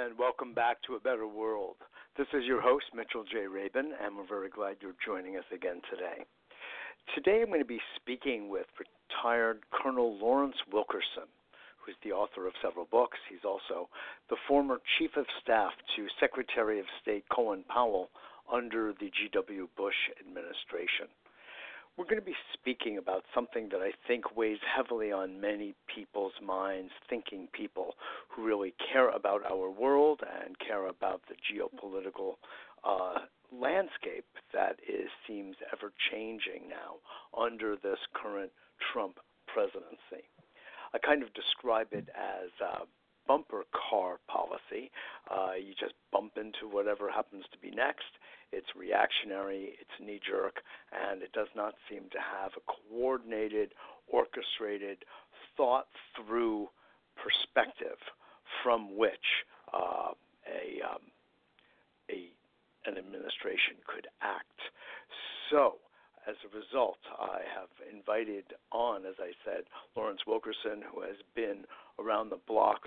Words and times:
And 0.00 0.16
welcome 0.16 0.54
back 0.54 0.80
to 0.86 0.94
A 0.94 1.00
Better 1.00 1.26
World. 1.26 1.76
This 2.16 2.28
is 2.32 2.44
your 2.46 2.62
host, 2.62 2.86
Mitchell 2.94 3.24
J. 3.30 3.46
Rabin, 3.46 3.92
and 4.02 4.16
we're 4.16 4.26
very 4.26 4.48
glad 4.48 4.76
you're 4.80 4.96
joining 5.04 5.36
us 5.36 5.44
again 5.52 5.82
today. 5.90 6.24
Today 7.14 7.42
I'm 7.42 7.48
going 7.48 7.60
to 7.60 7.66
be 7.66 7.82
speaking 7.96 8.48
with 8.48 8.64
retired 8.80 9.60
Colonel 9.70 10.16
Lawrence 10.16 10.56
Wilkerson, 10.72 11.28
who's 11.84 11.96
the 12.02 12.12
author 12.12 12.46
of 12.46 12.54
several 12.62 12.86
books. 12.90 13.18
He's 13.28 13.44
also 13.44 13.90
the 14.30 14.40
former 14.48 14.80
Chief 14.98 15.10
of 15.18 15.26
Staff 15.42 15.72
to 15.96 16.06
Secretary 16.18 16.80
of 16.80 16.86
State 17.02 17.24
Colin 17.30 17.64
Powell 17.68 18.08
under 18.50 18.94
the 18.98 19.10
G.W. 19.10 19.68
Bush 19.76 20.00
administration. 20.18 21.12
We're 22.00 22.06
going 22.06 22.16
to 22.16 22.24
be 22.24 22.36
speaking 22.54 22.96
about 22.96 23.24
something 23.34 23.68
that 23.72 23.82
I 23.82 23.90
think 24.08 24.34
weighs 24.34 24.56
heavily 24.74 25.12
on 25.12 25.38
many 25.38 25.74
people's 25.94 26.32
minds, 26.42 26.92
thinking 27.10 27.46
people 27.52 27.94
who 28.30 28.42
really 28.42 28.72
care 28.90 29.10
about 29.10 29.42
our 29.44 29.68
world 29.68 30.20
and 30.42 30.58
care 30.58 30.86
about 30.88 31.20
the 31.28 31.34
geopolitical 31.44 32.36
uh, 32.84 33.26
landscape 33.52 34.24
that 34.54 34.76
is 34.88 35.10
seems 35.28 35.56
ever 35.74 35.92
changing 36.10 36.70
now 36.70 36.96
under 37.38 37.76
this 37.76 37.98
current 38.14 38.50
Trump 38.94 39.18
presidency. 39.46 40.24
I 40.94 40.98
kind 41.04 41.22
of 41.22 41.28
describe 41.34 41.88
it 41.92 42.08
as 42.16 42.48
uh, 42.64 42.84
bumper 43.26 43.64
car 43.72 44.18
policy. 44.28 44.90
Uh, 45.30 45.52
you 45.54 45.74
just 45.78 45.94
bump 46.12 46.32
into 46.36 46.68
whatever 46.72 47.10
happens 47.10 47.44
to 47.52 47.58
be 47.58 47.74
next. 47.74 48.18
It's 48.52 48.66
reactionary, 48.76 49.76
it's 49.80 50.00
knee 50.00 50.20
jerk, 50.26 50.56
and 50.92 51.22
it 51.22 51.32
does 51.32 51.48
not 51.54 51.74
seem 51.88 52.02
to 52.10 52.18
have 52.18 52.52
a 52.56 52.64
coordinated, 52.66 53.72
orchestrated, 54.08 54.98
thought 55.56 55.86
through 56.16 56.68
perspective 57.16 57.98
from 58.62 58.96
which 58.96 59.44
uh, 59.72 60.10
a, 60.48 60.82
um, 60.82 61.02
a 62.10 62.30
an 62.86 62.96
administration 62.96 63.76
could 63.86 64.08
act. 64.22 64.58
So, 65.50 65.76
as 66.26 66.36
a 66.44 66.56
result, 66.56 66.98
I 67.18 67.40
have 67.54 67.68
invited 67.92 68.44
on, 68.72 69.04
as 69.04 69.16
I 69.20 69.32
said, 69.44 69.64
Lawrence 69.96 70.20
Wilkerson, 70.26 70.82
who 70.92 71.02
has 71.02 71.16
been 71.34 71.64
around 71.98 72.30
the 72.30 72.40
block 72.46 72.80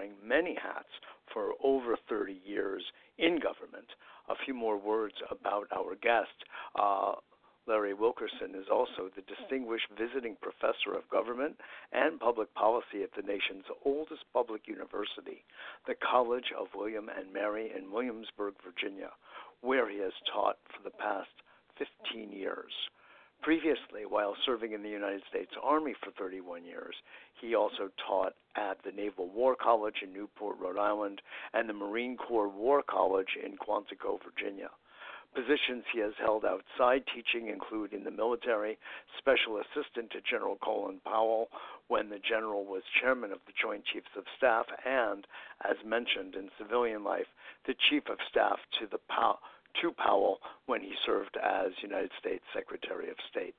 wearing 0.00 0.14
many 0.24 0.56
hats 0.60 0.88
for 1.32 1.52
over 1.62 1.96
30 2.08 2.40
years 2.44 2.82
in 3.18 3.34
government. 3.34 3.86
A 4.28 4.34
few 4.44 4.54
more 4.54 4.78
words 4.78 5.14
about 5.30 5.66
our 5.76 5.94
guest. 5.96 6.32
Uh, 6.78 7.12
Larry 7.66 7.94
Wilkerson 7.94 8.54
is 8.54 8.66
also 8.72 9.10
the 9.14 9.22
distinguished 9.22 9.86
visiting 9.98 10.36
professor 10.40 10.96
of 10.96 11.08
government 11.10 11.56
and 11.92 12.18
public 12.18 12.52
policy 12.54 13.02
at 13.02 13.10
the 13.14 13.22
nation's 13.22 13.64
oldest 13.84 14.24
public 14.32 14.66
university, 14.66 15.44
the 15.86 15.94
College 15.94 16.52
of 16.58 16.68
William 16.74 17.08
and 17.08 17.32
Mary 17.32 17.70
in 17.76 17.92
Williamsburg, 17.92 18.54
Virginia, 18.64 19.10
where 19.60 19.88
he 19.90 19.98
has 19.98 20.12
taught 20.32 20.56
for 20.74 20.82
the 20.82 20.96
past 20.96 21.28
15 21.78 22.32
years. 22.32 22.72
Previously, 23.42 24.04
while 24.06 24.36
serving 24.44 24.72
in 24.72 24.82
the 24.82 24.90
United 24.90 25.22
States 25.30 25.52
Army 25.62 25.94
for 26.04 26.10
31 26.12 26.62
years, 26.64 26.94
he 27.40 27.54
also 27.54 27.90
taught 28.06 28.34
at 28.54 28.76
the 28.84 28.92
Naval 28.92 29.28
War 29.30 29.56
College 29.56 30.02
in 30.02 30.12
Newport, 30.12 30.58
Rhode 30.60 30.78
Island, 30.78 31.22
and 31.54 31.66
the 31.66 31.72
Marine 31.72 32.18
Corps 32.18 32.50
War 32.50 32.82
College 32.82 33.38
in 33.42 33.56
Quantico, 33.56 34.18
Virginia. 34.22 34.68
Positions 35.34 35.84
he 35.92 36.00
has 36.00 36.12
held 36.18 36.44
outside 36.44 37.04
teaching 37.14 37.48
include 37.48 37.94
in 37.94 38.04
the 38.04 38.10
military, 38.10 38.78
special 39.16 39.58
assistant 39.58 40.10
to 40.10 40.20
General 40.20 40.56
Colin 40.56 41.00
Powell 41.04 41.48
when 41.88 42.10
the 42.10 42.18
general 42.18 42.64
was 42.64 42.82
chairman 43.00 43.32
of 43.32 43.38
the 43.46 43.52
Joint 43.60 43.84
Chiefs 43.86 44.10
of 44.16 44.24
Staff, 44.36 44.66
and, 44.84 45.26
as 45.64 45.76
mentioned 45.84 46.34
in 46.34 46.50
civilian 46.58 47.04
life, 47.04 47.28
the 47.64 47.74
chief 47.88 48.08
of 48.10 48.18
staff 48.28 48.58
to 48.80 48.86
the 48.86 48.98
Pow- 49.08 49.38
to 49.82 49.92
Powell 49.92 50.38
when 50.66 50.80
he 50.80 50.92
served 51.06 51.36
as 51.42 51.72
United 51.82 52.10
States 52.18 52.44
Secretary 52.54 53.08
of 53.10 53.16
State. 53.30 53.54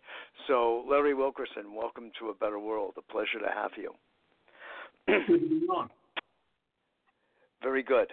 So, 0.48 0.84
Larry 0.90 1.14
Wilkerson, 1.14 1.76
welcome 1.76 2.12
to 2.20 2.30
A 2.30 2.34
Better 2.34 2.60
World. 2.60 2.94
A 2.98 3.02
pleasure 3.12 3.40
to 3.40 3.52
have 3.54 3.72
you. 3.78 3.94
Very 7.64 7.84
good. 7.84 8.08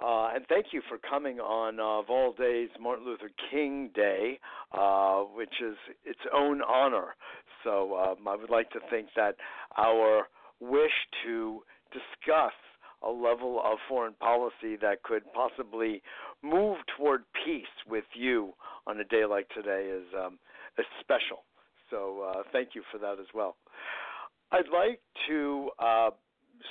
Uh, 0.00 0.30
and 0.34 0.46
thank 0.48 0.66
you 0.72 0.80
for 0.88 0.98
coming 0.98 1.40
on 1.40 1.80
uh, 1.80 2.00
of 2.00 2.04
all 2.08 2.32
days, 2.32 2.68
Martin 2.80 3.04
Luther 3.04 3.30
King 3.50 3.90
Day, 3.94 4.38
uh, 4.72 5.22
which 5.22 5.54
is 5.60 5.76
its 6.04 6.20
own 6.32 6.62
honor. 6.62 7.16
So 7.64 7.96
um, 7.96 8.28
I 8.28 8.36
would 8.36 8.50
like 8.50 8.70
to 8.70 8.80
think 8.90 9.08
that 9.16 9.34
our 9.76 10.28
wish 10.60 10.92
to 11.24 11.62
discuss 11.92 12.52
a 13.02 13.10
level 13.10 13.60
of 13.64 13.78
foreign 13.88 14.14
policy 14.14 14.76
that 14.80 15.02
could 15.02 15.22
possibly 15.32 16.02
move 16.42 16.78
toward 16.96 17.24
peace 17.44 17.64
with 17.88 18.04
you 18.14 18.52
on 18.86 18.98
a 19.00 19.04
day 19.04 19.24
like 19.24 19.48
today 19.50 19.90
is 19.92 20.06
um, 20.18 20.38
is 20.78 20.86
special. 21.00 21.44
So 21.90 22.22
uh, 22.22 22.42
thank 22.52 22.70
you 22.74 22.82
for 22.92 22.98
that 22.98 23.18
as 23.20 23.26
well. 23.34 23.56
I'd 24.52 24.68
like 24.72 25.00
to 25.28 25.70
uh, 25.78 26.10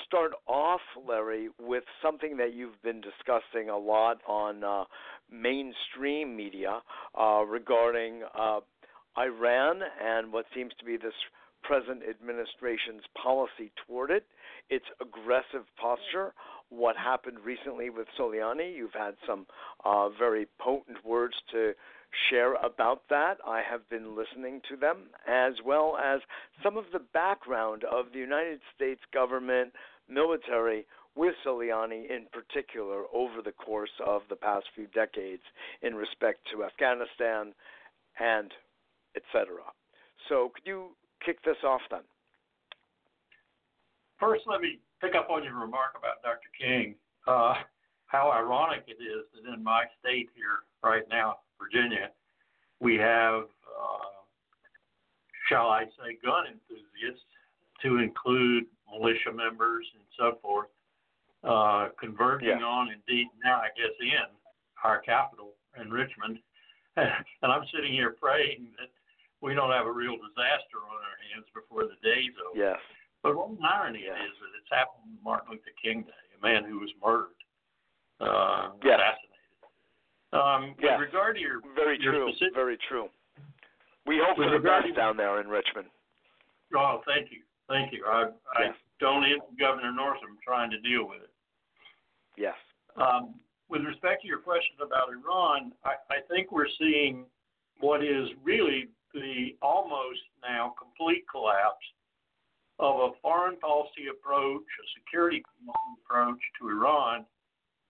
start 0.05 0.31
off, 0.47 0.81
Larry, 1.07 1.49
with 1.59 1.83
something 2.01 2.37
that 2.37 2.53
you've 2.53 2.81
been 2.83 3.01
discussing 3.01 3.69
a 3.69 3.77
lot 3.77 4.19
on 4.27 4.63
uh, 4.63 4.85
mainstream 5.31 6.35
media 6.35 6.81
uh, 7.19 7.43
regarding 7.45 8.23
uh, 8.37 8.59
Iran 9.17 9.81
and 10.03 10.31
what 10.31 10.45
seems 10.55 10.71
to 10.79 10.85
be 10.85 10.97
this 10.97 11.13
present 11.63 12.01
administration's 12.09 13.03
policy 13.21 13.71
toward 13.85 14.11
it, 14.11 14.25
its 14.69 14.85
aggressive 15.01 15.65
posture, 15.79 16.33
what 16.69 16.95
happened 16.97 17.37
recently 17.43 17.89
with 17.89 18.07
Soleimani. 18.19 18.75
You've 18.75 18.93
had 18.93 19.15
some 19.25 19.45
uh, 19.85 20.09
very 20.09 20.47
potent 20.59 21.03
words 21.05 21.35
to 21.51 21.73
share 22.29 22.53
about 22.55 23.01
that. 23.09 23.37
I 23.45 23.61
have 23.69 23.87
been 23.89 24.15
listening 24.15 24.61
to 24.69 24.75
them, 24.75 25.09
as 25.27 25.53
well 25.65 25.97
as 25.97 26.21
some 26.63 26.77
of 26.77 26.85
the 26.91 27.01
background 27.13 27.83
of 27.83 28.07
the 28.13 28.19
United 28.19 28.59
States 28.75 29.01
government, 29.13 29.73
military, 30.09 30.85
with 31.15 31.33
Soleimani 31.45 32.09
in 32.09 32.27
particular 32.31 33.03
over 33.13 33.41
the 33.43 33.51
course 33.51 33.89
of 34.05 34.21
the 34.29 34.35
past 34.35 34.67
few 34.75 34.87
decades 34.87 35.41
in 35.81 35.95
respect 35.95 36.39
to 36.51 36.63
Afghanistan 36.63 37.53
and 38.19 38.51
etc. 39.15 39.47
So, 40.29 40.51
could 40.53 40.65
you 40.65 40.89
kick 41.25 41.43
this 41.43 41.57
off 41.63 41.81
then? 41.89 42.01
First, 44.19 44.43
let 44.47 44.61
me 44.61 44.79
pick 45.01 45.15
up 45.15 45.29
on 45.29 45.43
your 45.43 45.55
remark 45.55 45.95
about 45.97 46.21
Dr. 46.23 46.49
King. 46.59 46.95
Uh, 47.27 47.53
how 48.07 48.31
ironic 48.31 48.85
it 48.87 49.01
is 49.03 49.25
that 49.35 49.53
in 49.53 49.63
my 49.63 49.83
state 49.99 50.29
here 50.35 50.63
right 50.83 51.03
now, 51.09 51.37
Virginia, 51.59 52.09
we 52.79 52.95
have, 52.95 53.43
uh, 53.67 54.15
shall 55.49 55.67
I 55.67 55.85
say, 55.99 56.17
gun 56.23 56.45
enthusiasts 56.47 57.25
to 57.83 57.97
include 57.97 58.65
militia 58.89 59.31
members 59.33 59.85
and 59.93 60.03
so 60.17 60.39
forth, 60.41 60.69
uh, 61.43 61.89
converging 61.99 62.59
yeah. 62.59 62.65
on, 62.65 62.89
indeed, 62.89 63.27
now 63.43 63.57
I 63.57 63.67
guess 63.75 63.93
in 63.99 64.31
our 64.83 64.99
capital 65.01 65.53
in 65.79 65.91
Richmond. 65.91 66.39
and 66.97 67.51
I'm 67.51 67.65
sitting 67.75 67.91
here 67.91 68.15
praying 68.21 68.69
that 68.79 68.89
we 69.41 69.53
don't 69.53 69.71
have 69.71 69.85
a 69.85 69.91
real 69.91 70.15
disaster 70.15 70.81
on 70.81 70.97
our 70.97 71.17
hands 71.29 71.45
before 71.53 71.83
the 71.83 71.97
day's 72.01 72.33
over. 72.41 72.57
Yes. 72.57 72.79
An 73.27 73.59
irony 73.63 74.07
it 74.07 74.15
is 74.15 74.35
that 74.39 74.53
it's 74.55 74.71
happened 74.71 75.03
on 75.03 75.17
Martin 75.23 75.51
Luther 75.51 75.75
King 75.81 76.03
Day, 76.03 76.25
a 76.35 76.39
man 76.39 76.63
who 76.63 76.79
was 76.79 76.91
murdered, 77.03 77.39
uh, 78.21 78.71
yes. 78.83 78.99
assassinated. 78.99 79.27
Um, 80.31 80.75
yes. 80.79 80.99
With 80.99 81.11
regard 81.11 81.35
to 81.35 81.41
your 81.41 81.59
very 81.75 81.99
your 81.99 82.13
true, 82.13 82.31
specific, 82.31 82.55
very 82.55 82.77
true. 82.87 83.07
We 84.05 84.23
hope 84.23 84.37
for 84.37 84.49
the 84.49 84.63
best 84.63 84.87
to, 84.87 84.93
down 84.93 85.17
there 85.17 85.41
in 85.41 85.47
Richmond. 85.47 85.87
Oh, 86.75 87.01
thank 87.05 87.31
you, 87.31 87.43
thank 87.67 87.91
you. 87.91 88.05
I, 88.07 88.31
yes. 88.59 88.75
I 88.75 88.87
don't 88.99 89.23
envy 89.23 89.55
Governor 89.59 89.91
Northam 89.91 90.39
trying 90.45 90.71
to 90.71 90.79
deal 90.79 91.07
with 91.07 91.23
it. 91.23 91.31
Yes. 92.37 92.55
Um, 92.95 93.35
with 93.69 93.83
respect 93.83 94.21
to 94.21 94.27
your 94.27 94.39
question 94.39 94.79
about 94.79 95.09
Iran, 95.11 95.73
I, 95.83 95.99
I 96.09 96.19
think 96.29 96.51
we're 96.51 96.71
seeing 96.79 97.25
what 97.79 98.03
is 98.03 98.27
really 98.43 98.87
the 99.13 99.55
almost 99.61 100.19
now 100.41 100.73
complete 100.79 101.25
collapse 101.29 101.83
of 102.79 102.95
a 102.95 103.09
foreign 103.21 103.57
policy 103.57 104.07
approach, 104.11 104.61
a 104.61 104.85
security 104.99 105.41
approach 106.05 106.39
to 106.59 106.69
Iran 106.69 107.25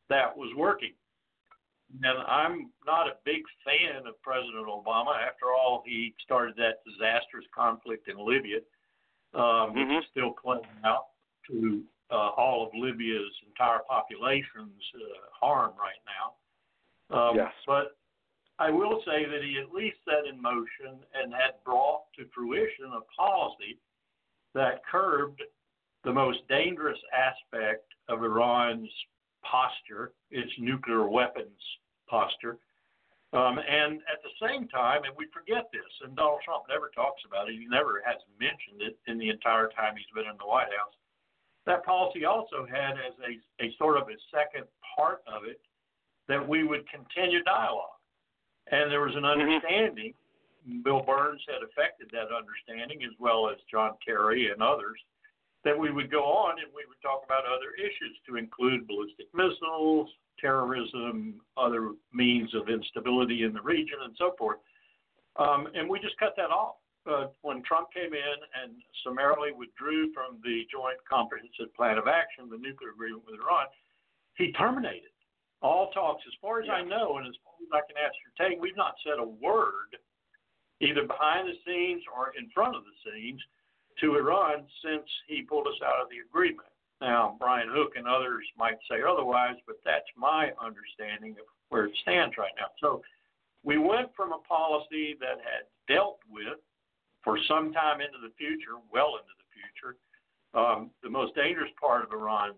that 0.10 0.36
was 0.36 0.54
working. 0.56 0.94
And 2.04 2.20
I'm 2.28 2.70
not 2.86 3.08
a 3.08 3.16
big 3.24 3.44
fan 3.64 4.08
of 4.08 4.22
President 4.22 4.68
Obama. 4.68 5.16
After 5.16 5.48
all, 5.56 5.84
he 5.86 6.14
started 6.24 6.56
that 6.58 6.84
disastrous 6.86 7.46
conflict 7.56 8.10
in 8.10 8.18
Libya, 8.20 8.60
um, 9.34 9.74
which 9.74 9.88
mm-hmm. 9.88 10.00
is 10.00 10.06
still 10.12 10.34
playing 10.42 10.64
out 10.84 11.16
to 11.50 11.84
uh, 12.12 12.32
all 12.36 12.68
of 12.68 12.72
Libya's 12.76 13.32
entire 13.48 13.80
population's 13.88 14.84
uh, 14.96 15.32
harm 15.32 15.74
right 15.80 16.02
now. 16.08 16.36
Um, 17.16 17.36
yes. 17.36 17.52
But 17.66 17.96
I 18.60 18.70
will 18.70 19.02
say 19.06 19.24
that 19.24 19.44
he 19.44 19.60
at 19.62 19.74
least 19.74 19.98
set 20.04 20.28
in 20.28 20.42
motion 20.42 21.00
and 21.16 21.32
had 21.32 21.64
brought 21.64 22.04
to 22.18 22.26
fruition 22.34 22.92
a 22.92 23.04
policy 23.16 23.80
that 24.58 24.82
curbed 24.90 25.42
the 26.04 26.12
most 26.12 26.40
dangerous 26.50 26.98
aspect 27.14 27.86
of 28.10 28.24
Iran's 28.24 28.90
posture, 29.44 30.14
its 30.32 30.52
nuclear 30.60 31.08
weapons 31.08 31.62
posture. 32.10 32.58
Um, 33.34 33.60
and 33.60 34.00
at 34.08 34.24
the 34.24 34.34
same 34.40 34.68
time, 34.70 35.04
and 35.04 35.14
we 35.18 35.28
forget 35.34 35.68
this, 35.72 35.92
and 36.02 36.16
Donald 36.16 36.42
Trump 36.44 36.64
never 36.70 36.90
talks 36.96 37.22
about 37.28 37.50
it, 37.50 37.60
he 37.60 37.68
never 37.68 38.02
has 38.06 38.18
mentioned 38.40 38.82
it 38.82 38.98
in 39.06 39.20
the 39.20 39.30
entire 39.30 39.68
time 39.76 39.96
he's 39.96 40.10
been 40.16 40.32
in 40.32 40.40
the 40.40 40.48
White 40.48 40.72
House. 40.72 40.96
That 41.66 41.84
policy 41.84 42.24
also 42.24 42.66
had 42.66 42.96
as 42.96 43.14
a, 43.22 43.36
a 43.64 43.76
sort 43.78 43.98
of 43.98 44.08
a 44.08 44.18
second 44.32 44.64
part 44.96 45.22
of 45.28 45.44
it 45.44 45.60
that 46.30 46.42
we 46.42 46.64
would 46.64 46.88
continue 46.90 47.44
dialogue. 47.44 48.00
And 48.72 48.90
there 48.90 49.04
was 49.04 49.16
an 49.16 49.24
mm-hmm. 49.24 49.42
understanding, 49.44 50.16
mm-hmm. 50.16 50.27
Bill 50.84 51.02
Burns 51.02 51.42
had 51.48 51.64
affected 51.64 52.10
that 52.12 52.36
understanding, 52.36 53.04
as 53.04 53.16
well 53.20 53.50
as 53.50 53.58
John 53.72 53.96
Kerry 54.04 54.52
and 54.52 54.62
others, 54.62 55.00
that 55.64 55.78
we 55.78 55.92
would 55.92 56.12
go 56.12 56.24
on 56.24 56.60
and 56.60 56.68
we 56.76 56.84
would 56.88 57.02
talk 57.02 57.24
about 57.26 57.46
other 57.46 57.72
issues 57.80 58.16
to 58.28 58.36
include 58.36 58.88
ballistic 58.88 59.28
missiles, 59.34 60.10
terrorism, 60.40 61.42
other 61.56 61.94
means 62.14 62.54
of 62.54 62.70
instability 62.70 63.44
in 63.44 63.54
the 63.54 63.62
region, 63.62 63.98
and 64.04 64.14
so 64.18 64.36
forth. 64.38 64.60
Um, 65.38 65.68
and 65.74 65.90
we 65.90 66.00
just 66.00 66.18
cut 66.18 66.34
that 66.38 66.52
off. 66.52 66.76
Uh, 67.08 67.32
when 67.42 67.64
Trump 67.64 67.88
came 67.96 68.12
in 68.12 68.38
and 68.64 68.76
summarily 69.04 69.56
withdrew 69.56 70.12
from 70.12 70.44
the 70.44 70.68
Joint 70.68 71.00
Comprehensive 71.08 71.72
Plan 71.74 71.98
of 71.98 72.08
Action, 72.08 72.52
the 72.52 72.60
nuclear 72.60 72.92
agreement 72.92 73.24
with 73.24 73.40
Iran, 73.40 73.72
he 74.36 74.52
terminated 74.52 75.16
all 75.62 75.90
talks. 75.92 76.24
As 76.28 76.34
far 76.42 76.60
as 76.60 76.68
yeah. 76.68 76.80
I 76.80 76.82
know, 76.84 77.18
and 77.18 77.26
as 77.26 77.34
far 77.44 77.56
as 77.64 77.72
I 77.72 77.82
can 77.88 77.98
ascertain, 77.98 78.60
we've 78.60 78.76
not 78.76 78.96
said 79.04 79.20
a 79.20 79.26
word, 79.26 79.96
either 80.82 81.04
behind 81.04 81.48
the 81.48 81.58
scenes 81.66 82.04
or 82.16 82.34
in 82.38 82.50
front 82.50 82.76
of 82.76 82.84
the 82.84 82.96
scenes, 83.04 83.42
to 84.02 84.16
Iran 84.16 84.66
since 84.84 85.08
he 85.28 85.42
pulled 85.42 85.68
us 85.68 85.80
out 85.84 86.02
of 86.02 86.10
the 86.10 86.22
agreement. 86.22 86.70
Now, 87.02 87.36
Brian 87.40 87.70
Hook 87.70 87.94
and 87.96 88.08
others 88.08 88.46
might 88.58 88.78
say 88.90 88.98
otherwise, 89.08 89.56
but 89.66 89.78
that's 89.86 90.10
my 90.16 90.52
understanding 90.62 91.32
of 91.34 91.46
where 91.70 91.86
it 91.86 91.98
stands 92.02 92.38
right 92.38 92.54
now. 92.58 92.70
So 92.80 93.02
we 93.64 93.78
went 93.78 94.10
from 94.16 94.34
a 94.34 94.42
policy 94.48 95.16
that 95.20 95.42
had 95.42 95.66
dealt 95.88 96.20
with 96.30 96.62
for 97.24 97.38
some 97.48 97.74
time 97.74 98.02
into 98.02 98.18
the 98.22 98.34
future, 98.38 98.78
well 98.92 99.18
into 99.18 99.34
the 99.38 99.50
future, 99.54 99.98
um, 100.54 100.90
the 101.04 101.10
most 101.10 101.36
dangerous 101.36 101.72
part 101.80 102.04
of 102.04 102.14
Iran's 102.14 102.56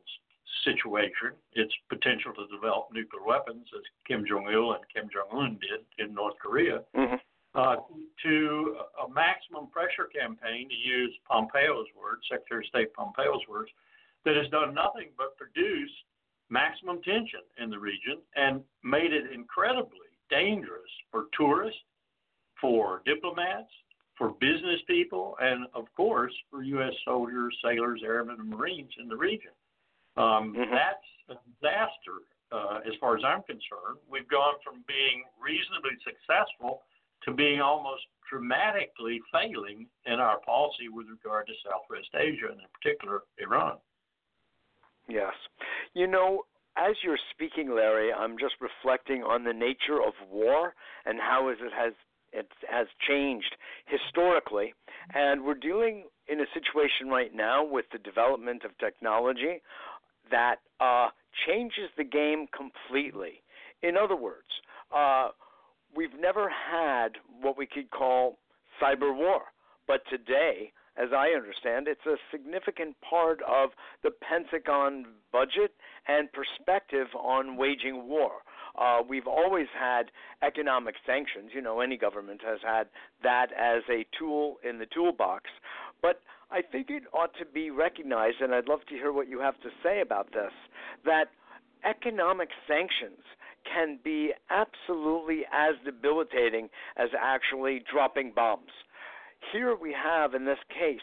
situation, 0.63 1.33
its 1.53 1.73
potential 1.89 2.33
to 2.33 2.47
develop 2.53 2.89
nuclear 2.93 3.23
weapons, 3.25 3.67
as 3.75 3.83
Kim 4.07 4.25
Jong 4.27 4.47
il 4.51 4.73
and 4.73 4.83
Kim 4.93 5.09
Jong 5.11 5.29
un 5.31 5.59
did 5.59 5.85
in 6.03 6.13
North 6.13 6.35
Korea, 6.41 6.83
mm-hmm. 6.95 7.15
Uh, 7.55 7.77
to 8.23 8.75
a 9.05 9.09
maximum 9.09 9.67
pressure 9.67 10.09
campaign, 10.13 10.69
to 10.69 10.75
use 10.75 11.13
Pompeo's 11.27 11.87
words, 11.97 12.21
Secretary 12.29 12.63
of 12.63 12.67
State 12.67 12.93
Pompeo's 12.93 13.41
words, 13.49 13.69
that 14.25 14.35
has 14.35 14.47
done 14.49 14.73
nothing 14.73 15.09
but 15.17 15.35
produce 15.37 15.91
maximum 16.49 17.01
tension 17.01 17.41
in 17.61 17.69
the 17.69 17.79
region 17.79 18.21
and 18.35 18.61
made 18.83 19.13
it 19.13 19.31
incredibly 19.33 20.09
dangerous 20.29 20.89
for 21.11 21.25
tourists, 21.37 21.81
for 22.59 23.01
diplomats, 23.05 23.71
for 24.17 24.35
business 24.41 24.81
people, 24.85 25.35
and 25.39 25.65
of 25.73 25.85
course 25.95 26.33
for 26.51 26.61
U.S. 26.61 26.93
soldiers, 27.05 27.55
sailors, 27.63 28.01
airmen, 28.03 28.35
and 28.39 28.49
Marines 28.49 28.91
in 29.01 29.07
the 29.07 29.15
region. 29.15 29.55
Um, 30.17 30.53
mm-hmm. 30.53 30.69
That's 30.69 31.09
a 31.29 31.35
disaster 31.47 32.27
uh, 32.51 32.79
as 32.85 32.93
far 32.99 33.15
as 33.15 33.23
I'm 33.23 33.41
concerned. 33.43 34.03
We've 34.11 34.27
gone 34.27 34.55
from 34.63 34.83
being 34.87 35.23
reasonably 35.39 35.95
successful 36.03 36.83
to 37.25 37.33
being 37.33 37.61
almost 37.61 38.03
dramatically 38.29 39.19
failing 39.31 39.87
in 40.05 40.13
our 40.13 40.39
policy 40.41 40.87
with 40.89 41.07
regard 41.09 41.47
to 41.47 41.53
Southwest 41.65 42.09
Asia 42.15 42.51
and 42.51 42.61
in 42.61 42.67
particular 42.73 43.21
Iran. 43.39 43.77
Yes. 45.07 45.33
You 45.93 46.07
know, 46.07 46.43
as 46.77 46.95
you're 47.03 47.19
speaking, 47.33 47.73
Larry, 47.73 48.13
I'm 48.13 48.37
just 48.37 48.55
reflecting 48.61 49.23
on 49.23 49.43
the 49.43 49.53
nature 49.53 50.01
of 50.05 50.13
war 50.31 50.73
and 51.05 51.19
how 51.19 51.49
it 51.49 51.57
has 51.75 51.93
it 52.31 52.47
has 52.69 52.85
changed 53.07 53.55
historically, 53.87 54.75
and 55.15 55.43
we're 55.43 55.55
dealing 55.55 56.03
in 56.27 56.39
a 56.39 56.45
situation 56.53 57.09
right 57.09 57.33
now 57.33 57.65
with 57.65 57.85
the 57.91 57.97
development 57.97 58.63
of 58.63 58.77
technology 58.77 59.63
that 60.29 60.57
uh, 60.79 61.07
changes 61.47 61.89
the 61.97 62.03
game 62.03 62.45
completely. 62.55 63.41
In 63.81 63.97
other 63.97 64.15
words, 64.15 64.47
uh, 64.95 65.29
we've 65.95 66.17
never 66.19 66.49
had 66.49 67.17
what 67.41 67.57
we 67.57 67.65
could 67.65 67.91
call 67.91 68.37
cyber 68.81 69.15
war, 69.15 69.41
but 69.87 70.01
today 70.09 70.71
as 70.99 71.09
I 71.15 71.29
understand, 71.29 71.87
it's 71.87 72.05
a 72.05 72.17
significant 72.29 72.95
part 73.01 73.39
of 73.47 73.69
the 74.03 74.11
Pentagon 74.11 75.05
budget 75.31 75.71
and 76.07 76.27
perspective 76.33 77.07
on 77.17 77.55
waging 77.55 78.09
war. 78.09 78.31
Uh, 78.77 78.99
we've 79.07 79.27
always 79.27 79.67
had 79.79 80.11
economic 80.43 80.95
sanctions. 81.05 81.51
You 81.53 81.61
know, 81.61 81.79
any 81.79 81.97
government 81.97 82.41
has 82.45 82.59
had 82.65 82.87
that 83.23 83.47
as 83.57 83.83
a 83.89 84.05
tool 84.17 84.57
in 84.67 84.77
the 84.77 84.87
toolbox. 84.93 85.45
But 86.01 86.21
I 86.51 86.61
think 86.61 86.89
it 86.89 87.03
ought 87.13 87.33
to 87.39 87.45
be 87.45 87.71
recognized, 87.71 88.41
and 88.41 88.53
I'd 88.53 88.67
love 88.67 88.81
to 88.89 88.95
hear 88.95 89.13
what 89.13 89.29
you 89.29 89.39
have 89.39 89.59
to 89.61 89.69
say 89.81 90.01
about 90.01 90.33
this, 90.33 90.51
that 91.05 91.29
economic 91.85 92.49
sanctions 92.67 93.23
can 93.63 93.99
be 94.03 94.31
absolutely 94.49 95.41
as 95.51 95.75
debilitating 95.85 96.69
as 96.97 97.09
actually 97.19 97.83
dropping 97.91 98.31
bombs. 98.35 98.71
Here 99.51 99.75
we 99.75 99.93
have, 99.93 100.33
in 100.33 100.45
this 100.45 100.59
case, 100.69 100.99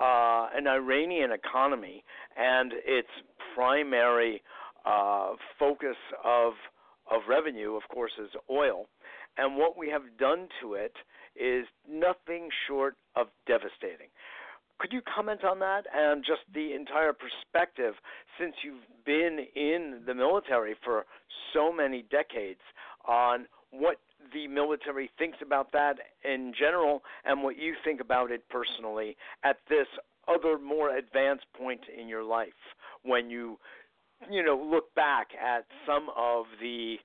uh, 0.00 0.48
an 0.54 0.66
Iranian 0.66 1.30
economy 1.32 2.04
and 2.36 2.72
its 2.84 3.08
primary 3.54 4.42
uh, 4.84 5.32
focus 5.58 5.96
of 6.24 6.52
of 7.08 7.22
revenue, 7.28 7.76
of 7.76 7.82
course, 7.92 8.10
is 8.20 8.30
oil. 8.50 8.86
And 9.38 9.56
what 9.56 9.78
we 9.78 9.88
have 9.90 10.02
done 10.18 10.48
to 10.60 10.74
it 10.74 10.92
is 11.36 11.66
nothing 11.88 12.48
short 12.66 12.96
of 13.14 13.28
devastating. 13.46 14.08
Could 14.78 14.92
you 14.92 15.00
comment 15.02 15.42
on 15.44 15.58
that 15.60 15.84
and 15.94 16.22
just 16.24 16.42
the 16.52 16.74
entire 16.74 17.12
perspective 17.12 17.94
since 18.38 18.54
you've 18.62 18.84
been 19.04 19.46
in 19.54 20.02
the 20.06 20.14
military 20.14 20.74
for 20.84 21.06
so 21.54 21.72
many 21.72 22.04
decades 22.10 22.60
on 23.06 23.46
what 23.70 23.96
the 24.32 24.46
military 24.48 25.10
thinks 25.18 25.38
about 25.42 25.72
that 25.72 25.94
in 26.24 26.52
general 26.58 27.02
and 27.24 27.42
what 27.42 27.56
you 27.56 27.74
think 27.84 28.00
about 28.00 28.30
it 28.30 28.42
personally 28.48 29.16
at 29.44 29.58
this 29.68 29.86
other 30.28 30.58
more 30.58 30.96
advanced 30.96 31.46
point 31.56 31.80
in 31.98 32.08
your 32.08 32.24
life 32.24 32.48
when 33.02 33.30
you 33.30 33.58
you 34.30 34.42
know 34.42 34.56
look 34.58 34.92
back 34.94 35.28
at 35.40 35.64
some 35.86 36.08
of 36.16 36.46
the 36.60 36.96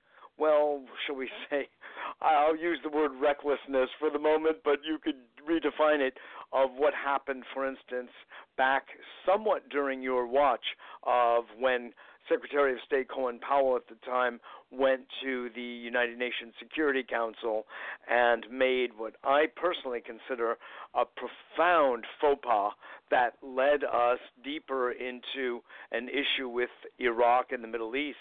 well 0.42 0.82
shall 1.06 1.16
we 1.16 1.30
say 1.50 1.70
I'll 2.22 2.58
use 2.58 2.80
the 2.84 2.90
word 2.90 3.12
recklessness 3.22 3.90
for 4.00 4.10
the 4.10 4.20
moment 4.20 4.58
but 4.66 4.80
you 4.84 4.98
could 4.98 5.16
redefine 5.48 6.00
it 6.00 6.16
of 6.52 6.72
what 6.76 6.94
happened 6.94 7.44
for 7.54 7.68
instance 7.68 8.10
back 8.58 8.88
somewhat 9.26 9.70
during 9.70 10.02
your 10.02 10.26
watch 10.26 10.66
of 11.06 11.46
when 11.60 11.94
Secretary 12.30 12.74
of 12.74 12.80
State 12.86 13.10
Colin 13.10 13.40
Powell 13.40 13.76
at 13.76 13.88
the 13.88 13.96
time 14.06 14.40
went 14.72 15.02
to 15.24 15.50
the 15.56 15.62
United 15.62 16.18
Nations 16.18 16.54
Security 16.60 17.04
Council 17.04 17.66
and 18.10 18.46
made 18.50 18.92
what 18.98 19.16
I 19.24 19.46
personally 19.56 20.02
consider 20.06 20.58
a 20.96 21.04
profound 21.06 22.06
faux 22.22 22.40
pas 22.44 22.72
that 23.10 23.34
led 23.42 23.84
us 23.84 24.20
deeper 24.44 24.92
into 24.92 25.62
an 25.92 26.08
issue 26.10 26.48
with 26.48 26.70
Iraq 27.00 27.52
and 27.52 27.64
the 27.64 27.68
Middle 27.68 27.96
East, 27.96 28.18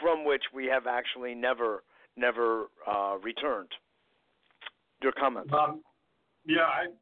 from 0.00 0.24
which 0.24 0.42
we 0.52 0.66
have 0.66 0.86
actually 0.86 1.34
never 1.34 1.82
never 2.16 2.68
uh, 2.86 3.16
returned. 3.22 3.70
Your 5.02 5.12
comments? 5.12 5.50
Um, 5.52 5.80
yeah, 6.44 6.68
I, 6.68 6.92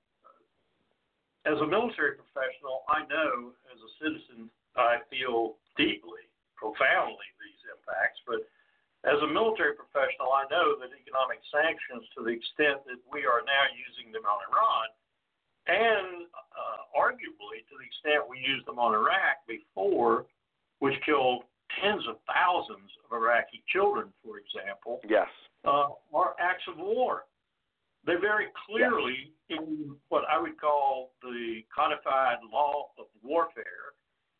as 1.48 1.58
a 1.58 1.66
military 1.66 2.14
professional, 2.14 2.86
I 2.86 3.02
know 3.08 3.56
as 3.72 3.78
a 3.80 3.90
citizen, 3.98 4.50
I 4.76 5.02
feel 5.10 5.58
deeply, 5.74 6.28
profoundly 6.54 7.26
these 7.42 7.62
impacts. 7.66 8.22
But 8.28 8.46
as 9.06 9.18
a 9.22 9.30
military 9.30 9.74
professional, 9.74 10.30
I 10.30 10.46
know 10.50 10.78
that 10.78 10.94
economic 10.94 11.42
sanctions, 11.50 12.06
to 12.14 12.22
the 12.22 12.34
extent 12.34 12.86
that 12.86 13.00
we 13.10 13.26
are 13.26 13.42
now 13.42 13.64
using 13.74 14.14
them 14.14 14.26
on 14.26 14.38
Iran, 14.50 14.88
and 15.66 16.26
uh, 16.30 16.78
arguably 16.94 17.62
to 17.66 17.74
the 17.78 17.86
extent 17.86 18.26
we 18.30 18.38
used 18.38 18.66
them 18.66 18.78
on 18.78 18.94
Iraq 18.94 19.42
before, 19.46 20.26
which 20.78 20.94
killed 21.02 21.46
tens 21.80 22.06
of 22.08 22.16
thousands 22.26 22.90
of 23.04 23.16
Iraqi 23.16 23.62
children, 23.68 24.12
for 24.24 24.38
example, 24.38 25.00
yes, 25.08 25.28
uh, 25.64 25.88
are 26.14 26.34
acts 26.40 26.64
of 26.68 26.78
war. 26.78 27.24
They 28.06 28.14
very 28.14 28.46
clearly, 28.66 29.32
yes. 29.48 29.60
in 29.60 29.96
what 30.08 30.24
I 30.32 30.40
would 30.40 30.58
call 30.60 31.12
the 31.22 31.64
codified 31.74 32.38
law 32.50 32.88
of 32.98 33.06
warfare, 33.22 33.92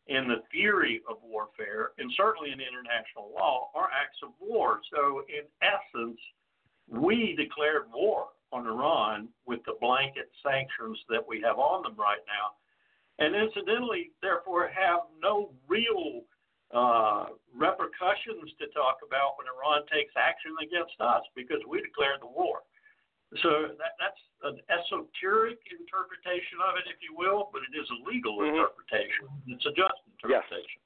in 0.07 0.27
the 0.27 0.41
theory 0.51 1.01
of 1.07 1.17
warfare, 1.21 1.91
and 1.99 2.11
certainly 2.17 2.51
in 2.51 2.59
international 2.59 3.31
law, 3.37 3.69
are 3.75 3.89
acts 3.93 4.17
of 4.23 4.31
war. 4.39 4.79
So, 4.91 5.23
in 5.29 5.45
essence, 5.61 6.19
we 6.87 7.35
declared 7.37 7.83
war 7.93 8.29
on 8.51 8.65
Iran 8.65 9.29
with 9.45 9.59
the 9.65 9.75
blanket 9.79 10.31
sanctions 10.41 10.97
that 11.09 11.21
we 11.27 11.39
have 11.41 11.59
on 11.59 11.83
them 11.83 11.95
right 11.95 12.23
now. 12.25 12.55
and 13.19 13.35
incidentally, 13.35 14.11
therefore, 14.21 14.69
have 14.69 15.01
no 15.21 15.51
real 15.67 16.23
uh, 16.69 17.33
repercussions 17.55 18.53
to 18.61 18.69
talk 18.77 19.01
about 19.01 19.41
when 19.41 19.49
Iran 19.49 19.85
takes 19.89 20.13
action 20.13 20.53
against 20.61 20.93
us 21.01 21.25
because 21.33 21.61
we 21.65 21.81
declared 21.81 22.21
the 22.21 22.29
war. 22.29 22.61
So 23.41 23.73
that, 23.77 23.93
that's 24.01 24.21
an 24.41 24.57
esoteric 24.69 25.61
interpretation 25.69 26.57
of 26.65 26.81
it, 26.81 26.89
if 26.89 26.97
you 27.01 27.13
will, 27.13 27.49
but 27.53 27.61
it 27.61 27.73
is 27.77 27.85
a 27.89 27.99
legal 28.09 28.41
mm-hmm. 28.41 28.57
interpretation. 28.57 29.29
It's 29.49 29.65
a 29.65 29.73
just 29.73 29.97
interpretation. 30.17 30.81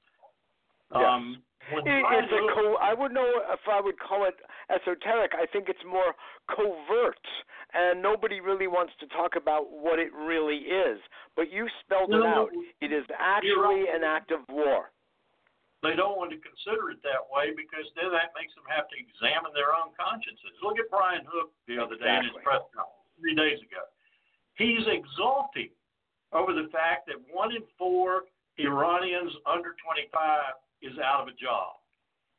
Yes. 0.91 1.07
Um, 1.07 1.43
it, 1.71 1.83
it's 1.87 2.33
a 2.35 2.43
co- 2.53 2.75
I 2.83 2.93
would 2.93 3.13
know 3.13 3.27
if 3.51 3.63
I 3.71 3.79
would 3.79 3.97
call 3.97 4.27
it 4.27 4.35
esoteric. 4.67 5.31
I 5.31 5.47
think 5.47 5.69
it's 5.69 5.83
more 5.87 6.11
covert, 6.51 7.23
and 7.73 8.01
nobody 8.01 8.41
really 8.41 8.67
wants 8.67 8.91
to 8.99 9.07
talk 9.07 9.35
about 9.39 9.71
what 9.71 9.97
it 9.97 10.11
really 10.13 10.67
is. 10.67 10.99
But 11.35 11.51
you 11.51 11.67
spelled 11.83 12.11
no, 12.11 12.19
it 12.19 12.25
out. 12.27 12.49
It 12.81 12.91
is 12.91 13.05
actually 13.17 13.87
right. 13.87 13.95
an 13.95 14.03
act 14.03 14.31
of 14.31 14.41
war 14.49 14.91
they 15.83 15.99
don't 15.99 16.15
want 16.15 16.31
to 16.31 16.39
consider 16.39 16.95
it 16.95 17.03
that 17.03 17.27
way 17.27 17.51
because 17.51 17.83
then 17.99 18.09
that 18.15 18.31
makes 18.33 18.55
them 18.55 18.63
have 18.71 18.87
to 18.87 18.95
examine 18.95 19.51
their 19.51 19.75
own 19.75 19.91
consciences. 19.99 20.55
Look 20.63 20.79
at 20.79 20.87
Brian 20.87 21.27
Hook 21.27 21.51
the 21.67 21.75
other 21.75 21.99
day 21.99 22.07
exactly. 22.07 22.31
in 22.31 22.39
his 22.39 22.47
press 22.47 22.63
conference 22.71 23.11
three 23.19 23.35
days 23.35 23.59
ago. 23.59 23.83
He's 24.55 24.87
exulting 24.87 25.75
over 26.31 26.55
the 26.55 26.71
fact 26.71 27.11
that 27.11 27.19
one 27.27 27.51
in 27.51 27.67
four 27.75 28.31
Iranians 28.57 29.35
under 29.43 29.75
25 29.83 30.07
is 30.81 30.95
out 31.03 31.21
of 31.21 31.27
a 31.27 31.35
job. 31.35 31.83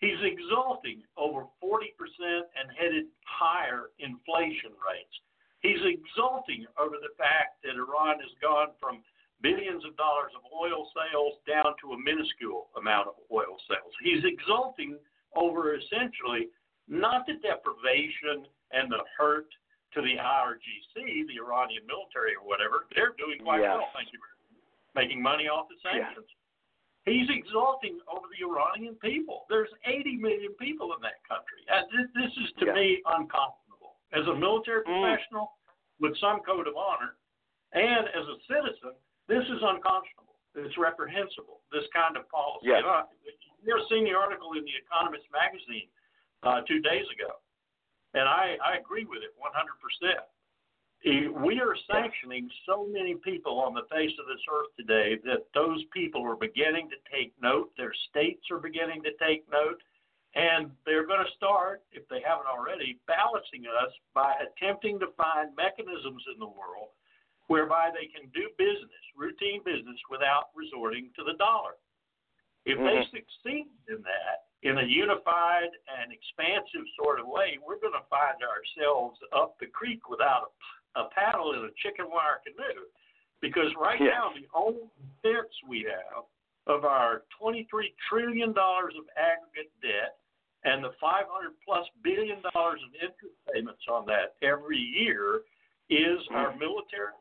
He's 0.01 0.21
exulting 0.25 1.05
over 1.17 1.47
40% 1.61 1.85
and 2.57 2.67
headed 2.77 3.07
higher 3.25 3.93
inflation 4.01 4.73
rates. 4.81 5.17
He's 5.61 5.81
exulting 5.81 6.69
over 6.77 7.01
the 7.01 7.17
fact 7.17 7.65
that 7.65 7.77
Iran 7.77 8.21
has 8.21 8.33
gone 8.43 8.77
from 8.77 9.01
billions 9.43 9.85
of 9.85 9.97
dollars 9.97 10.33
of 10.37 10.43
oil 10.53 10.89
sales 10.95 11.41
down 11.47 11.75
to 11.83 11.93
a 11.93 11.99
minuscule 11.99 12.69
amount 12.77 13.09
of 13.09 13.15
oil 13.33 13.59
sales. 13.69 13.93
He's 14.03 14.25
exulting 14.25 14.97
over 15.37 15.75
essentially 15.75 16.49
not 16.89 17.27
the 17.27 17.41
deprivation 17.41 18.47
and 18.73 18.91
the 18.91 19.03
hurt 19.19 19.49
to 19.95 20.03
the 20.03 20.19
IRGC, 20.19 21.27
the 21.31 21.39
Iranian 21.39 21.87
military 21.87 22.35
or 22.35 22.43
whatever. 22.43 22.87
They're 22.95 23.15
doing 23.17 23.39
quite 23.43 23.63
yes. 23.63 23.79
well, 23.79 23.91
thank 23.95 24.11
you 24.11 24.19
very 24.19 24.37
much, 24.51 24.67
making 24.95 25.23
money 25.23 25.47
off 25.47 25.71
the 25.71 25.79
sanctions. 25.81 26.27
He's 27.07 27.29
exulting 27.29 28.01
over 28.09 28.27
the 28.33 28.41
Iranian 28.43 28.97
people. 28.97 29.45
There's 29.53 29.69
80 29.85 30.17
million 30.17 30.53
people 30.57 30.97
in 30.97 31.01
that 31.05 31.21
country. 31.29 31.61
Uh, 31.69 31.85
this 32.17 32.33
is 32.33 32.49
to 32.65 32.73
me 32.73 33.05
unconscionable. 33.05 34.01
As 34.17 34.25
a 34.25 34.35
military 34.35 34.83
mm. 34.83 34.91
professional 34.91 35.53
mm. 35.53 36.01
with 36.01 36.17
some 36.17 36.41
code 36.43 36.67
of 36.67 36.75
honor, 36.81 37.21
and 37.77 38.09
as 38.09 38.25
a 38.25 38.39
citizen, 38.49 38.97
this 39.29 39.45
is 39.45 39.61
unconscionable. 39.63 40.37
It's 40.55 40.79
reprehensible. 40.79 41.65
This 41.73 41.85
kind 41.91 42.17
of 42.17 42.29
policy. 42.31 42.71
Yes. 42.71 42.87
You 43.65 43.75
ever 43.75 43.83
seen 43.91 44.05
the 44.05 44.15
article 44.15 44.53
in 44.55 44.63
the 44.63 44.77
Economist 44.77 45.25
magazine 45.33 45.89
uh, 46.45 46.61
two 46.69 46.79
days 46.85 47.09
ago? 47.11 47.33
And 48.15 48.29
I, 48.29 48.55
I 48.63 48.79
agree 48.79 49.05
with 49.05 49.27
it 49.27 49.35
100%. 49.35 49.51
We 51.05 51.61
are 51.61 51.77
sanctioning 51.91 52.49
so 52.65 52.87
many 52.89 53.17
people 53.17 53.61
on 53.61 53.75
the 53.75 53.85
face 53.91 54.13
of 54.17 54.27
this 54.31 54.41
earth 54.49 54.73
today 54.79 55.19
that 55.25 55.45
those 55.53 55.85
people 55.93 56.23
are 56.25 56.37
beginning 56.37 56.89
to 56.89 56.97
take 57.13 57.35
note. 57.43 57.73
Their 57.77 57.93
states 58.09 58.47
are 58.51 58.63
beginning 58.63 59.03
to 59.03 59.13
take 59.21 59.45
note. 59.51 59.83
And 60.35 60.71
they're 60.87 61.07
going 61.07 61.23
to 61.23 61.31
start, 61.37 61.83
if 61.93 62.09
they 62.09 62.19
haven't 62.25 62.51
already, 62.51 62.99
balancing 63.07 63.71
us 63.71 63.93
by 64.15 64.35
attempting 64.43 64.99
to 64.99 65.15
find 65.15 65.55
mechanisms 65.55 66.23
in 66.33 66.41
the 66.41 66.51
world 66.51 66.91
whereby 67.47 67.91
they 67.93 68.09
can 68.09 68.31
do 68.33 68.49
business, 68.57 69.05
routine 69.17 69.61
business, 69.65 69.99
without 70.11 70.51
resorting 70.57 71.11
to 71.17 71.23
the 71.25 71.37
dollar. 71.37 71.77
If 72.65 72.81
mm-hmm. 72.81 72.89
they 72.89 73.05
succeed 73.13 73.69
in 73.89 74.01
that, 74.03 74.49
in 74.65 74.81
a 74.81 74.87
unified 74.89 75.69
and 76.01 76.09
expansive 76.09 76.89
sort 76.97 77.21
of 77.21 77.29
way, 77.29 77.61
we're 77.61 77.81
going 77.81 77.97
to 77.97 78.09
find 78.09 78.41
ourselves 78.41 79.21
up 79.37 79.61
the 79.61 79.69
creek 79.69 80.09
without 80.09 80.57
a, 80.97 81.05
a 81.05 81.09
paddle 81.13 81.53
in 81.53 81.69
a 81.69 81.73
chicken 81.85 82.09
wire 82.09 82.41
canoe. 82.41 82.89
Because 83.45 83.69
right 83.77 84.01
yes. 84.01 84.17
now, 84.17 84.33
the 84.33 84.49
only 84.57 84.89
defense 84.97 85.53
we 85.69 85.85
have 85.85 86.25
of 86.65 86.89
our 86.89 87.29
$23 87.37 87.69
trillion 88.09 88.57
of 88.57 89.05
aggregate 89.21 89.69
debt 89.85 90.17
and 90.65 90.83
the 90.83 90.97
500 90.97 91.29
plus 91.61 91.85
billion 92.03 92.41
dollars 92.41 92.81
of 92.81 92.97
interest 92.97 93.37
payments 93.53 93.85
on 93.85 94.09
that 94.09 94.41
every 94.41 94.81
year 94.81 95.45
is 95.91 96.25
our 96.33 96.57
mm-hmm. 96.57 96.65
military 96.65 97.13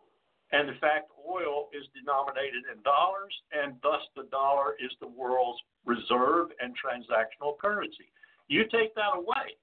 and 0.53 0.69
in 0.69 0.77
fact, 0.77 1.10
oil 1.17 1.67
is 1.74 1.83
denominated 1.98 2.69
in 2.69 2.81
dollars, 2.83 3.33
and 3.51 3.74
thus 3.81 4.01
the 4.15 4.29
dollar 4.29 4.77
is 4.77 4.91
the 5.01 5.07
world's 5.07 5.60
reserve 5.83 6.50
and 6.62 6.77
transactional 6.77 7.57
currency. 7.57 8.13
You 8.48 8.63
take 8.69 8.93
that 8.93 9.17
away, 9.17 9.57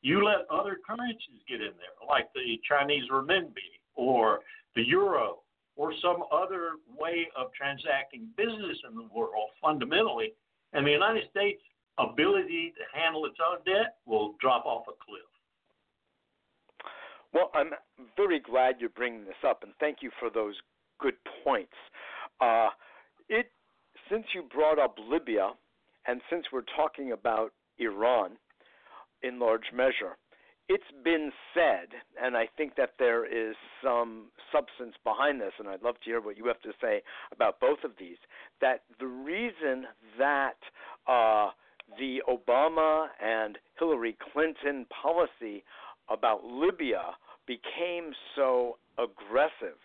you 0.00 0.24
let 0.24 0.46
other 0.48 0.78
currencies 0.86 1.42
get 1.48 1.60
in 1.60 1.74
there, 1.74 1.98
like 2.06 2.32
the 2.34 2.60
Chinese 2.62 3.10
renminbi 3.10 3.82
or 3.94 4.40
the 4.74 4.86
euro 4.86 5.42
or 5.74 5.92
some 6.00 6.22
other 6.30 6.78
way 6.98 7.26
of 7.36 7.50
transacting 7.52 8.28
business 8.36 8.78
in 8.88 8.94
the 8.94 9.08
world 9.12 9.50
fundamentally, 9.60 10.34
and 10.72 10.86
the 10.86 10.90
United 10.90 11.24
States' 11.30 11.62
ability 11.98 12.72
to 12.76 12.98
handle 12.98 13.24
its 13.26 13.38
own 13.42 13.58
debt 13.64 13.96
will 14.06 14.34
drop 14.40 14.66
off 14.66 14.84
a 14.86 14.96
cliff. 15.04 15.31
Well, 17.32 17.50
I'm 17.54 17.70
very 18.16 18.40
glad 18.40 18.76
you're 18.78 18.90
bringing 18.90 19.24
this 19.24 19.34
up, 19.46 19.62
and 19.62 19.72
thank 19.80 19.98
you 20.02 20.10
for 20.20 20.28
those 20.30 20.54
good 21.00 21.14
points. 21.44 21.72
Uh, 22.40 22.68
it 23.28 23.46
since 24.10 24.24
you 24.34 24.42
brought 24.54 24.78
up 24.78 24.96
Libya, 24.98 25.52
and 26.06 26.20
since 26.28 26.46
we're 26.52 26.64
talking 26.76 27.12
about 27.12 27.52
Iran 27.78 28.32
in 29.22 29.38
large 29.38 29.72
measure, 29.74 30.16
it's 30.68 30.84
been 31.04 31.32
said, 31.54 31.88
and 32.22 32.36
I 32.36 32.48
think 32.56 32.76
that 32.76 32.90
there 32.98 33.24
is 33.24 33.56
some 33.82 34.26
substance 34.52 34.94
behind 35.04 35.40
this, 35.40 35.52
and 35.58 35.68
I'd 35.68 35.82
love 35.82 35.96
to 35.96 36.04
hear 36.04 36.20
what 36.20 36.36
you 36.36 36.46
have 36.46 36.60
to 36.62 36.72
say 36.80 37.02
about 37.32 37.60
both 37.60 37.78
of 37.84 37.92
these. 37.98 38.16
That 38.60 38.82
the 39.00 39.06
reason 39.06 39.86
that 40.18 40.56
uh, 41.06 41.50
the 41.98 42.22
Obama 42.28 43.08
and 43.22 43.58
Hillary 43.78 44.16
Clinton 44.32 44.86
policy 45.02 45.64
about 46.08 46.44
Libya 46.44 47.02
became 47.46 48.12
so 48.36 48.76
aggressive 48.98 49.78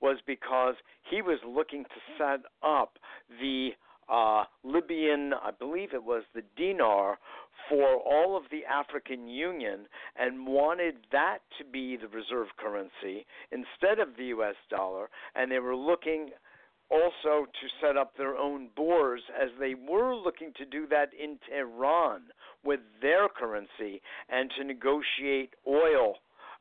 was 0.00 0.18
because 0.26 0.74
he 1.10 1.22
was 1.22 1.38
looking 1.46 1.84
to 1.84 2.00
set 2.18 2.40
up 2.62 2.98
the 3.40 3.70
uh, 4.10 4.44
Libyan, 4.64 5.32
I 5.34 5.50
believe 5.56 5.90
it 5.94 6.02
was 6.02 6.24
the 6.34 6.42
dinar, 6.56 7.18
for 7.68 7.96
all 7.98 8.36
of 8.36 8.44
the 8.50 8.64
African 8.64 9.28
Union 9.28 9.86
and 10.18 10.46
wanted 10.46 10.96
that 11.12 11.38
to 11.58 11.64
be 11.64 11.96
the 11.96 12.08
reserve 12.08 12.48
currency 12.58 13.26
instead 13.52 14.00
of 14.00 14.16
the 14.16 14.26
US 14.26 14.56
dollar. 14.68 15.08
And 15.36 15.52
they 15.52 15.60
were 15.60 15.76
looking 15.76 16.30
also 16.90 17.46
to 17.46 17.68
set 17.80 17.96
up 17.96 18.16
their 18.16 18.36
own 18.36 18.68
bourse 18.74 19.22
as 19.40 19.50
they 19.60 19.74
were 19.74 20.16
looking 20.16 20.52
to 20.56 20.64
do 20.64 20.88
that 20.88 21.10
in 21.14 21.38
Tehran 21.48 22.22
with 22.64 22.80
their 23.00 23.28
currency 23.28 24.02
and 24.28 24.50
to 24.58 24.64
negotiate 24.64 25.54
oil 25.68 26.16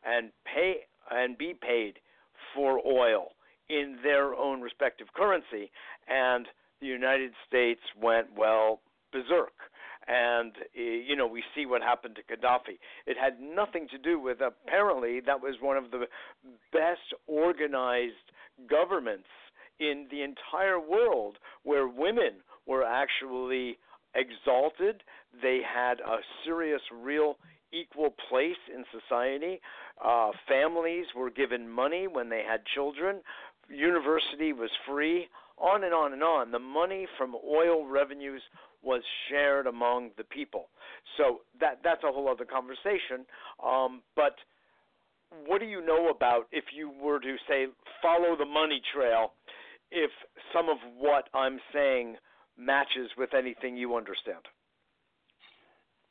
and 0.06 0.32
pay 0.46 0.82
and 1.12 1.38
be 1.38 1.54
paid 1.60 1.96
for 2.56 2.80
oil 2.86 3.30
in 3.70 3.98
their 4.04 4.34
own 4.34 4.62
respective 4.62 5.08
currency 5.14 5.72
and 6.08 6.48
the 6.82 6.88
United 6.88 7.32
States 7.48 7.82
went 8.02 8.28
well 8.38 8.80
berserk 9.12 9.54
and 10.08 10.54
eh, 10.76 11.02
you 11.08 11.16
know 11.16 11.28
we 11.28 11.44
see 11.56 11.66
what 11.66 11.82
happened 11.82 12.18
to 12.18 12.24
Gaddafi. 12.24 12.80
It 13.06 13.18
had 13.22 13.40
nothing 13.40 13.88
to 13.92 13.98
do 13.98 14.20
with 14.20 14.40
apparently 14.42 15.22
that 15.26 15.42
was 15.42 15.56
one 15.62 15.78
of 15.78 15.92
the 15.92 16.06
best 16.72 17.14
organized 17.28 18.14
governments 18.70 19.28
in 19.80 20.08
the 20.12 20.24
entire 20.24 20.80
world 20.80 21.38
where 21.64 21.88
women 21.88 22.42
were 22.66 22.84
actually 22.84 23.78
exalted. 24.16 25.04
They 25.42 25.62
had 25.64 26.00
a 26.00 26.18
serious, 26.44 26.82
real 26.92 27.36
equal 27.72 28.14
place 28.30 28.58
in 28.74 28.84
society. 28.92 29.62
Uh, 30.04 30.32
families 30.48 31.06
were 31.16 31.30
given 31.30 31.70
money 31.70 32.08
when 32.08 32.30
they 32.30 32.44
had 32.48 32.62
children. 32.74 33.22
University 33.70 34.54
was 34.54 34.70
free. 34.88 35.28
On 35.58 35.84
and 35.84 35.94
on 35.94 36.14
and 36.14 36.24
on. 36.24 36.52
The 36.52 36.60
money 36.60 37.06
from 37.18 37.36
oil 37.36 37.86
revenues 37.86 38.42
was 38.82 39.02
shared 39.30 39.68
among 39.68 40.12
the 40.18 40.24
people. 40.24 40.70
So 41.18 41.42
that 41.60 41.80
that's 41.84 42.04
a 42.04 42.12
whole 42.12 42.30
other 42.30 42.46
conversation. 42.46 43.26
Um, 43.64 44.02
but 44.16 44.36
what 45.46 45.60
do 45.60 45.66
you 45.66 45.86
know 45.86 46.10
about 46.10 46.48
if 46.52 46.66
you 46.74 46.90
were 46.90 47.20
to 47.20 47.36
say 47.48 47.68
follow 48.02 48.38
the 48.38 48.46
money 48.46 48.82
trail? 48.96 49.34
If 49.92 50.12
some 50.54 50.70
of 50.70 50.78
what 50.98 51.28
I'm 51.34 51.60
saying 51.74 52.16
matches 52.58 53.10
with 53.18 53.34
anything 53.34 53.76
you 53.76 53.96
understand 53.96 54.46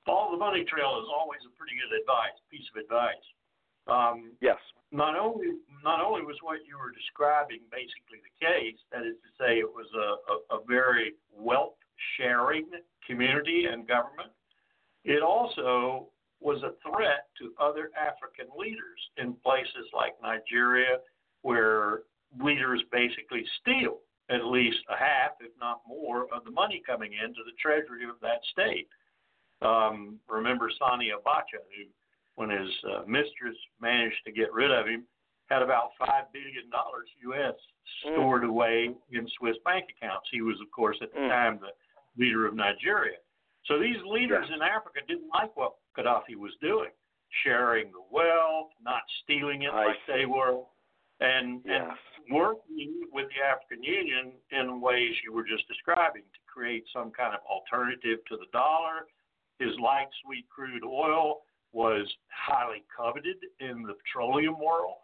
follow 0.08 0.32
the 0.32 0.40
money 0.40 0.64
trail 0.64 0.96
is 0.96 1.08
always 1.12 1.44
a 1.44 1.52
pretty 1.60 1.76
good 1.76 1.92
advice, 1.92 2.32
piece 2.48 2.64
of 2.72 2.80
advice. 2.80 3.26
Um, 3.84 4.32
yes. 4.40 4.56
Not 4.90 5.20
only 5.20 5.60
not 5.84 6.00
only 6.00 6.24
was 6.24 6.40
what 6.40 6.64
you 6.64 6.80
were 6.80 6.90
describing 6.90 7.60
basically 7.68 8.24
the 8.24 8.32
case, 8.40 8.80
that 8.90 9.04
is 9.04 9.20
to 9.20 9.30
say, 9.36 9.60
it 9.60 9.68
was 9.68 9.86
a, 9.92 10.08
a, 10.32 10.36
a 10.56 10.64
very 10.64 11.12
wealth 11.36 11.76
sharing 12.16 12.64
community 13.06 13.66
and 13.70 13.86
government. 13.86 14.32
It 15.04 15.22
also 15.22 16.08
was 16.40 16.62
a 16.62 16.72
threat 16.80 17.28
to 17.38 17.52
other 17.60 17.90
African 17.92 18.48
leaders 18.56 19.00
in 19.18 19.34
places 19.44 19.84
like 19.92 20.16
Nigeria, 20.22 20.98
where 21.42 22.00
leaders 22.40 22.82
basically 22.92 23.44
steal 23.60 23.98
at 24.30 24.44
least 24.44 24.78
a 24.88 24.96
half, 24.96 25.32
if 25.40 25.52
not 25.60 25.80
more, 25.88 26.24
of 26.34 26.44
the 26.44 26.50
money 26.50 26.82
coming 26.86 27.12
into 27.12 27.40
the 27.44 27.56
treasury 27.60 28.04
of 28.04 28.16
that 28.20 28.40
state. 28.52 28.88
Um, 29.62 30.18
remember 30.28 30.70
Sani 30.78 31.10
Abacha, 31.10 31.60
who, 31.74 31.84
when 32.36 32.50
his 32.50 32.70
uh, 32.84 33.02
mistress 33.06 33.56
managed 33.80 34.22
to 34.24 34.32
get 34.32 34.52
rid 34.52 34.70
of 34.70 34.86
him, 34.86 35.04
had 35.46 35.62
about 35.62 35.90
five 35.98 36.30
billion 36.32 36.70
dollars 36.70 37.08
U.S. 37.22 37.54
Mm. 38.06 38.12
stored 38.12 38.42
mm. 38.42 38.50
away 38.50 38.90
in 39.10 39.28
Swiss 39.38 39.56
bank 39.64 39.86
accounts. 39.96 40.28
He 40.30 40.42
was, 40.42 40.56
of 40.60 40.70
course, 40.70 40.96
at 41.02 41.12
the 41.12 41.20
mm. 41.20 41.28
time 41.28 41.58
the 41.60 41.72
leader 42.22 42.46
of 42.46 42.54
Nigeria. 42.54 43.16
So 43.66 43.78
these 43.78 43.96
leaders 44.06 44.46
in 44.54 44.62
Africa 44.62 45.00
didn't 45.06 45.28
like 45.32 45.56
what 45.56 45.74
Gaddafi 45.96 46.36
was 46.36 46.52
doing, 46.62 46.90
sharing 47.44 47.92
the 47.92 48.04
wealth, 48.10 48.70
not 48.82 49.02
stealing 49.24 49.62
it 49.62 49.72
I 49.72 49.86
like 49.86 49.96
see. 50.06 50.12
they 50.12 50.26
were, 50.26 50.62
and 51.20 51.64
and 51.66 51.92
working 52.30 53.08
with 53.12 53.26
the 53.28 53.44
African 53.44 53.82
Union 53.82 54.32
in 54.52 54.80
ways 54.80 55.12
you 55.24 55.32
were 55.32 55.44
just 55.44 55.66
describing 55.66 56.22
to 56.22 56.40
create 56.46 56.84
some 56.92 57.10
kind 57.10 57.34
of 57.34 57.40
alternative 57.48 58.24
to 58.28 58.36
the 58.36 58.46
dollar. 58.52 59.08
His 59.58 59.78
light 59.80 60.08
sweet 60.24 60.48
crude 60.48 60.84
oil 60.84 61.40
was 61.72 62.06
highly 62.30 62.84
coveted 62.94 63.36
in 63.60 63.82
the 63.82 63.94
petroleum 63.94 64.58
world, 64.58 64.96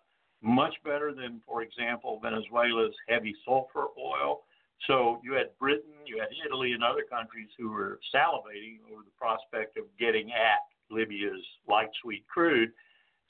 much 0.42 0.75
better 0.84 1.12
than, 1.12 1.42
for 1.46 1.62
example, 1.62 2.20
Venezuela's 2.23 2.94
heavy 3.08 3.34
sulfur 3.44 3.88
oil. 3.99 4.42
So 4.87 5.20
you 5.23 5.32
had 5.32 5.56
Britain, 5.58 5.94
you 6.06 6.18
had 6.18 6.28
Italy, 6.44 6.73
and 6.73 6.82
other 6.82 7.04
countries 7.08 7.49
who 7.58 7.70
were 7.70 7.99
salivating 8.14 8.78
over 8.90 9.02
the 9.04 9.14
prospect 9.18 9.76
of 9.76 9.84
getting 9.99 10.30
at 10.32 10.61
Libya's 10.90 11.44
light 11.68 11.90
sweet 12.02 12.26
crude. 12.28 12.73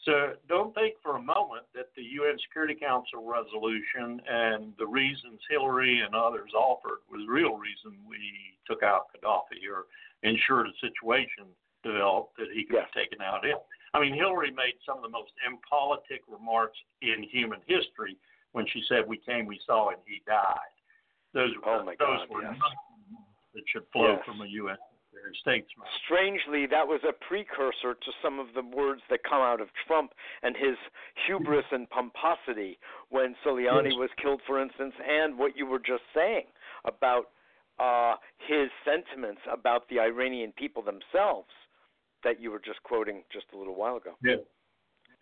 So 0.04 0.34
don't 0.48 0.74
think 0.74 0.96
for 1.02 1.16
a 1.16 1.22
moment 1.22 1.64
that 1.74 1.88
the 1.96 2.02
UN 2.02 2.36
Security 2.46 2.74
Council 2.74 3.24
resolution 3.24 4.20
and 4.28 4.74
the 4.78 4.86
reasons 4.86 5.40
Hillary 5.48 6.02
and 6.04 6.14
others 6.14 6.50
offered 6.54 7.00
was 7.10 7.22
the 7.24 7.32
real 7.32 7.56
reason 7.56 7.96
we 8.06 8.18
took 8.66 8.82
out 8.82 9.06
Gaddafi 9.14 9.64
or 9.70 9.86
ensured 10.24 10.66
a 10.66 10.74
situation 10.80 11.46
developed 11.84 12.36
that 12.38 12.48
he 12.52 12.64
could 12.64 12.80
yes. 12.80 12.88
be 12.94 13.00
taken 13.00 13.20
out 13.20 13.44
in. 13.44 13.54
I 13.92 14.00
mean, 14.00 14.14
Hillary 14.14 14.50
made 14.50 14.74
some 14.84 14.96
of 14.96 15.04
the 15.04 15.08
most 15.12 15.30
impolitic 15.46 16.22
remarks 16.26 16.76
in 17.02 17.22
human 17.30 17.60
history 17.66 18.16
when 18.52 18.66
she 18.66 18.82
said, 18.88 19.06
"We 19.06 19.18
came, 19.18 19.46
we 19.46 19.60
saw, 19.66 19.90
and 19.90 19.98
he 20.06 20.22
died." 20.26 20.74
Those, 21.32 21.50
oh 21.66 21.84
my 21.84 21.94
those 21.98 22.26
God, 22.26 22.30
were 22.30 22.42
yes. 22.42 22.56
that 23.54 23.62
should 23.68 23.84
flow 23.92 24.16
yes. 24.16 24.22
from 24.24 24.40
a 24.40 24.46
U.S. 24.46 24.78
statesman. 25.40 25.86
Strangely, 26.04 26.66
that 26.66 26.86
was 26.86 27.00
a 27.08 27.12
precursor 27.12 27.94
to 27.94 28.10
some 28.22 28.38
of 28.38 28.48
the 28.54 28.62
words 28.62 29.02
that 29.10 29.22
come 29.22 29.42
out 29.42 29.60
of 29.60 29.68
Trump 29.86 30.12
and 30.42 30.56
his 30.56 30.76
hubris 31.26 31.66
and 31.70 31.88
pomposity 31.90 32.78
when 33.10 33.34
Soleimani 33.44 33.90
yes. 33.90 33.98
was 33.98 34.10
killed, 34.20 34.40
for 34.46 34.60
instance, 34.60 34.94
and 35.06 35.38
what 35.38 35.56
you 35.56 35.66
were 35.66 35.78
just 35.78 36.02
saying 36.14 36.46
about 36.84 37.30
uh, 37.78 38.14
his 38.46 38.68
sentiments 38.84 39.40
about 39.50 39.88
the 39.88 39.98
Iranian 39.98 40.52
people 40.56 40.82
themselves 40.82 41.50
that 42.22 42.40
you 42.40 42.50
were 42.50 42.62
just 42.64 42.82
quoting 42.82 43.22
just 43.32 43.46
a 43.54 43.58
little 43.58 43.74
while 43.74 43.96
ago. 43.96 44.14
Yeah, 44.22 44.36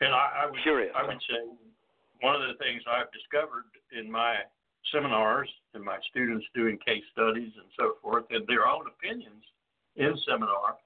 and 0.00 0.14
I, 0.14 0.44
I 0.44 0.50
would 0.50 0.62
Curious. 0.62 0.92
I 0.96 1.06
would 1.06 1.20
say 1.28 1.40
one 2.20 2.34
of 2.34 2.42
the 2.42 2.54
things 2.62 2.82
I've 2.86 3.10
discovered 3.12 3.64
in 3.96 4.10
my 4.10 4.36
seminars 4.92 5.48
and 5.74 5.82
my 5.82 5.98
students 6.10 6.44
doing 6.54 6.78
case 6.84 7.02
studies 7.12 7.52
and 7.56 7.66
so 7.78 7.94
forth, 8.02 8.24
and 8.30 8.46
their 8.46 8.66
own 8.66 8.84
opinions 8.86 9.44
in 9.96 10.14
seminar 10.26 10.76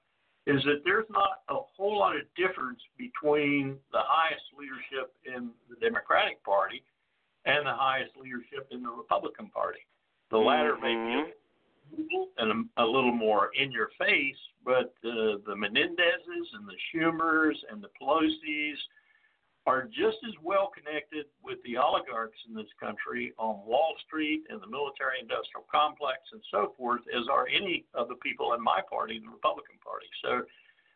is 0.45 0.63
that 0.63 0.81
there's 0.85 1.05
not 1.09 1.43
a 1.49 1.59
whole 1.75 1.99
lot 1.99 2.15
of 2.15 2.23
difference 2.35 2.79
between 2.97 3.75
the 3.91 3.99
highest 3.99 4.45
leadership 4.57 5.13
in 5.25 5.51
the 5.69 5.75
Democratic 5.83 6.41
Party 6.43 6.81
and 7.45 7.65
the 7.65 7.73
highest 7.73 8.15
leadership 8.15 8.67
in 8.71 8.81
the 8.81 8.89
Republican 8.89 9.49
Party. 9.49 9.79
The 10.31 10.37
latter 10.37 10.73
mm-hmm. 10.73 10.83
may 10.83 10.95
be 10.95 11.19
mm-hmm. 11.19 11.31
And 12.37 12.69
a, 12.77 12.83
a 12.83 12.85
little 12.85 13.11
more 13.11 13.49
in 13.59 13.71
your 13.71 13.89
face, 13.97 14.37
but 14.63 14.93
uh, 15.03 15.39
the 15.45 15.55
Menendezes 15.55 16.47
and 16.53 16.67
the 16.67 16.77
Schumers 16.89 17.55
and 17.71 17.83
the 17.83 17.89
Pelosi's 17.99 18.79
are 19.67 19.83
just 19.83 20.17
as 20.23 20.33
well 20.41 20.71
connected 20.71 21.25
with 21.43 21.59
the 21.65 21.75
oligarchs 21.75 22.39
in 22.47 22.55
this 22.55 22.71
country 22.79 23.33
on 23.37 23.59
Wall 23.67 23.95
Street 24.07 24.43
and 24.49 24.61
the 24.61 24.67
military 24.67 25.19
industrial 25.19 25.67
complex 25.69 26.19
and 26.31 26.41
so 26.49 26.73
forth 26.77 27.01
as 27.11 27.27
are 27.29 27.47
any 27.51 27.83
of 27.93 28.07
the 28.07 28.15
people 28.15 28.53
in 28.53 28.63
my 28.63 28.79
party, 28.89 29.19
the 29.19 29.29
Republican 29.29 29.75
Party. 29.83 30.07
So 30.23 30.47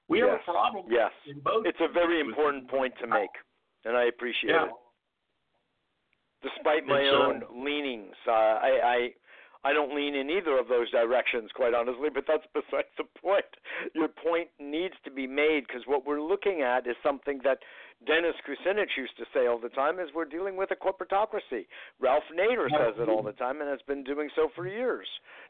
we 0.08 0.20
yes. 0.20 0.30
have 0.32 0.40
a 0.40 0.52
problem 0.52 0.86
yes. 0.90 1.12
in 1.28 1.42
both. 1.42 1.66
It's 1.66 1.82
a 1.82 1.92
very 1.92 2.22
important 2.22 2.70
point 2.70 2.94
to 3.02 3.08
make, 3.08 3.36
and 3.84 3.98
I 3.98 4.06
appreciate 4.06 4.56
yeah. 4.56 4.72
it. 4.72 4.72
Despite 6.44 6.88
my 6.88 7.04
own 7.12 7.44
uh, 7.44 7.54
leanings, 7.54 8.16
uh, 8.26 8.32
I, 8.32 8.72
I 8.84 8.98
I 9.64 9.74
don't 9.74 9.96
lean 9.96 10.16
in 10.16 10.30
either 10.30 10.58
of 10.58 10.68
those 10.68 10.90
directions, 10.90 11.52
quite 11.56 11.74
honestly, 11.74 12.10
but 12.14 12.26
that's 12.28 12.46
besides 12.54 12.88
the 12.98 13.04
point. 13.22 13.46
Your 13.94 14.08
point 14.08 14.50
needs 14.60 14.96
to 15.06 15.12
be 15.12 15.28
made 15.28 15.66
because 15.68 15.84
what 15.86 16.06
we're 16.06 16.22
looking 16.22 16.62
at 16.62 16.88
is 16.88 16.96
something 17.04 17.42
that 17.44 17.60
Dennis 18.08 18.34
Kucinich 18.48 18.98
used 18.98 19.16
to 19.18 19.26
say 19.34 19.46
all 19.46 19.60
the 19.60 19.70
time 19.70 20.00
is 20.00 20.10
we're 20.16 20.26
dealing 20.26 20.58
with 20.58 20.72
a 20.72 20.76
corporatocracy. 20.76 21.68
Ralph 22.00 22.24
Nader 22.34 22.68
says 22.70 22.96
it 22.98 23.08
all 23.08 23.22
the 23.22 23.34
time 23.34 23.62
and 23.62 23.70
has 23.70 23.82
been 23.88 24.04
doing 24.04 24.30
so 24.36 24.50
for 24.56 24.68
years, 24.68 25.08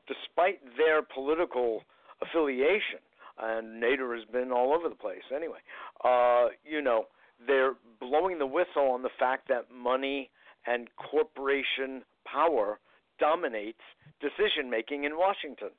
despite 0.08 0.60
their 0.78 1.02
political 1.02 1.84
affiliation. 2.22 3.00
And 3.42 3.82
Nader 3.82 4.14
has 4.20 4.28
been 4.32 4.52
all 4.52 4.74
over 4.74 4.90
the 4.90 4.96
place 4.96 5.24
anyway. 5.34 5.60
Uh, 6.04 6.48
you 6.66 6.82
know, 6.82 7.06
they're 7.48 7.76
blowing 8.02 8.38
the 8.38 8.46
whistle 8.46 8.92
on 8.92 9.02
the 9.02 9.10
fact 9.18 9.48
that 9.48 9.72
money 9.74 10.30
and 10.68 10.90
corporation 11.10 12.04
power 12.26 12.80
dominates 13.22 13.86
decision 14.20 14.70
making 14.70 15.06
in 15.06 15.16
Washington, 15.16 15.70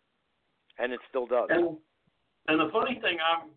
and 0.79 0.95
it 0.95 1.01
still 1.11 1.27
does. 1.27 1.51
And, 1.51 1.77
and 2.47 2.57
the 2.63 2.71
funny 2.71 3.03
thing, 3.03 3.19
I'm 3.19 3.51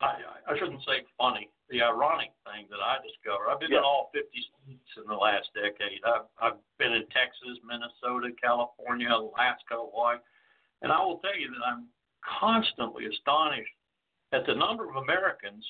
I, 0.00 0.20
I 0.44 0.58
shouldn't 0.58 0.84
say 0.84 1.08
funny. 1.16 1.48
The 1.72 1.80
ironic 1.80 2.30
thing 2.44 2.68
that 2.68 2.84
I 2.84 3.00
discovered, 3.00 3.48
I've 3.48 3.60
been 3.60 3.72
yeah. 3.72 3.80
in 3.80 3.88
all 3.88 4.12
50 4.12 4.28
states 4.28 4.92
in 5.00 5.08
the 5.08 5.16
last 5.16 5.48
decade. 5.56 6.04
I've, 6.04 6.28
I've 6.36 6.60
been 6.78 6.92
in 6.92 7.08
Texas, 7.10 7.56
Minnesota, 7.64 8.30
California, 8.36 9.08
Alaska, 9.08 9.80
Hawaii, 9.80 10.20
and 10.82 10.92
I 10.92 11.00
will 11.00 11.18
tell 11.24 11.34
you 11.34 11.48
that 11.48 11.64
I'm 11.64 11.88
constantly 12.22 13.08
astonished 13.08 13.72
at 14.36 14.44
the 14.44 14.54
number 14.54 14.84
of 14.84 15.00
Americans. 15.00 15.64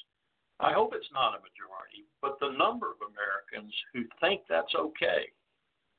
I 0.59 0.73
hope 0.73 0.90
it's 0.92 1.12
not 1.14 1.38
a 1.38 1.45
majority, 1.45 2.09
but 2.21 2.40
the 2.42 2.51
number 2.59 2.90
of 2.90 3.01
Americans 3.07 3.73
who 3.95 4.05
think 4.21 4.42
that's 4.51 4.75
okay 4.75 5.31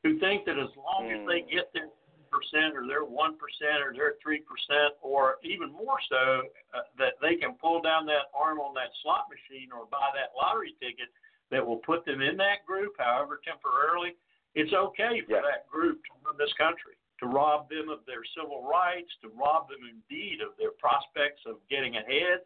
who 0.08 0.20
think 0.24 0.48
that 0.48 0.56
as 0.56 0.72
long 0.80 1.12
as 1.12 1.20
they 1.28 1.44
hmm. 1.44 1.52
get 1.52 1.68
their 1.76 1.92
percent 2.32 2.76
or 2.76 2.88
their 2.88 3.04
one 3.04 3.36
percent 3.40 3.84
or 3.84 3.92
their 3.92 4.16
three 4.24 4.44
percent 4.44 4.96
or 5.00 5.40
even 5.44 5.72
more 5.72 6.00
so 6.12 6.44
uh, 6.76 6.84
that 7.00 7.16
they 7.24 7.36
can 7.40 7.56
pull 7.56 7.80
down 7.80 8.06
that 8.06 8.28
arm 8.36 8.60
on 8.60 8.76
that 8.76 8.92
slot 9.04 9.32
machine 9.32 9.72
or 9.72 9.88
buy 9.88 10.12
that 10.12 10.36
lottery 10.36 10.76
ticket 10.80 11.08
that 11.52 11.64
will 11.64 11.80
put 11.88 12.04
them 12.04 12.20
in 12.20 12.36
that 12.36 12.68
group 12.68 12.92
however 13.00 13.40
temporarily 13.48 14.12
it's 14.60 14.76
okay 14.76 15.24
for 15.24 15.40
yeah. 15.40 15.48
that 15.48 15.72
group 15.72 16.04
to 16.04 16.12
run 16.20 16.36
this 16.36 16.52
country 16.60 17.00
to 17.16 17.32
rob 17.32 17.72
them 17.72 17.88
of 17.88 18.04
their 18.04 18.28
civil 18.36 18.68
rights 18.68 19.10
to 19.24 19.32
rob 19.32 19.72
them 19.72 19.88
indeed 19.88 20.44
of 20.44 20.52
their 20.60 20.76
prospects 20.76 21.42
of 21.48 21.64
getting 21.72 21.96
ahead 21.96 22.44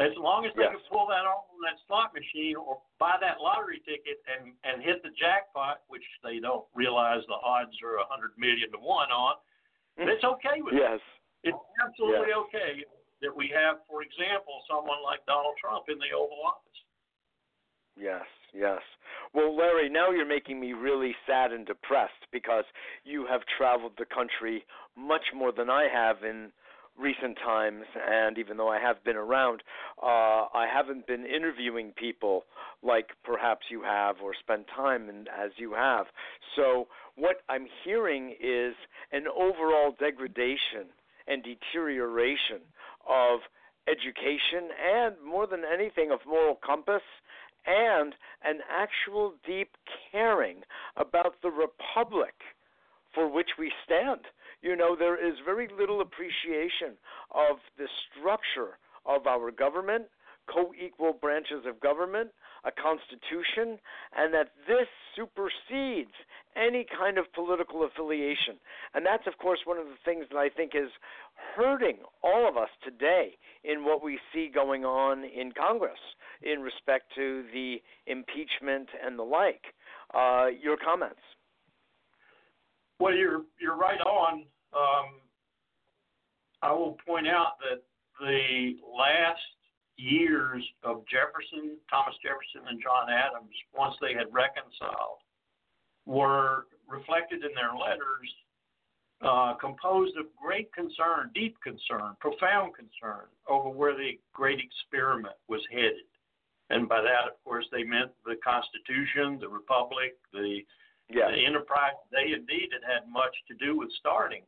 as 0.00 0.12
long 0.16 0.48
as 0.48 0.52
they 0.56 0.64
yes. 0.64 0.72
can 0.72 0.84
pull 0.88 1.04
that 1.12 1.28
off 1.28 1.44
on 1.52 1.60
that 1.60 1.76
slot 1.84 2.16
machine 2.16 2.56
or 2.56 2.80
buy 2.96 3.20
that 3.20 3.44
lottery 3.44 3.84
ticket 3.84 4.24
and 4.24 4.56
and 4.64 4.80
hit 4.80 5.04
the 5.04 5.12
jackpot, 5.20 5.84
which 5.92 6.04
they 6.24 6.40
don't 6.40 6.64
realize 6.72 7.20
the 7.28 7.36
odds 7.44 7.76
are 7.84 8.00
a 8.00 8.06
hundred 8.08 8.32
million 8.40 8.72
to 8.72 8.80
one 8.80 9.12
on, 9.12 9.36
mm. 10.00 10.08
it's 10.08 10.24
okay 10.24 10.64
with 10.64 10.72
yes. 10.72 11.00
It. 11.44 11.52
It's 11.52 11.64
absolutely 11.82 12.32
yes. 12.32 12.44
okay 12.48 12.72
that 13.20 13.34
we 13.34 13.52
have, 13.54 13.84
for 13.86 14.02
example, 14.02 14.64
someone 14.66 14.98
like 15.04 15.20
Donald 15.26 15.54
Trump 15.60 15.86
in 15.88 15.98
the 15.98 16.10
Oval 16.16 16.40
Office. 16.42 16.78
Yes, 17.96 18.24
yes. 18.54 18.80
Well, 19.34 19.56
Larry, 19.56 19.88
now 19.88 20.10
you're 20.10 20.26
making 20.26 20.58
me 20.58 20.72
really 20.72 21.14
sad 21.26 21.52
and 21.52 21.66
depressed 21.66 22.24
because 22.32 22.64
you 23.04 23.26
have 23.26 23.42
traveled 23.58 23.92
the 23.98 24.06
country 24.06 24.64
much 24.96 25.24
more 25.34 25.52
than 25.52 25.70
I 25.70 25.88
have 25.92 26.24
in 26.24 26.50
recent 26.98 27.38
times, 27.38 27.84
and 28.08 28.38
even 28.38 28.56
though 28.56 28.68
I 28.68 28.78
have 28.78 29.02
been 29.04 29.16
around, 29.16 29.62
uh, 30.02 30.46
I 30.54 30.66
haven't 30.72 31.06
been 31.06 31.24
interviewing 31.26 31.92
people 31.96 32.44
like 32.82 33.10
perhaps 33.24 33.66
you 33.70 33.82
have 33.82 34.16
or 34.22 34.32
spent 34.38 34.66
time 34.74 35.08
in, 35.08 35.26
as 35.28 35.50
you 35.56 35.72
have. 35.72 36.06
So, 36.56 36.88
what 37.16 37.42
I'm 37.48 37.66
hearing 37.84 38.34
is 38.40 38.74
an 39.12 39.24
overall 39.28 39.94
degradation 39.98 40.88
and 41.26 41.42
deterioration 41.42 42.60
of 43.08 43.40
education 43.88 44.70
and, 44.82 45.14
more 45.24 45.46
than 45.46 45.62
anything, 45.64 46.10
of 46.10 46.20
moral 46.26 46.58
compass 46.64 47.02
and 47.66 48.14
an 48.44 48.58
actual 48.70 49.34
deep 49.46 49.70
caring 50.10 50.62
about 50.96 51.36
the 51.42 51.50
republic 51.50 52.34
for 53.14 53.30
which 53.30 53.50
we 53.58 53.72
stand. 53.84 54.20
You 54.62 54.76
know, 54.76 54.94
there 54.96 55.16
is 55.16 55.34
very 55.44 55.68
little 55.78 56.00
appreciation 56.00 56.96
of 57.32 57.56
the 57.76 57.88
structure 58.08 58.78
of 59.04 59.26
our 59.26 59.50
government, 59.50 60.04
co 60.52 60.72
equal 60.80 61.12
branches 61.12 61.64
of 61.66 61.80
government, 61.80 62.30
a 62.64 62.70
constitution, 62.70 63.78
and 64.16 64.32
that 64.32 64.50
this 64.68 64.86
supersedes 65.16 66.14
any 66.56 66.86
kind 66.96 67.18
of 67.18 67.32
political 67.32 67.84
affiliation. 67.84 68.54
And 68.94 69.04
that's, 69.04 69.26
of 69.26 69.36
course, 69.38 69.60
one 69.64 69.78
of 69.78 69.86
the 69.86 69.98
things 70.04 70.26
that 70.30 70.38
I 70.38 70.48
think 70.48 70.72
is 70.74 70.90
hurting 71.56 71.98
all 72.22 72.48
of 72.48 72.56
us 72.56 72.68
today 72.84 73.36
in 73.64 73.84
what 73.84 74.02
we 74.02 74.18
see 74.32 74.48
going 74.52 74.84
on 74.84 75.24
in 75.24 75.52
Congress 75.52 75.98
in 76.42 76.60
respect 76.60 77.12
to 77.16 77.44
the 77.52 77.82
impeachment 78.06 78.88
and 79.04 79.18
the 79.18 79.24
like. 79.24 79.74
Uh, 80.14 80.46
your 80.62 80.76
comments? 80.76 81.20
Well, 83.00 83.14
you're 83.14 83.42
you're 83.60 83.76
right 83.76 84.00
on. 84.00 84.44
Um, 84.72 85.20
I 86.62 86.72
will 86.72 86.96
point 87.06 87.26
out 87.26 87.58
that 87.60 87.82
the 88.20 88.76
last 88.86 89.40
years 89.96 90.64
of 90.84 91.04
Jefferson, 91.06 91.76
Thomas 91.90 92.14
Jefferson, 92.22 92.68
and 92.68 92.80
John 92.82 93.10
Adams, 93.10 93.54
once 93.74 93.94
they 94.00 94.14
had 94.14 94.32
reconciled, 94.32 95.20
were 96.06 96.66
reflected 96.88 97.44
in 97.44 97.50
their 97.54 97.74
letters, 97.74 98.28
uh, 99.22 99.54
composed 99.54 100.16
of 100.16 100.26
great 100.34 100.72
concern, 100.74 101.30
deep 101.34 101.56
concern, 101.62 102.16
profound 102.20 102.74
concern 102.74 103.30
over 103.48 103.68
where 103.68 103.94
the 103.94 104.18
great 104.32 104.58
experiment 104.58 105.36
was 105.48 105.62
headed. 105.70 106.06
And 106.70 106.88
by 106.88 107.02
that, 107.02 107.30
of 107.30 107.38
course, 107.44 107.66
they 107.70 107.84
meant 107.84 108.10
the 108.24 108.36
Constitution, 108.42 109.38
the 109.38 109.48
Republic, 109.48 110.16
the, 110.32 110.60
yes. 111.08 111.30
the 111.34 111.44
enterprise. 111.44 111.94
They 112.10 112.32
indeed 112.32 112.70
had 112.72 112.82
had 112.82 113.12
much 113.12 113.34
to 113.48 113.54
do 113.54 113.76
with 113.76 113.90
starting. 113.98 114.42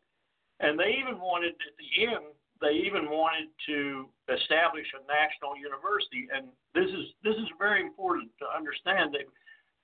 And 0.61 0.79
they 0.79 0.95
even 1.03 1.19
wanted, 1.19 1.55
at 1.59 1.75
the 1.77 1.90
end, 2.07 2.35
they 2.61 2.81
even 2.87 3.11
wanted 3.11 3.51
to 3.67 4.09
establish 4.31 4.87
a 4.95 5.03
national 5.05 5.59
university, 5.59 6.31
and 6.33 6.49
this 6.73 6.88
is 6.88 7.12
this 7.21 7.37
is 7.37 7.51
very 7.59 7.83
important 7.83 8.31
to 8.40 8.47
understand. 8.49 9.12
They 9.12 9.27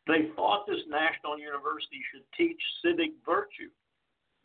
they 0.09 0.33
thought 0.33 0.64
this 0.64 0.80
national 0.88 1.37
university 1.37 2.00
should 2.09 2.24
teach 2.33 2.59
civic 2.80 3.12
virtue 3.26 3.68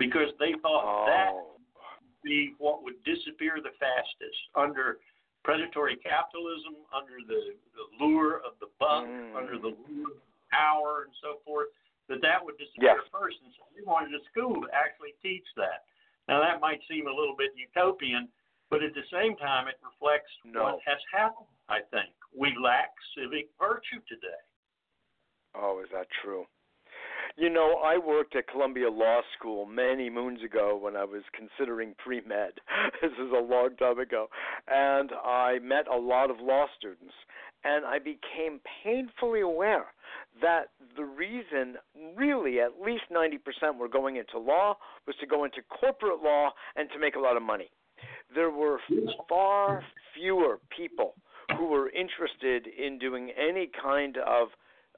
because 0.02 0.34
they 0.42 0.58
thought 0.60 0.84
oh. 0.84 1.06
that 1.08 1.32
would 1.32 2.20
be 2.26 2.58
what 2.60 2.84
would 2.84 3.00
disappear 3.08 3.62
the 3.64 3.72
fastest 3.80 4.40
under 4.58 5.00
predatory 5.46 5.96
capitalism, 6.02 6.82
under 6.90 7.22
the, 7.22 7.54
the 7.78 7.86
lure 8.02 8.42
of 8.42 8.58
the 8.60 8.68
buck, 8.82 9.06
mm. 9.06 9.38
under 9.38 9.62
the 9.62 9.78
lure 9.88 10.18
of 10.18 10.22
power, 10.52 11.06
and 11.06 11.14
so 11.22 11.40
forth. 11.46 11.70
That 12.06 12.22
that 12.22 12.38
would 12.38 12.54
disappear 12.62 13.02
yes. 13.02 13.10
first, 13.10 13.42
and 13.42 13.50
so 13.58 13.66
they 13.74 13.82
wanted 13.82 14.14
a 14.14 14.22
school 14.30 14.62
to 14.62 14.70
actually 14.70 15.18
teach 15.26 15.46
that. 15.58 15.90
Now, 16.28 16.42
that 16.42 16.62
might 16.62 16.80
seem 16.90 17.08
a 17.08 17.14
little 17.14 17.36
bit 17.38 17.52
utopian, 17.56 18.28
but 18.70 18.84
at 18.84 18.94
the 18.94 19.06
same 19.14 19.36
time, 19.38 19.68
it 19.68 19.76
reflects 19.84 20.32
no. 20.44 20.64
what 20.64 20.80
has 20.86 20.98
happened, 21.14 21.52
I 21.70 21.80
think. 21.92 22.14
We 22.36 22.54
lack 22.62 22.90
civic 23.16 23.50
virtue 23.60 24.02
today. 24.10 24.42
Oh, 25.56 25.82
is 25.84 25.90
that 25.94 26.08
true? 26.24 26.46
You 27.38 27.50
know, 27.50 27.82
I 27.84 27.98
worked 27.98 28.36
at 28.36 28.48
Columbia 28.48 28.90
Law 28.90 29.22
School 29.38 29.66
many 29.66 30.10
moons 30.10 30.42
ago 30.42 30.78
when 30.82 30.96
I 30.96 31.04
was 31.04 31.24
considering 31.34 31.94
pre 31.98 32.22
med. 32.22 32.54
this 33.02 33.12
is 33.12 33.32
a 33.32 33.42
long 33.42 33.76
time 33.78 34.00
ago. 34.00 34.28
And 34.68 35.12
I 35.24 35.60
met 35.62 35.88
a 35.88 35.98
lot 35.98 36.30
of 36.30 36.40
law 36.40 36.66
students. 36.78 37.14
And 37.66 37.86
I 37.86 37.98
became 38.00 38.62
painfully 38.84 39.42
aware 39.42 39.88
that 40.42 40.70
the 40.98 41.04
reason, 41.04 41.76
really, 42.16 42.60
at 42.60 42.82
least 42.84 43.04
90% 43.12 43.78
were 43.78 43.88
going 43.88 44.18
into 44.18 44.38
law 44.38 44.78
was 45.08 45.16
to 45.20 45.28
go 45.28 45.44
into 45.44 45.62
corporate 45.70 46.22
law 46.24 46.52
and 46.76 46.90
to 46.94 47.00
make 47.00 47.16
a 47.16 47.20
lot 47.20 47.38
of 47.38 47.44
money. 47.44 47.70
There 48.34 48.52
were 48.52 48.80
far 49.30 49.84
fewer 50.14 50.60
people 50.76 51.14
who 51.58 51.68
were 51.68 51.90
interested 51.90 52.68
in 52.68 52.98
doing 53.00 53.32
any 53.38 53.70
kind 53.82 54.18
of 54.18 54.50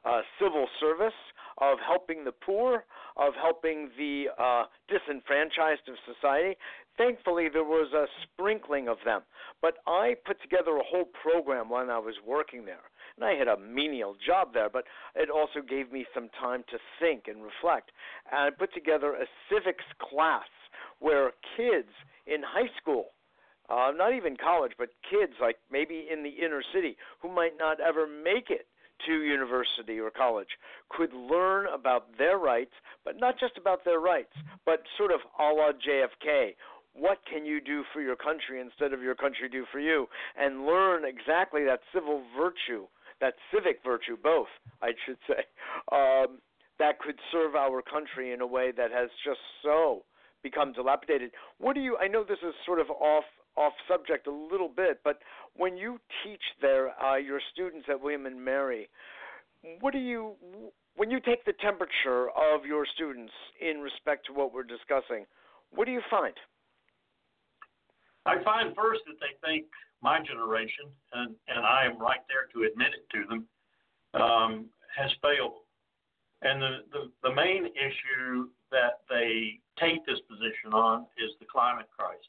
uh, 0.06 0.21
civil 0.39 0.67
service, 0.80 1.13
of 1.60 1.78
helping 1.86 2.23
the 2.23 2.32
poor, 2.32 2.86
of 3.15 3.34
helping 3.41 3.89
the 3.97 4.26
uh, 4.38 4.65
disenfranchised 4.88 5.82
of 5.89 5.95
society. 6.06 6.56
Thankfully, 6.97 7.47
there 7.52 7.63
was 7.63 7.91
a 7.93 8.06
sprinkling 8.23 8.88
of 8.88 8.97
them. 9.06 9.21
But 9.62 9.76
I 9.88 10.15
put 10.26 10.41
together 10.41 10.78
a 10.78 10.84
whole 10.84 11.10
program 11.21 11.69
when 11.69 11.89
I 11.89 12.00
was 12.00 12.15
working 12.26 12.65
there 12.65 12.86
and 13.18 13.26
I 13.26 13.34
had 13.34 13.48
a 13.48 13.58
menial 13.58 14.16
job 14.26 14.54
there, 14.54 14.70
but 14.70 14.86
it 15.16 15.30
also 15.30 15.62
gave 15.68 15.92
me 15.92 16.06
some 16.14 16.30
time 16.40 16.64
to 16.70 16.78
think 17.00 17.28
and 17.28 17.44
reflect. 17.44 17.92
And 18.32 18.42
I 18.42 18.50
put 18.52 18.74
together 18.74 19.14
a 19.14 19.26
civics 19.50 19.86
class 20.00 20.48
where 21.00 21.32
kids 21.56 21.90
in 22.26 22.42
high 22.44 22.70
school, 22.80 23.08
uh, 23.70 23.92
not 23.96 24.14
even 24.14 24.38
college, 24.38 24.74
but 24.78 24.90
kids 25.10 25.34
like 25.42 25.58
maybe 25.72 26.08
in 26.12 26.24
the 26.24 26.30
inner 26.30 26.62
city 26.74 26.96
who 27.22 27.34
might 27.34 27.58
not 27.58 27.80
ever 27.80 28.08
make 28.08 28.50
it 28.50 28.68
to 29.06 29.22
university 29.22 30.00
or 30.00 30.10
college 30.10 30.48
could 30.90 31.14
learn 31.14 31.68
about 31.74 32.06
their 32.18 32.38
rights, 32.38 32.74
but 33.06 33.20
not 33.20 33.40
just 33.40 33.58
about 33.58 33.86
their 33.86 34.00
rights, 34.00 34.34
but 34.66 34.82
sort 34.98 35.12
of 35.12 35.20
a 35.40 35.44
la 35.44 35.72
JFK. 35.72 36.56
What 36.94 37.20
can 37.32 37.46
you 37.46 37.62
do 37.62 37.84
for 37.94 38.02
your 38.02 38.16
country 38.16 38.60
instead 38.60 38.92
of 38.92 39.04
your 39.04 39.14
country 39.14 39.50
do 39.50 39.66
for 39.72 39.80
you? 39.80 40.08
And 40.36 40.66
learn 40.66 41.04
exactly 41.06 41.64
that 41.66 41.82
civil 41.94 42.24
virtue 42.36 42.88
that 43.22 43.34
civic 43.54 43.80
virtue, 43.84 44.18
both, 44.22 44.48
I 44.82 44.92
should 45.06 45.18
say, 45.28 45.44
um, 45.92 46.40
that 46.80 47.00
could 47.00 47.20
serve 47.32 47.56
our 47.56 47.82
country 47.82 48.34
in 48.34 48.42
a 48.42 48.48
way 48.48 48.72
that 48.76 48.92
has 48.92 49.10
just 49.26 49.40
so 49.64 50.04
become 50.44 50.74
dilapidated. 50.74 51.32
What 51.58 51.74
do 51.74 51.82
you? 51.82 51.98
I 51.98 52.08
know 52.08 52.24
this 52.24 52.38
is 52.48 52.54
sort 52.66 52.80
of 52.80 52.90
off 52.92 53.26
off 53.56 53.74
subject 53.88 54.28
a 54.28 54.32
little 54.32 54.70
bit, 54.70 55.00
but 55.04 55.20
when 55.56 55.76
you 55.78 56.00
teach 56.24 56.42
there 56.62 56.90
uh, 57.04 57.16
your 57.18 57.42
students 57.52 57.88
at 57.90 58.00
William 58.00 58.28
and 58.28 58.44
Mary, 58.44 58.88
what 59.82 59.94
do 59.94 60.00
you? 60.00 60.34
When 60.96 61.12
you 61.12 61.20
take 61.20 61.46
the 61.46 61.54
temperature 61.54 62.30
of 62.30 62.66
your 62.66 62.86
students 62.96 63.34
in 63.62 63.80
respect 63.80 64.26
to 64.28 64.34
what 64.34 64.54
we're 64.54 64.64
discussing, 64.64 65.26
what 65.72 65.86
do 65.86 65.92
you 65.92 66.02
find? 66.10 66.34
I 68.26 68.44
find 68.44 68.76
first 68.76 69.02
that 69.08 69.16
they 69.22 69.48
think 69.48 69.66
my 70.02 70.20
generation, 70.20 70.86
and, 71.14 71.36
and 71.48 71.66
I 71.66 71.86
am 71.86 72.00
right 72.00 72.22
there 72.28 72.48
to 72.54 72.70
admit 72.70 72.94
it 72.94 73.06
to 73.14 73.28
them, 73.28 73.48
um, 74.14 74.66
has 74.96 75.12
failed. 75.22 75.64
And 76.42 76.62
the, 76.62 76.78
the, 76.92 77.12
the 77.24 77.34
main 77.34 77.66
issue 77.66 78.50
that 78.72 79.02
they 79.10 79.60
take 79.80 80.06
this 80.06 80.20
position 80.30 80.74
on 80.74 81.06
is 81.18 81.32
the 81.40 81.46
climate 81.52 81.88
crisis. 81.98 82.22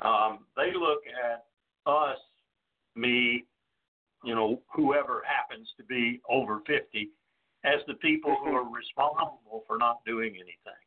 Um, 0.00 0.40
they 0.56 0.72
look 0.74 1.02
at 1.06 1.44
us, 1.86 2.18
me, 2.96 3.44
you 4.24 4.34
know, 4.34 4.60
whoever 4.74 5.22
happens 5.26 5.68
to 5.76 5.84
be 5.84 6.20
over 6.28 6.60
50, 6.66 7.10
as 7.64 7.80
the 7.86 7.94
people 7.94 8.36
who 8.42 8.50
are 8.50 8.64
responsible 8.70 9.64
for 9.66 9.78
not 9.78 10.04
doing 10.04 10.34
anything 10.34 10.81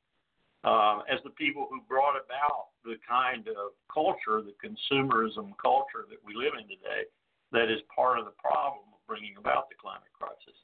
uh, 0.65 1.05
as 1.05 1.21
the 1.21 1.29
people 1.37 1.69
who 1.69 1.79
brought 1.85 2.17
about 2.17 2.73
the 2.81 2.97
kind 3.05 3.45
of 3.47 3.77
culture, 3.85 4.41
the 4.41 4.57
consumerism 4.57 5.53
culture 5.61 6.09
that 6.09 6.17
we 6.25 6.33
live 6.33 6.57
in 6.57 6.65
today, 6.65 7.05
that 7.53 7.69
is 7.69 7.79
part 7.93 8.17
of 8.17 8.25
the 8.25 8.33
problem 8.41 8.81
of 8.89 8.99
bringing 9.05 9.37
about 9.37 9.69
the 9.69 9.77
climate 9.77 10.09
crisis. 10.17 10.57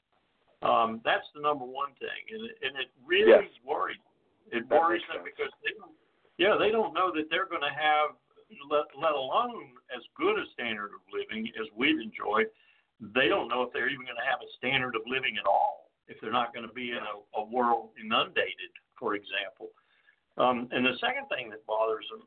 Um, 0.62 0.98
that's 1.06 1.26
the 1.34 1.42
number 1.42 1.64
one 1.64 1.94
thing, 1.98 2.22
and 2.34 2.42
it, 2.46 2.54
and 2.62 2.74
it 2.78 2.90
really 3.06 3.46
yes. 3.46 3.62
worries. 3.62 4.02
It 4.50 4.66
that 4.68 4.74
worries 4.74 5.02
them 5.06 5.22
because 5.22 5.50
they 5.62 5.74
don't, 5.78 5.94
yeah, 6.38 6.58
they 6.58 6.74
don't 6.74 6.94
know 6.94 7.14
that 7.14 7.30
they're 7.30 7.46
going 7.46 7.66
to 7.66 7.74
have, 7.74 8.18
let, 8.70 8.90
let 8.98 9.14
alone 9.14 9.78
as 9.94 10.02
good 10.18 10.34
a 10.34 10.46
standard 10.54 10.90
of 10.94 11.02
living 11.14 11.46
as 11.58 11.66
we've 11.74 11.98
enjoyed. 11.98 12.50
They 12.98 13.26
don't 13.26 13.46
know 13.46 13.62
if 13.62 13.70
they're 13.70 13.90
even 13.90 14.06
going 14.06 14.18
to 14.18 14.28
have 14.28 14.42
a 14.42 14.50
standard 14.58 14.94
of 14.94 15.02
living 15.06 15.38
at 15.38 15.46
all 15.46 15.90
if 16.06 16.18
they're 16.22 16.34
not 16.34 16.54
going 16.54 16.66
to 16.66 16.74
be 16.74 16.90
in 16.90 17.02
a, 17.02 17.16
a 17.38 17.42
world 17.46 17.94
inundated, 17.98 18.70
for 18.98 19.14
example. 19.14 19.74
Um, 20.38 20.68
and 20.72 20.84
the 20.84 20.96
second 21.00 21.28
thing 21.28 21.50
that 21.50 21.64
bothers 21.66 22.06
them 22.10 22.26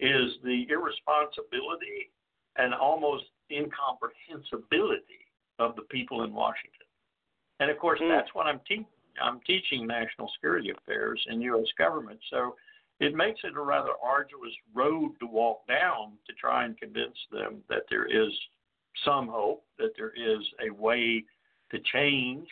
is 0.00 0.32
the 0.44 0.66
irresponsibility 0.70 2.12
and 2.56 2.74
almost 2.74 3.24
incomprehensibility 3.50 5.24
of 5.58 5.74
the 5.76 5.82
people 5.90 6.24
in 6.24 6.32
Washington. 6.32 6.86
And 7.60 7.70
of 7.70 7.78
course, 7.78 8.00
mm. 8.00 8.08
that's 8.08 8.32
what 8.34 8.46
I'm 8.46 8.60
teaching. 8.66 8.86
I'm 9.20 9.40
teaching 9.46 9.84
national 9.84 10.30
security 10.34 10.70
affairs 10.70 11.20
in 11.28 11.40
U.S. 11.40 11.66
government. 11.76 12.20
So 12.30 12.54
it 13.00 13.16
makes 13.16 13.40
it 13.42 13.56
a 13.56 13.60
rather 13.60 13.90
arduous 14.02 14.52
road 14.72 15.14
to 15.18 15.26
walk 15.26 15.66
down 15.66 16.12
to 16.28 16.32
try 16.34 16.64
and 16.64 16.78
convince 16.78 17.16
them 17.32 17.62
that 17.68 17.82
there 17.90 18.06
is 18.06 18.32
some 19.04 19.26
hope, 19.26 19.64
that 19.78 19.90
there 19.96 20.12
is 20.16 20.44
a 20.64 20.72
way 20.72 21.24
to 21.72 21.78
change, 21.92 22.46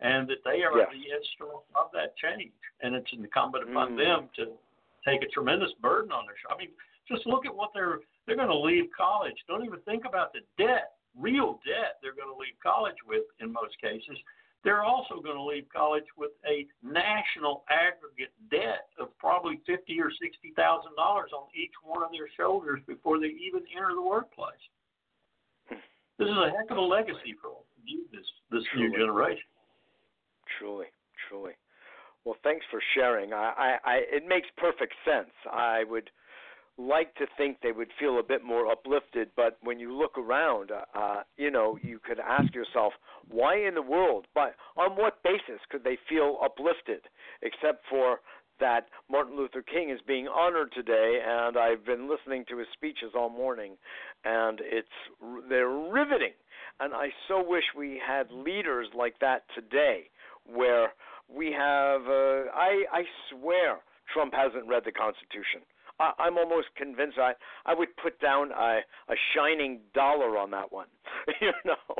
and 0.00 0.28
that 0.28 0.42
they 0.44 0.62
are 0.64 0.76
yes. 0.76 0.88
the 0.92 1.04
instrument 1.12 1.64
of 1.76 1.92
that 1.92 2.16
change. 2.16 2.52
And 2.82 2.94
it's 2.94 3.10
incumbent 3.12 3.68
upon 3.68 3.92
mm. 3.92 3.98
them 3.98 4.28
to 4.36 4.56
take 5.04 5.22
a 5.22 5.28
tremendous 5.28 5.70
burden 5.80 6.12
on 6.12 6.24
their. 6.26 6.36
Shoulders. 6.40 6.56
I 6.56 6.58
mean, 6.58 6.72
just 7.08 7.26
look 7.26 7.46
at 7.46 7.54
what 7.54 7.70
they're 7.74 8.00
they're 8.26 8.36
going 8.36 8.48
to 8.48 8.58
leave 8.58 8.88
college. 8.96 9.36
Don't 9.48 9.64
even 9.64 9.80
think 9.80 10.04
about 10.06 10.32
the 10.32 10.40
debt 10.56 10.96
real 11.18 11.58
debt 11.66 11.98
they're 12.02 12.14
going 12.14 12.30
to 12.30 12.38
leave 12.38 12.54
college 12.62 12.96
with 13.06 13.26
in 13.40 13.52
most 13.52 13.74
cases. 13.80 14.16
They're 14.62 14.84
also 14.84 15.24
going 15.24 15.36
to 15.36 15.42
leave 15.42 15.64
college 15.72 16.04
with 16.16 16.32
a 16.44 16.68
national 16.84 17.64
aggregate 17.72 18.32
debt 18.52 18.92
of 19.00 19.08
probably 19.18 19.60
fifty 19.64 20.00
or 20.00 20.12
sixty 20.20 20.52
thousand 20.54 20.92
dollars 20.96 21.30
on 21.32 21.48
each 21.56 21.72
one 21.82 22.02
of 22.04 22.12
their 22.12 22.28
shoulders 22.36 22.80
before 22.86 23.18
they 23.18 23.32
even 23.40 23.64
enter 23.74 23.96
the 23.96 24.04
workplace. 24.04 24.60
This 26.20 26.28
is 26.28 26.36
a 26.36 26.52
heck 26.52 26.70
of 26.70 26.76
a 26.76 26.84
legacy 26.84 27.32
for 27.40 27.64
this 28.12 28.26
this 28.50 28.64
new 28.76 28.92
generation. 28.92 29.48
Truly, 30.58 30.86
truly. 31.28 31.52
Well, 32.24 32.36
thanks 32.42 32.66
for 32.70 32.80
sharing. 32.94 33.32
I, 33.32 33.52
I, 33.56 33.76
I, 33.84 33.96
it 34.10 34.24
makes 34.28 34.48
perfect 34.56 34.94
sense. 35.04 35.30
I 35.50 35.84
would 35.88 36.10
like 36.76 37.14
to 37.16 37.26
think 37.36 37.58
they 37.62 37.72
would 37.72 37.90
feel 37.98 38.18
a 38.18 38.22
bit 38.22 38.42
more 38.42 38.70
uplifted, 38.70 39.28
but 39.36 39.58
when 39.62 39.78
you 39.78 39.96
look 39.96 40.16
around, 40.16 40.70
uh, 40.70 40.98
uh, 40.98 41.22
you 41.36 41.50
know, 41.50 41.78
you 41.82 41.98
could 42.02 42.18
ask 42.18 42.54
yourself, 42.54 42.92
why 43.28 43.56
in 43.56 43.74
the 43.74 43.82
world, 43.82 44.26
but 44.34 44.54
on 44.76 44.96
what 44.96 45.22
basis 45.22 45.60
could 45.70 45.84
they 45.84 45.98
feel 46.08 46.38
uplifted, 46.42 47.02
except 47.42 47.84
for 47.88 48.20
that 48.60 48.88
Martin 49.10 49.36
Luther 49.36 49.62
King 49.62 49.90
is 49.90 50.00
being 50.06 50.28
honored 50.28 50.72
today, 50.72 51.20
and 51.26 51.56
I've 51.56 51.84
been 51.84 52.08
listening 52.08 52.44
to 52.50 52.58
his 52.58 52.68
speeches 52.74 53.12
all 53.16 53.30
morning, 53.30 53.76
and 54.24 54.60
it's 54.62 54.88
they're 55.48 55.68
riveting. 55.68 56.32
And 56.78 56.94
I 56.94 57.08
so 57.26 57.42
wish 57.46 57.64
we 57.76 58.00
had 58.06 58.30
leaders 58.30 58.88
like 58.96 59.18
that 59.20 59.42
today, 59.54 60.10
where 60.54 60.92
we 61.28 61.52
have. 61.52 62.02
Uh, 62.02 62.50
I 62.54 62.84
I 62.92 63.02
swear 63.30 63.78
Trump 64.12 64.34
hasn't 64.34 64.66
read 64.68 64.82
the 64.84 64.92
Constitution. 64.92 65.62
I, 65.98 66.12
I'm 66.18 66.38
almost 66.38 66.68
convinced 66.76 67.18
I 67.18 67.32
I 67.66 67.74
would 67.74 67.94
put 68.02 68.20
down 68.20 68.50
a 68.52 68.80
a 69.08 69.16
shining 69.34 69.80
dollar 69.94 70.38
on 70.38 70.50
that 70.52 70.72
one. 70.72 70.88
you 71.40 71.52
know, 71.64 71.94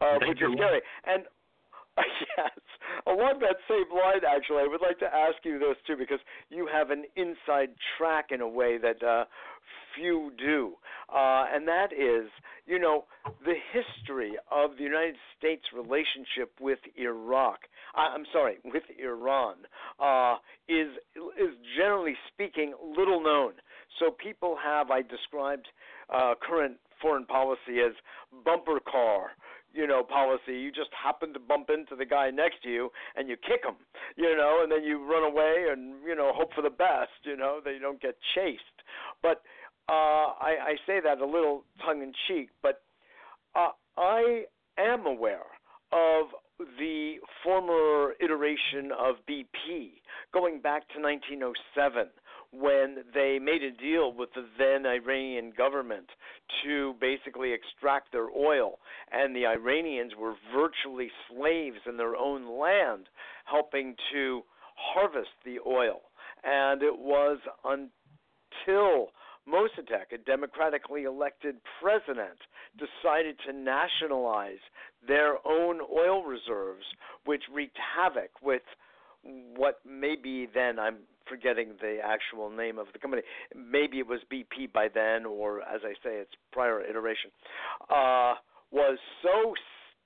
uh, 0.00 0.18
which 0.26 0.42
is 0.42 0.52
scary. 0.54 0.80
And 1.06 1.24
yes, 2.38 2.58
along 3.06 3.40
that 3.40 3.56
same 3.68 3.90
line, 3.90 4.22
actually, 4.22 4.62
I 4.62 4.68
would 4.68 4.82
like 4.82 4.98
to 5.00 5.06
ask 5.06 5.36
you 5.44 5.58
this 5.58 5.76
too 5.86 5.96
because 5.96 6.20
you 6.50 6.68
have 6.72 6.90
an 6.90 7.04
inside 7.16 7.70
track 7.96 8.26
in 8.30 8.40
a 8.40 8.48
way 8.48 8.78
that 8.78 9.02
uh, 9.02 9.24
few 9.98 10.32
do, 10.38 10.74
uh, 11.08 11.44
and 11.52 11.66
that 11.68 11.92
is, 11.92 12.28
you 12.66 12.78
know, 12.78 13.04
the 13.44 13.54
history 13.72 14.32
of 14.50 14.72
the 14.76 14.82
United 14.82 15.16
States 15.38 15.62
relationship 15.74 16.52
with 16.60 16.78
Iraq. 16.96 17.60
I, 17.94 18.14
I'm 18.14 18.24
sorry, 18.32 18.56
with 18.64 18.84
Iran 19.02 19.56
uh, 19.98 20.36
is 20.68 20.88
is 21.38 21.54
generally 21.76 22.14
speaking 22.32 22.74
little 22.96 23.22
known. 23.22 23.52
So 23.98 24.10
people 24.10 24.56
have 24.62 24.90
I 24.90 25.02
described 25.02 25.66
uh, 26.12 26.34
current 26.40 26.76
foreign 27.00 27.26
policy 27.26 27.80
as 27.84 27.92
bumper 28.44 28.80
car 28.80 29.30
you 29.74 29.86
know 29.86 30.02
policy 30.02 30.58
you 30.58 30.72
just 30.72 30.90
happen 30.92 31.32
to 31.32 31.38
bump 31.38 31.70
into 31.70 31.94
the 31.94 32.04
guy 32.04 32.30
next 32.30 32.62
to 32.62 32.68
you 32.68 32.90
and 33.16 33.28
you 33.28 33.36
kick 33.36 33.62
him 33.64 33.76
you 34.16 34.36
know 34.36 34.60
and 34.62 34.72
then 34.72 34.82
you 34.82 35.04
run 35.04 35.22
away 35.22 35.66
and 35.70 35.94
you 36.06 36.14
know 36.14 36.32
hope 36.34 36.52
for 36.54 36.62
the 36.62 36.70
best 36.70 37.12
you 37.22 37.36
know 37.36 37.60
that 37.64 37.74
you 37.74 37.80
don't 37.80 38.00
get 38.00 38.16
chased 38.34 38.62
but 39.22 39.42
uh, 39.88 39.92
I, 39.92 40.56
I 40.60 40.74
say 40.86 41.00
that 41.02 41.20
a 41.20 41.26
little 41.26 41.64
tongue 41.84 42.02
in 42.02 42.12
cheek, 42.26 42.50
but 42.62 42.82
uh, 43.54 43.70
I 43.96 44.44
am 44.78 45.06
aware 45.06 45.46
of 45.92 46.26
the 46.78 47.14
former 47.42 48.14
iteration 48.20 48.90
of 48.98 49.16
BP 49.28 49.92
going 50.32 50.60
back 50.60 50.88
to 50.90 51.00
1907 51.00 52.08
when 52.50 53.04
they 53.14 53.38
made 53.38 53.62
a 53.62 53.70
deal 53.70 54.12
with 54.12 54.30
the 54.34 54.46
then 54.58 54.86
Iranian 54.86 55.52
government 55.56 56.06
to 56.64 56.94
basically 57.00 57.52
extract 57.52 58.10
their 58.12 58.28
oil, 58.30 58.78
and 59.12 59.36
the 59.36 59.46
Iranians 59.46 60.12
were 60.18 60.34
virtually 60.54 61.10
slaves 61.30 61.78
in 61.86 61.96
their 61.96 62.16
own 62.16 62.58
land, 62.58 63.06
helping 63.44 63.94
to 64.12 64.42
harvest 64.76 65.30
the 65.44 65.58
oil. 65.66 66.00
And 66.42 66.82
it 66.82 66.98
was 66.98 67.38
until 67.64 69.08
Mossadegh, 69.48 70.12
a 70.12 70.18
democratically 70.18 71.04
elected 71.04 71.56
president, 71.80 72.38
decided 72.76 73.36
to 73.46 73.52
nationalize 73.52 74.60
their 75.06 75.34
own 75.46 75.80
oil 75.80 76.22
reserves, 76.24 76.84
which 77.24 77.42
wreaked 77.52 77.78
havoc 77.96 78.30
with 78.42 78.62
what 79.22 79.80
maybe 79.88 80.48
then 80.52 80.78
I'm 80.78 80.98
forgetting 81.28 81.74
the 81.80 81.98
actual 82.02 82.50
name 82.50 82.78
of 82.78 82.86
the 82.92 82.98
company. 82.98 83.22
Maybe 83.54 83.98
it 83.98 84.06
was 84.06 84.20
BP 84.32 84.72
by 84.72 84.88
then, 84.92 85.26
or 85.26 85.60
as 85.60 85.80
I 85.84 85.92
say, 86.02 86.16
its 86.16 86.30
prior 86.52 86.80
iteration, 86.80 87.30
uh, 87.90 88.34
was 88.70 88.98
so 89.22 89.54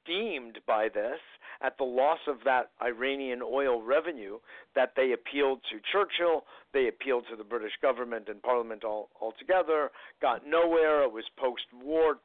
steamed 0.03 0.59
by 0.67 0.89
this 0.89 1.21
at 1.63 1.79
the 1.79 1.85
loss 1.85 2.19
of 2.27 2.37
that 2.45 2.71
Iranian 2.83 3.41
oil 3.43 3.83
revenue 3.83 4.39
that 4.75 4.93
they 4.97 5.13
appealed 5.13 5.61
to 5.71 5.79
Churchill, 5.93 6.45
they 6.73 6.89
appealed 6.89 7.25
to 7.31 7.37
the 7.37 7.45
British 7.45 7.73
government 7.81 8.29
and 8.29 8.43
Parliament 8.43 8.85
all 8.85 9.11
altogether, 9.21 9.91
got 10.21 10.47
nowhere. 10.47 11.05
It 11.05 11.13
was 11.13 11.25
post-war 11.39 12.17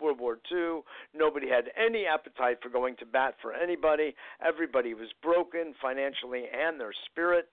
World 0.00 0.20
War 0.20 0.38
II. 0.52 0.80
Nobody 1.14 1.48
had 1.48 1.70
any 1.76 2.04
appetite 2.06 2.58
for 2.62 2.68
going 2.68 2.96
to 2.96 3.06
bat 3.06 3.34
for 3.40 3.52
anybody. 3.52 4.14
Everybody 4.46 4.94
was 4.94 5.08
broken 5.22 5.74
financially 5.80 6.44
and 6.52 6.78
their 6.78 6.92
spirit, 7.10 7.48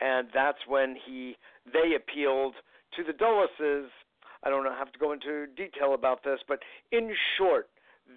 and 0.00 0.28
that's 0.32 0.58
when 0.66 0.96
he 1.06 1.36
they 1.72 1.96
appealed 1.96 2.54
to 2.96 3.04
the 3.04 3.12
Dulleses. 3.12 3.90
I 4.44 4.50
don't 4.50 4.64
have 4.64 4.92
to 4.92 4.98
go 4.98 5.12
into 5.12 5.46
detail 5.56 5.94
about 5.94 6.22
this, 6.22 6.38
but 6.46 6.60
in 6.92 7.12
short, 7.36 7.68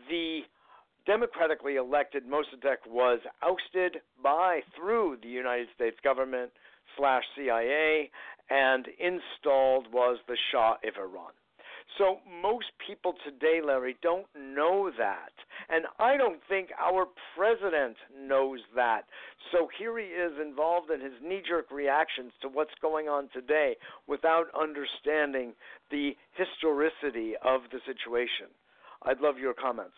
the 0.09 0.41
democratically 1.05 1.75
elected 1.75 2.23
Mossadegh 2.25 2.85
was 2.87 3.19
ousted 3.41 3.97
by 4.21 4.61
through 4.75 5.17
the 5.21 5.29
United 5.29 5.67
States 5.75 5.97
government 6.03 6.51
slash 6.97 7.23
CIA, 7.35 8.09
and 8.49 8.87
installed 8.99 9.91
was 9.91 10.17
the 10.27 10.37
Shah 10.51 10.73
of 10.73 10.95
Iran. 10.97 11.31
So 11.97 12.19
most 12.41 12.67
people 12.85 13.15
today, 13.25 13.59
Larry, 13.65 13.97
don't 14.01 14.27
know 14.35 14.91
that. 14.97 15.31
And 15.69 15.85
I 15.99 16.17
don't 16.17 16.39
think 16.47 16.69
our 16.79 17.05
president 17.35 17.97
knows 18.17 18.59
that. 18.75 19.03
So 19.51 19.67
here 19.77 19.97
he 19.99 20.05
is 20.05 20.33
involved 20.41 20.89
in 20.89 21.01
his 21.01 21.13
knee 21.21 21.41
jerk 21.47 21.69
reactions 21.71 22.31
to 22.41 22.47
what's 22.47 22.73
going 22.81 23.07
on 23.07 23.29
today 23.33 23.75
without 24.07 24.45
understanding 24.59 25.53
the 25.89 26.11
historicity 26.33 27.33
of 27.43 27.61
the 27.71 27.79
situation. 27.85 28.47
I'd 29.03 29.19
love 29.19 29.37
your 29.37 29.53
comments. 29.53 29.95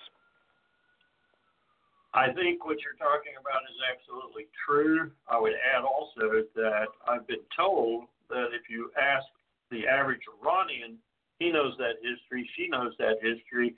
I 2.14 2.32
think 2.32 2.66
what 2.66 2.78
you're 2.86 3.00
talking 3.02 3.34
about 3.42 3.66
is 3.66 3.78
absolutely 3.90 4.46
true. 4.54 5.10
I 5.28 5.40
would 5.40 5.54
add 5.58 5.84
also 5.84 6.46
that 6.56 6.88
I've 7.08 7.26
been 7.28 7.46
told 7.58 8.06
that 8.30 8.54
if 8.54 8.70
you 8.70 8.92
ask 9.00 9.26
the 9.72 9.88
average 9.88 10.22
Iranian, 10.42 10.98
he 11.40 11.52
knows 11.52 11.74
that 11.80 11.98
history, 12.06 12.48
she 12.56 12.68
knows 12.68 12.94
that 13.00 13.18
history 13.22 13.76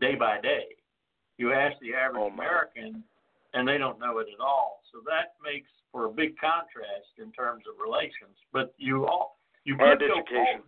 day 0.00 0.14
by 0.14 0.40
day. 0.40 0.72
You 1.36 1.52
ask 1.52 1.76
the 1.80 1.94
average 1.94 2.22
oh 2.24 2.32
American, 2.32 3.04
and 3.52 3.68
they 3.68 3.76
don't 3.76 3.98
know 4.00 4.18
it 4.18 4.28
at 4.32 4.40
all. 4.40 4.80
So 4.92 5.00
that 5.04 5.34
makes 5.44 5.68
for 5.92 6.06
a 6.06 6.10
big 6.10 6.38
contrast 6.38 7.12
in 7.18 7.32
terms 7.32 7.64
of 7.68 7.74
relations. 7.78 8.34
But 8.52 8.74
you 8.78 9.06
all 9.06 9.36
you 9.64 9.76
go 9.76 9.84
forward. 9.84 10.62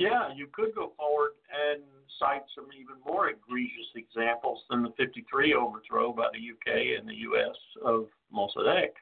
Yeah, 0.00 0.32
you 0.34 0.48
could 0.50 0.74
go 0.74 0.92
forward 0.96 1.32
and 1.52 1.82
cite 2.18 2.48
some 2.56 2.68
even 2.72 2.96
more 3.04 3.28
egregious 3.28 3.92
examples 3.94 4.64
than 4.70 4.82
the 4.82 4.96
53 4.96 5.52
overthrow 5.52 6.10
by 6.10 6.28
the 6.32 6.40
UK 6.40 6.98
and 6.98 7.06
the 7.06 7.20
US 7.28 7.56
of 7.84 8.06
Mossadegh. 8.32 8.96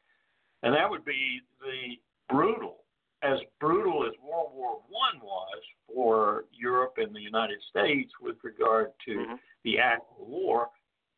And 0.65 0.75
that 0.75 0.91
would 0.91 1.05
be 1.05 1.41
the 1.61 2.03
brutal, 2.29 2.79
as 3.23 3.39
brutal 3.61 4.05
as 4.07 4.13
World 4.19 4.51
War 4.53 4.83
I 4.91 5.19
was 5.23 5.63
for 5.87 6.45
Europe 6.53 6.95
and 6.97 7.15
the 7.15 7.21
United 7.21 7.59
States 7.71 8.11
with 8.21 8.37
regard 8.43 8.91
to 9.07 9.13
mm-hmm. 9.13 9.35
the 9.63 9.79
act 9.79 10.03
of 10.21 10.27
war, 10.27 10.67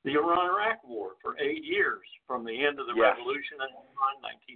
the 0.04 0.12
Iran-Iraq 0.12 0.84
War 0.84 1.12
for 1.22 1.38
eight 1.38 1.64
years, 1.64 2.04
from 2.26 2.44
the 2.44 2.52
end 2.52 2.78
of 2.80 2.86
the 2.86 2.94
yes. 2.96 3.16
revolution 3.16 3.56
in 3.64 3.72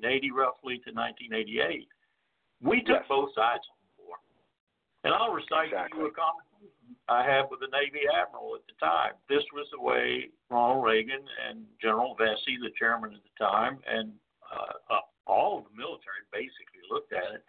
1980 0.04 0.30
roughly 0.32 0.76
to 0.84 0.92
1988. 0.92 1.88
We 2.60 2.80
took 2.80 3.00
yes. 3.00 3.08
both 3.08 3.30
sides 3.34 3.64
of 3.64 3.72
the 3.72 3.73
war. 3.73 3.73
And 5.04 5.12
I'll 5.12 5.32
recite 5.32 5.68
exactly. 5.68 6.00
you 6.00 6.08
a 6.08 6.16
conversation 6.16 6.96
I 7.08 7.20
had 7.20 7.52
with 7.52 7.60
the 7.60 7.68
Navy 7.68 8.08
admiral 8.08 8.56
at 8.56 8.64
the 8.64 8.76
time. 8.80 9.12
This 9.28 9.44
was 9.52 9.68
the 9.68 9.80
way 9.80 10.32
Ronald 10.48 10.84
Reagan 10.84 11.20
and 11.20 11.68
General 11.80 12.16
Vessey, 12.16 12.56
the 12.56 12.72
chairman 12.80 13.12
at 13.12 13.20
the 13.20 13.36
time, 13.36 13.84
and 13.84 14.16
uh, 14.48 14.80
uh, 14.88 15.04
all 15.28 15.60
of 15.60 15.64
the 15.68 15.76
military 15.76 16.24
basically 16.32 16.80
looked 16.88 17.12
at 17.12 17.36
it. 17.36 17.44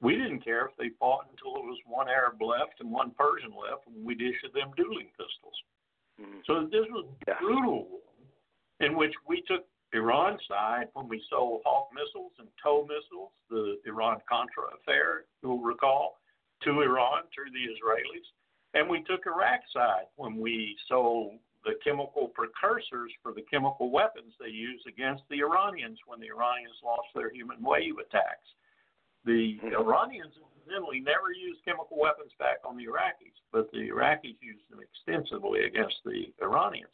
We 0.00 0.14
didn't 0.14 0.44
care 0.44 0.68
if 0.68 0.76
they 0.76 0.92
fought 1.00 1.26
until 1.32 1.56
there 1.56 1.64
was 1.64 1.80
one 1.88 2.08
Arab 2.08 2.40
left 2.40 2.78
and 2.78 2.92
one 2.92 3.10
Persian 3.16 3.50
left, 3.50 3.88
and 3.88 4.04
we'd 4.04 4.20
issue 4.20 4.52
them 4.54 4.76
dueling 4.76 5.08
pistols. 5.16 5.58
Mm-hmm. 6.20 6.44
So 6.46 6.68
this 6.68 6.86
was 6.92 7.08
a 7.08 7.32
yeah. 7.32 7.40
brutal 7.40 7.88
war 7.88 8.08
in 8.80 8.96
which 8.96 9.14
we 9.26 9.42
took 9.48 9.64
Iran's 9.92 10.40
side 10.46 10.88
when 10.92 11.08
we 11.08 11.22
sold 11.30 11.62
Hawk 11.64 11.88
missiles 11.94 12.32
and 12.38 12.48
TOW 12.62 12.86
missiles, 12.86 13.32
the 13.48 13.78
Iran 13.86 14.18
Contra 14.28 14.76
affair, 14.80 15.24
you'll 15.42 15.60
recall, 15.60 16.17
to 16.64 16.82
Iran 16.82 17.24
through 17.34 17.50
the 17.52 17.66
Israelis. 17.70 18.26
And 18.74 18.88
we 18.88 19.02
took 19.04 19.26
Iraq's 19.26 19.72
side 19.72 20.06
when 20.16 20.36
we 20.36 20.76
sold 20.88 21.38
the 21.64 21.74
chemical 21.82 22.28
precursors 22.28 23.12
for 23.22 23.32
the 23.32 23.42
chemical 23.50 23.90
weapons 23.90 24.34
they 24.38 24.50
used 24.50 24.86
against 24.86 25.22
the 25.30 25.42
Iranians 25.42 25.98
when 26.06 26.20
the 26.20 26.28
Iranians 26.28 26.76
lost 26.84 27.08
their 27.14 27.32
human 27.32 27.62
wave 27.62 27.98
attacks. 27.98 28.46
The 29.24 29.58
mm-hmm. 29.58 29.74
Iranians 29.74 30.34
incidentally 30.68 31.00
never 31.00 31.32
used 31.32 31.64
chemical 31.64 31.98
weapons 31.98 32.32
back 32.38 32.58
on 32.64 32.76
the 32.76 32.84
Iraqis, 32.84 33.36
but 33.52 33.70
the 33.72 33.88
Iraqis 33.88 34.36
used 34.40 34.64
them 34.70 34.80
extensively 34.80 35.64
against 35.64 35.96
the 36.04 36.32
Iranians. 36.42 36.92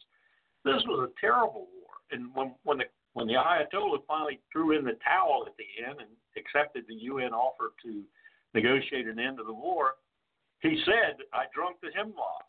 This 0.63 0.81
was 0.87 1.09
a 1.09 1.19
terrible 1.21 1.67
war, 1.69 1.91
and 2.11 2.33
when 2.33 2.55
when 2.63 2.79
the 2.79 2.85
when 3.13 3.27
the 3.27 3.35
Ayatollah 3.35 4.03
finally 4.07 4.39
threw 4.51 4.77
in 4.77 4.83
the 4.83 4.97
towel 5.05 5.45
at 5.47 5.55
the 5.55 5.85
end 5.85 5.99
and 6.01 6.09
accepted 6.35 6.85
the 6.87 6.95
UN 7.11 7.33
offer 7.33 7.71
to 7.83 8.03
negotiate 8.55 9.07
an 9.07 9.19
end 9.19 9.37
to 9.37 9.43
the 9.43 9.53
war, 9.53 9.95
he 10.61 10.81
said, 10.85 11.21
"I 11.33 11.45
drunk 11.53 11.77
the 11.81 11.91
hemlock. 11.93 12.47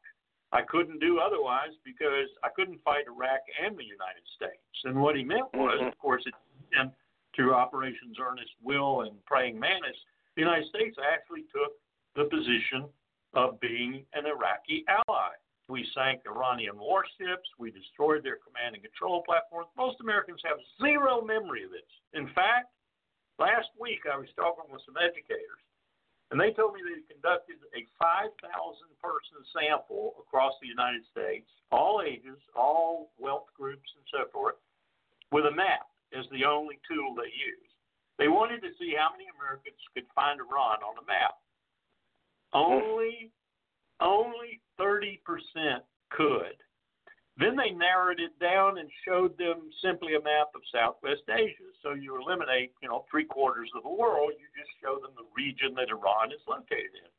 I 0.53 0.63
couldn't 0.63 1.01
do 1.01 1.19
otherwise 1.19 1.75
because 1.85 2.31
I 2.43 2.49
couldn't 2.55 2.83
fight 2.83 3.05
Iraq 3.07 3.43
and 3.61 3.77
the 3.77 3.85
United 3.85 4.25
States." 4.37 4.77
And 4.85 5.03
what 5.03 5.17
he 5.17 5.25
meant 5.25 5.53
was, 5.53 5.77
mm-hmm. 5.79 5.89
of 5.89 5.99
course, 5.99 6.23
it, 6.25 6.35
and 6.73 6.93
through 7.35 7.53
Operations 7.53 8.17
Earnest 8.19 8.55
Will 8.63 9.03
and 9.03 9.23
Praying 9.27 9.59
Mantis, 9.59 9.99
the 10.37 10.43
United 10.43 10.69
States 10.69 10.97
actually 11.03 11.45
took 11.53 11.77
the 12.15 12.25
position 12.25 12.89
of 13.35 13.61
being 13.61 14.07
an 14.15 14.25
Iraqi 14.25 14.85
ally. 14.89 15.35
We 15.69 15.85
sank 15.93 16.23
Iranian 16.25 16.79
warships. 16.79 17.49
We 17.59 17.71
destroyed 17.71 18.23
their 18.23 18.39
command 18.39 18.77
and 18.77 18.85
control 18.85 19.23
platforms. 19.27 19.69
Most 19.77 20.01
Americans 20.01 20.41
have 20.47 20.57
zero 20.81 21.21
memory 21.21 21.65
of 21.65 21.71
this. 21.71 21.91
In 22.15 22.29
fact, 22.33 22.71
last 23.39 23.69
week 23.79 24.07
I 24.07 24.17
was 24.17 24.31
talking 24.37 24.71
with 24.71 24.81
some 24.87 24.97
educators, 24.97 25.61
and 26.31 26.41
they 26.41 26.51
told 26.51 26.75
me 26.75 26.83
they 26.83 27.07
conducted 27.07 27.63
a 27.75 27.87
5,000 27.99 28.43
person 28.99 29.39
sample 29.55 30.19
across 30.19 30.55
the 30.61 30.67
United 30.67 31.07
States, 31.13 31.47
all 31.71 32.03
ages, 32.03 32.39
all 32.55 33.13
wealth 33.19 33.47
groups, 33.55 33.87
and 33.95 34.05
so 34.11 34.31
forth, 34.33 34.59
with 35.31 35.47
a 35.47 35.55
map 35.55 35.87
as 36.11 36.27
the 36.31 36.45
only 36.45 36.79
tool 36.89 37.15
they 37.15 37.31
used. 37.31 37.75
They 38.19 38.29
wanted 38.29 38.63
to 38.63 38.75
see 38.79 38.95
how 38.97 39.15
many 39.15 39.31
Americans 39.39 39.79
could 39.95 40.07
find 40.15 40.41
Iran 40.41 40.83
on 40.83 40.99
a 40.99 41.07
map. 41.07 41.39
Only, 42.55 43.31
only 44.01 44.61
30% 44.81 45.21
could. 46.11 46.59
Then 47.37 47.53
they 47.53 47.69
narrowed 47.69 48.17
it 48.17 48.33
down 48.41 48.81
and 48.81 48.89
showed 49.05 49.37
them 49.37 49.69
simply 49.85 50.17
a 50.17 50.25
map 50.25 50.57
of 50.57 50.65
Southwest 50.73 51.29
Asia. 51.29 51.69
So 51.85 51.93
you 51.93 52.17
eliminate, 52.17 52.73
you 52.81 52.89
know, 52.89 53.05
three 53.13 53.29
quarters 53.29 53.69
of 53.77 53.85
the 53.85 53.93
world. 53.93 54.33
You 54.41 54.49
just 54.57 54.73
show 54.81 54.97
them 54.97 55.13
the 55.13 55.29
region 55.37 55.77
that 55.77 55.93
Iran 55.93 56.33
is 56.33 56.41
located 56.49 56.97
in. 56.97 57.13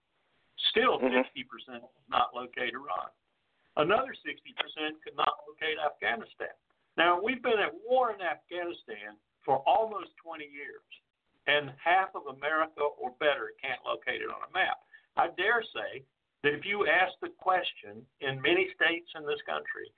Still, 0.74 0.98
mm-hmm. 0.98 1.22
60% 1.22 1.86
not 2.10 2.34
locate 2.34 2.74
Iran. 2.74 3.14
Another 3.78 4.10
60% 4.26 4.34
could 5.06 5.14
not 5.14 5.46
locate 5.46 5.78
Afghanistan. 5.78 6.58
Now, 6.98 7.22
we've 7.22 7.46
been 7.46 7.62
at 7.62 7.78
war 7.86 8.10
in 8.10 8.18
Afghanistan 8.18 9.22
for 9.46 9.62
almost 9.70 10.18
20 10.18 10.50
years, 10.50 10.90
and 11.46 11.70
half 11.78 12.10
of 12.18 12.26
America 12.26 12.82
or 12.82 13.14
better 13.22 13.54
can't 13.62 13.86
locate 13.86 14.26
it 14.26 14.34
on 14.34 14.42
a 14.42 14.52
map. 14.52 14.82
I 15.14 15.30
dare 15.38 15.62
say 15.62 16.02
that 16.48 16.56
if 16.56 16.64
you 16.64 16.88
ask 16.88 17.12
the 17.20 17.28
question 17.36 18.00
in 18.24 18.40
many 18.40 18.72
states 18.72 19.12
in 19.20 19.28
this 19.28 19.44
country, 19.44 19.92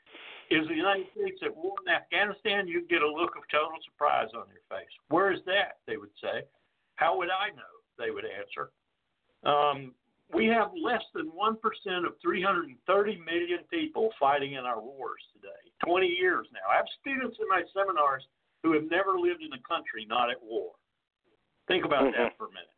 is 0.49 0.65
the 0.65 0.73
United 0.73 1.05
States 1.13 1.37
at 1.45 1.53
war 1.53 1.77
in 1.85 1.93
Afghanistan? 1.93 2.65
You'd 2.65 2.89
get 2.89 3.05
a 3.05 3.07
look 3.07 3.37
of 3.37 3.45
total 3.53 3.77
surprise 3.85 4.33
on 4.33 4.49
your 4.49 4.65
face. 4.65 4.89
Where 5.13 5.29
is 5.29 5.45
that? 5.45 5.85
They 5.85 6.01
would 6.01 6.13
say. 6.17 6.49
How 6.97 7.13
would 7.21 7.29
I 7.29 7.53
know? 7.53 7.73
They 8.01 8.09
would 8.09 8.25
answer. 8.25 8.73
Um, 9.45 9.93
we 10.33 10.49
have 10.49 10.73
less 10.73 11.05
than 11.13 11.29
1% 11.29 11.53
of 12.01 12.17
330 12.17 12.73
million 13.21 13.61
people 13.69 14.09
fighting 14.19 14.53
in 14.57 14.65
our 14.65 14.81
wars 14.81 15.21
today. 15.37 15.61
20 15.85 16.07
years 16.07 16.49
now. 16.49 16.65
I 16.65 16.81
have 16.81 16.89
students 16.97 17.37
in 17.37 17.45
my 17.45 17.61
seminars 17.77 18.25
who 18.65 18.73
have 18.73 18.89
never 18.89 19.21
lived 19.21 19.45
in 19.45 19.53
a 19.53 19.61
country 19.69 20.09
not 20.09 20.33
at 20.33 20.41
war. 20.41 20.73
Think 21.69 21.85
about 21.85 22.09
mm-hmm. 22.09 22.17
that 22.17 22.33
for 22.41 22.49
a 22.49 22.53
minute. 22.57 22.73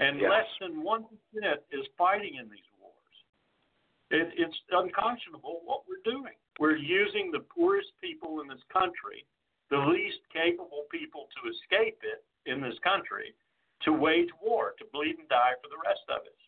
And 0.00 0.18
yes. 0.18 0.30
less 0.32 0.50
than 0.58 0.82
1% 0.82 1.06
is 1.70 1.86
fighting 1.96 2.34
in 2.34 2.50
these. 2.50 2.69
It, 4.10 4.28
it's 4.36 4.56
unconscionable 4.72 5.60
what 5.64 5.82
we're 5.88 6.02
doing. 6.04 6.34
We're 6.58 6.76
using 6.76 7.30
the 7.30 7.40
poorest 7.40 7.88
people 8.02 8.40
in 8.40 8.48
this 8.48 8.62
country, 8.72 9.24
the 9.70 9.78
least 9.78 10.18
capable 10.32 10.84
people 10.90 11.28
to 11.38 11.50
escape 11.50 11.98
it 12.02 12.24
in 12.50 12.60
this 12.60 12.74
country, 12.82 13.34
to 13.84 13.92
wage 13.92 14.28
war, 14.42 14.74
to 14.78 14.84
bleed 14.92 15.16
and 15.18 15.28
die 15.28 15.54
for 15.62 15.68
the 15.68 15.80
rest 15.86 16.02
of 16.08 16.22
us. 16.22 16.40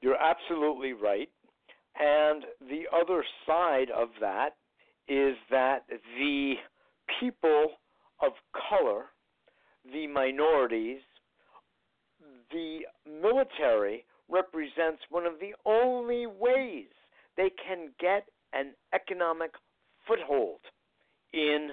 You're 0.00 0.22
absolutely 0.22 0.92
right. 0.92 1.28
And 1.98 2.44
the 2.60 2.84
other 2.94 3.24
side 3.46 3.90
of 3.90 4.08
that 4.20 4.50
is 5.08 5.34
that 5.50 5.84
the 5.88 6.54
people 7.18 7.68
of 8.22 8.32
color, 8.68 9.06
the 9.92 10.06
minorities, 10.06 11.00
the 12.50 12.80
military 13.08 14.04
represents 14.28 15.02
one 15.10 15.26
of 15.26 15.34
the 15.40 15.52
only 15.64 16.26
ways 16.26 16.86
they 17.36 17.50
can 17.66 17.90
get 18.00 18.26
an 18.52 18.72
economic 18.94 19.52
foothold 20.06 20.60
in 21.32 21.70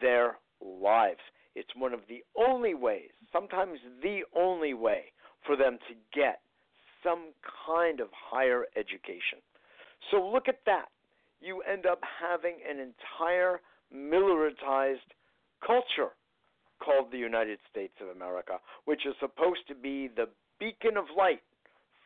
their 0.00 0.38
lives. 0.60 1.20
It's 1.54 1.70
one 1.76 1.92
of 1.92 2.00
the 2.08 2.22
only 2.36 2.74
ways, 2.74 3.10
sometimes 3.32 3.78
the 4.02 4.20
only 4.34 4.74
way, 4.74 5.12
for 5.46 5.56
them 5.56 5.78
to 5.88 5.94
get 6.18 6.40
some 7.02 7.32
kind 7.66 8.00
of 8.00 8.08
higher 8.12 8.64
education. 8.76 9.38
So 10.10 10.22
look 10.22 10.48
at 10.48 10.60
that 10.66 10.86
you 11.42 11.60
end 11.62 11.86
up 11.86 12.00
having 12.20 12.56
an 12.68 12.78
entire 12.78 13.60
militarized 13.92 15.00
culture 15.64 16.14
called 16.82 17.12
the 17.12 17.18
United 17.18 17.58
States 17.70 17.94
of 18.00 18.08
America, 18.08 18.58
which 18.84 19.06
is 19.06 19.14
supposed 19.20 19.66
to 19.68 19.74
be 19.74 20.08
the 20.08 20.28
beacon 20.58 20.96
of 20.96 21.04
light 21.16 21.42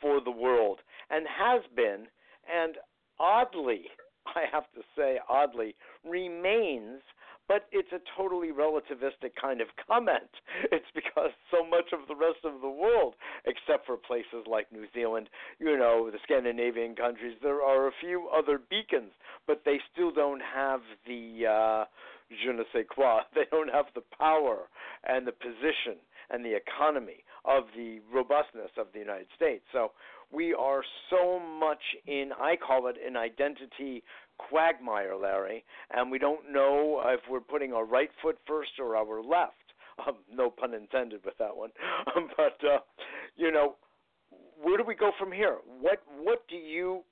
for 0.01 0.21
the 0.21 0.31
world 0.31 0.79
and 1.11 1.27
has 1.27 1.63
been, 1.75 2.07
and 2.53 2.77
oddly, 3.19 3.83
I 4.27 4.45
have 4.53 4.65
to 4.75 4.83
say, 4.97 5.19
oddly, 5.29 5.75
remains 6.05 7.01
but 7.49 7.67
it's 7.71 7.93
a 7.93 8.01
totally 8.17 8.49
relativistic 8.49 9.31
kind 9.41 9.61
of 9.61 9.69
comment. 9.89 10.31
It's 10.73 10.87
because 10.95 11.31
so 11.51 11.65
much 11.65 11.93
of 11.93 12.09
the 12.09 12.17
rest 12.17 12.45
of 12.45 12.61
the 12.61 12.69
world, 12.69 13.15
except 13.45 13.87
for 13.87 13.97
places 13.97 14.47
like 14.51 14.73
New 14.73 14.87
Zealand, 14.95 15.29
you 15.59 15.77
know, 15.79 16.11
the 16.11 16.19
Scandinavian 16.25 16.97
countries, 16.97 17.37
there 17.43 17.63
are 17.63 17.87
a 17.87 17.93
few 18.01 18.29
other 18.37 18.59
beacons, 18.59 19.13
but 19.47 19.63
they 19.65 19.79
still 19.93 20.11
don't 20.11 20.41
have 20.41 20.81
the 21.07 21.47
uh, 21.47 21.85
je 22.31 22.51
ne 22.51 22.65
sais 22.73 22.85
quoi. 22.85 23.23
They 23.35 23.47
don't 23.51 23.73
have 23.73 23.87
the 23.95 24.03
power 24.19 24.69
and 25.05 25.27
the 25.27 25.33
position 25.33 25.99
and 26.31 26.45
the 26.45 26.55
economy 26.55 27.25
of 27.45 27.65
the 27.77 28.01
robustness 28.13 28.71
of 28.77 28.89
the 28.93 28.99
United 28.99 29.29
States. 29.37 29.65
So 29.73 29.93
we 30.33 30.55
are 30.55 30.83
so 31.11 31.39
much 31.39 31.83
in, 32.07 32.31
I 32.39 32.57
call 32.57 32.89
it 32.89 32.97
an 33.05 33.17
identity 33.17 34.03
quagmire, 34.39 35.17
Larry, 35.17 35.65
and 35.91 36.11
we 36.11 36.19
don't 36.19 36.53
know 36.53 37.03
if 37.07 37.21
we're 37.31 37.41
putting 37.41 37.73
our 37.73 37.85
right 37.85 38.11
foot 38.23 38.39
first 38.47 38.73
or 38.79 38.97
our 38.97 39.23
left. 39.23 39.55
Um, 40.07 40.17
no 40.31 40.51
pun 40.51 40.75
intended 40.75 41.25
with 41.25 41.39
that 41.39 41.57
one. 41.57 41.71
Um, 42.15 42.29
but 42.37 42.59
uh, 42.63 42.81
you 43.35 43.51
know, 43.51 43.77
where 44.61 44.77
do 44.77 44.85
we 44.87 44.95
go 44.95 45.11
from 45.19 45.33
here? 45.33 45.57
What 45.81 46.03
what 46.23 46.47
do 46.49 46.57
you 46.57 47.03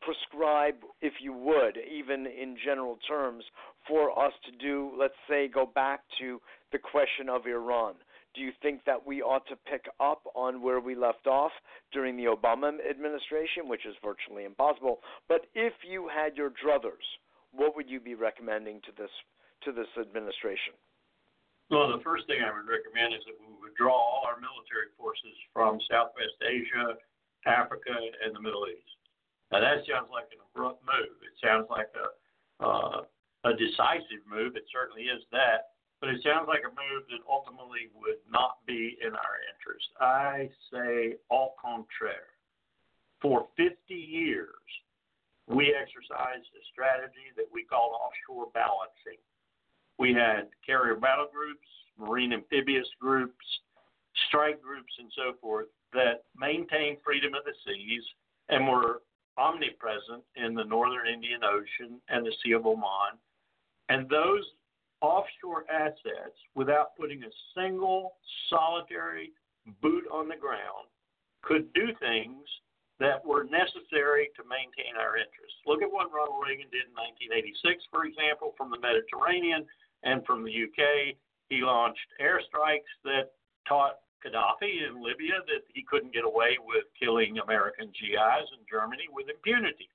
prescribe, 0.00 0.76
if 1.00 1.14
you 1.20 1.32
would, 1.32 1.76
even 1.90 2.26
in 2.26 2.56
general 2.64 2.98
terms, 3.08 3.44
for 3.88 4.16
us 4.18 4.32
to 4.44 4.52
do? 4.52 4.92
Let's 4.96 5.18
say, 5.28 5.48
go 5.48 5.66
back 5.66 6.00
to 6.20 6.40
the 6.70 6.78
question 6.78 7.28
of 7.28 7.46
Iran. 7.46 7.94
Do 8.34 8.42
you 8.42 8.52
think 8.62 8.84
that 8.84 9.04
we 9.04 9.22
ought 9.22 9.46
to 9.48 9.56
pick 9.56 9.86
up 9.98 10.22
on 10.36 10.62
where 10.62 10.80
we 10.80 10.94
left 10.94 11.26
off 11.26 11.50
during 11.92 12.16
the 12.16 12.30
Obama 12.30 12.70
administration, 12.88 13.66
which 13.66 13.86
is 13.86 13.96
virtually 14.04 14.44
impossible? 14.44 15.00
But 15.28 15.46
if 15.54 15.72
you 15.82 16.08
had 16.08 16.36
your 16.36 16.50
druthers, 16.50 17.02
what 17.52 17.74
would 17.74 17.88
you 17.88 17.98
be 17.98 18.14
recommending 18.14 18.80
to 18.84 18.92
this 18.96 19.10
to 19.64 19.72
this 19.72 19.88
administration? 19.98 20.76
Well, 21.70 21.90
the 21.90 22.04
first 22.04 22.28
thing 22.28 22.38
I 22.40 22.52
would 22.52 22.68
recommend 22.70 23.12
is 23.12 23.24
that 23.26 23.34
we 23.40 23.50
withdraw 23.58 23.92
all 23.92 24.22
our 24.24 24.38
military 24.38 24.94
forces 24.96 25.34
from 25.52 25.80
Southwest 25.90 26.38
Asia, 26.40 26.94
Africa, 27.44 27.92
and 28.24 28.36
the 28.36 28.40
Middle 28.40 28.70
East. 28.70 28.88
Now 29.50 29.60
that 29.60 29.82
sounds 29.88 30.12
like 30.12 30.28
an 30.30 30.44
abrupt 30.44 30.84
move. 30.84 31.16
It 31.24 31.34
sounds 31.42 31.66
like 31.68 31.90
a 31.96 32.06
uh, 32.62 33.02
a 33.44 33.52
decisive 33.52 34.22
move. 34.28 34.56
It 34.56 34.64
certainly 34.72 35.08
is 35.08 35.22
that 35.32 35.74
but 36.00 36.10
it 36.10 36.22
sounds 36.22 36.46
like 36.46 36.62
a 36.62 36.70
move 36.70 37.10
that 37.10 37.26
ultimately 37.28 37.90
would 37.94 38.22
not 38.30 38.58
be 38.66 38.96
in 39.02 39.14
our 39.14 39.34
interest. 39.50 39.86
I 40.00 40.48
say 40.70 41.16
au 41.30 41.54
contraire. 41.60 42.38
For 43.20 43.48
50 43.56 43.74
years, 43.94 44.62
we 45.48 45.74
exercised 45.74 46.46
a 46.54 46.62
strategy 46.70 47.34
that 47.36 47.50
we 47.52 47.64
called 47.64 47.98
offshore 47.98 48.46
balancing. 48.54 49.18
We 49.98 50.14
had 50.14 50.54
carrier 50.64 50.94
battle 50.94 51.26
groups, 51.32 51.66
marine 51.98 52.32
amphibious 52.32 52.86
groups, 53.00 53.44
strike 54.28 54.62
groups, 54.62 54.92
and 55.00 55.10
so 55.16 55.34
forth 55.40 55.66
that 55.92 56.22
maintained 56.38 56.98
freedom 57.04 57.34
of 57.34 57.42
the 57.42 57.54
seas 57.66 58.04
and 58.50 58.68
were 58.68 59.02
omnipresent 59.36 60.22
in 60.36 60.54
the 60.54 60.62
northern 60.62 61.08
Indian 61.08 61.42
Ocean 61.42 61.98
and 62.08 62.24
the 62.24 62.32
Sea 62.44 62.52
of 62.52 62.66
Oman. 62.66 63.18
And 63.88 64.08
those 64.08 64.44
offshore 65.00 65.64
assets, 65.70 66.36
without 66.54 66.96
putting 66.96 67.22
a 67.22 67.32
single 67.56 68.16
solitary 68.50 69.32
boot 69.80 70.04
on 70.12 70.28
the 70.28 70.36
ground, 70.36 70.88
could 71.42 71.72
do 71.72 71.88
things 72.00 72.44
that 72.98 73.24
were 73.24 73.44
necessary 73.44 74.28
to 74.34 74.42
maintain 74.42 74.98
our 74.98 75.14
interests. 75.16 75.54
Look 75.66 75.82
at 75.82 75.90
what 75.90 76.10
Ronald 76.10 76.42
Reagan 76.42 76.66
did 76.74 76.90
in 76.90 76.94
1986, 77.30 77.86
for 77.94 78.04
example, 78.04 78.58
from 78.58 78.74
the 78.74 78.80
Mediterranean 78.82 79.62
and 80.02 80.26
from 80.26 80.42
the 80.42 80.50
UK. 80.50 81.14
He 81.48 81.62
launched 81.62 82.10
airstrikes 82.20 82.90
that 83.06 83.30
taught 83.70 84.02
Gaddafi 84.26 84.82
in 84.82 84.98
Libya 84.98 85.38
that 85.46 85.62
he 85.72 85.86
couldn't 85.86 86.12
get 86.12 86.26
away 86.26 86.58
with 86.58 86.90
killing 86.98 87.38
American 87.38 87.94
GIs 87.94 88.46
in 88.50 88.66
Germany 88.66 89.06
with 89.14 89.30
impunity. 89.30 89.88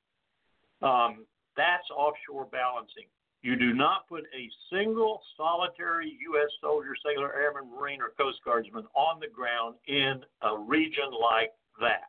Um, 0.81 1.27
that's 1.59 1.87
offshore 1.91 2.47
balancing. 2.47 3.11
You 3.43 3.57
do 3.57 3.73
not 3.73 4.07
put 4.07 4.23
a 4.31 4.47
single 4.71 5.21
solitary 5.35 6.17
U.S. 6.31 6.49
soldier, 6.61 6.95
sailor, 7.03 7.35
airman, 7.35 7.69
marine, 7.69 8.01
or 8.01 8.15
Coast 8.15 8.39
Guardsman 8.45 8.87
on 8.95 9.19
the 9.19 9.27
ground 9.27 9.75
in 9.87 10.23
a 10.41 10.57
region 10.57 11.11
like 11.11 11.51
that 11.83 12.07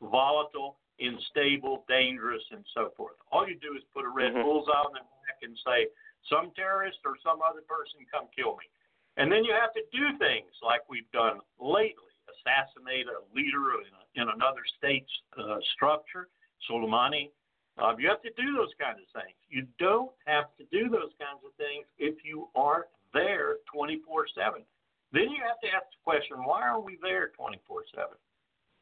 volatile, 0.00 0.80
unstable, 0.98 1.84
dangerous, 1.88 2.42
and 2.50 2.64
so 2.74 2.90
forth. 2.96 3.20
All 3.30 3.46
you 3.46 3.60
do 3.60 3.76
is 3.76 3.84
put 3.92 4.04
a 4.04 4.08
red 4.08 4.32
mm-hmm. 4.32 4.48
bullseye 4.48 4.72
on 4.72 4.96
their 4.96 5.04
back 5.28 5.44
and 5.44 5.52
say, 5.60 5.92
some 6.32 6.56
terrorist 6.56 6.98
or 7.04 7.20
some 7.20 7.44
other 7.44 7.62
person 7.68 8.08
come 8.08 8.32
kill 8.34 8.56
me. 8.56 8.64
And 9.20 9.30
then 9.30 9.44
you 9.44 9.52
have 9.52 9.76
to 9.76 9.84
do 9.92 10.16
things 10.16 10.56
like 10.64 10.88
we've 10.88 11.10
done 11.12 11.44
lately 11.60 12.12
assassinate 12.32 13.06
a 13.12 13.20
leader 13.36 13.76
in, 13.82 13.92
a, 13.92 14.02
in 14.16 14.26
another 14.32 14.64
state's 14.78 15.10
uh, 15.36 15.60
structure, 15.74 16.28
Soleimani. 16.64 17.30
Uh, 17.80 17.96
you 17.98 18.08
have 18.08 18.20
to 18.22 18.32
do 18.36 18.52
those 18.52 18.72
kinds 18.76 19.00
of 19.00 19.08
things. 19.16 19.36
You 19.48 19.66
don't 19.78 20.12
have 20.26 20.52
to 20.60 20.64
do 20.68 20.88
those 20.88 21.12
kinds 21.16 21.40
of 21.40 21.56
things 21.56 21.86
if 21.98 22.20
you 22.24 22.48
aren't 22.54 22.90
there 23.14 23.56
24 23.72 24.26
7. 24.36 24.60
Then 25.12 25.28
you 25.28 25.40
have 25.44 25.60
to 25.60 25.68
ask 25.72 25.88
the 25.92 26.02
question 26.04 26.44
why 26.44 26.62
are 26.62 26.80
we 26.80 26.98
there 27.00 27.32
24 27.36 27.84
7? 27.94 28.08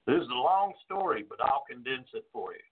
This 0.06 0.22
is 0.22 0.30
a 0.30 0.42
long 0.42 0.72
story, 0.84 1.24
but 1.28 1.40
I'll 1.40 1.64
condense 1.70 2.08
it 2.14 2.24
for 2.32 2.52
you. 2.52 2.66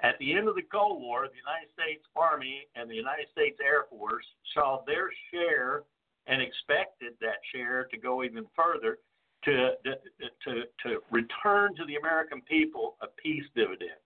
At 0.00 0.14
the 0.20 0.34
end 0.34 0.46
of 0.46 0.54
the 0.54 0.62
Cold 0.62 1.02
War, 1.02 1.26
the 1.26 1.42
United 1.42 1.74
States 1.74 2.06
Army 2.14 2.66
and 2.76 2.88
the 2.88 2.94
United 2.94 3.26
States 3.32 3.58
Air 3.58 3.86
Force 3.90 4.26
saw 4.54 4.82
their 4.86 5.10
share 5.32 5.82
and 6.28 6.40
expected 6.40 7.14
that 7.20 7.42
share 7.52 7.88
to 7.90 7.98
go 7.98 8.22
even 8.22 8.46
further 8.54 8.98
to, 9.44 9.74
to, 9.82 10.52
to 10.84 11.02
return 11.10 11.74
to 11.74 11.84
the 11.86 11.96
American 11.96 12.42
people 12.42 12.96
a 13.02 13.06
peace 13.20 13.46
dividend. 13.56 13.98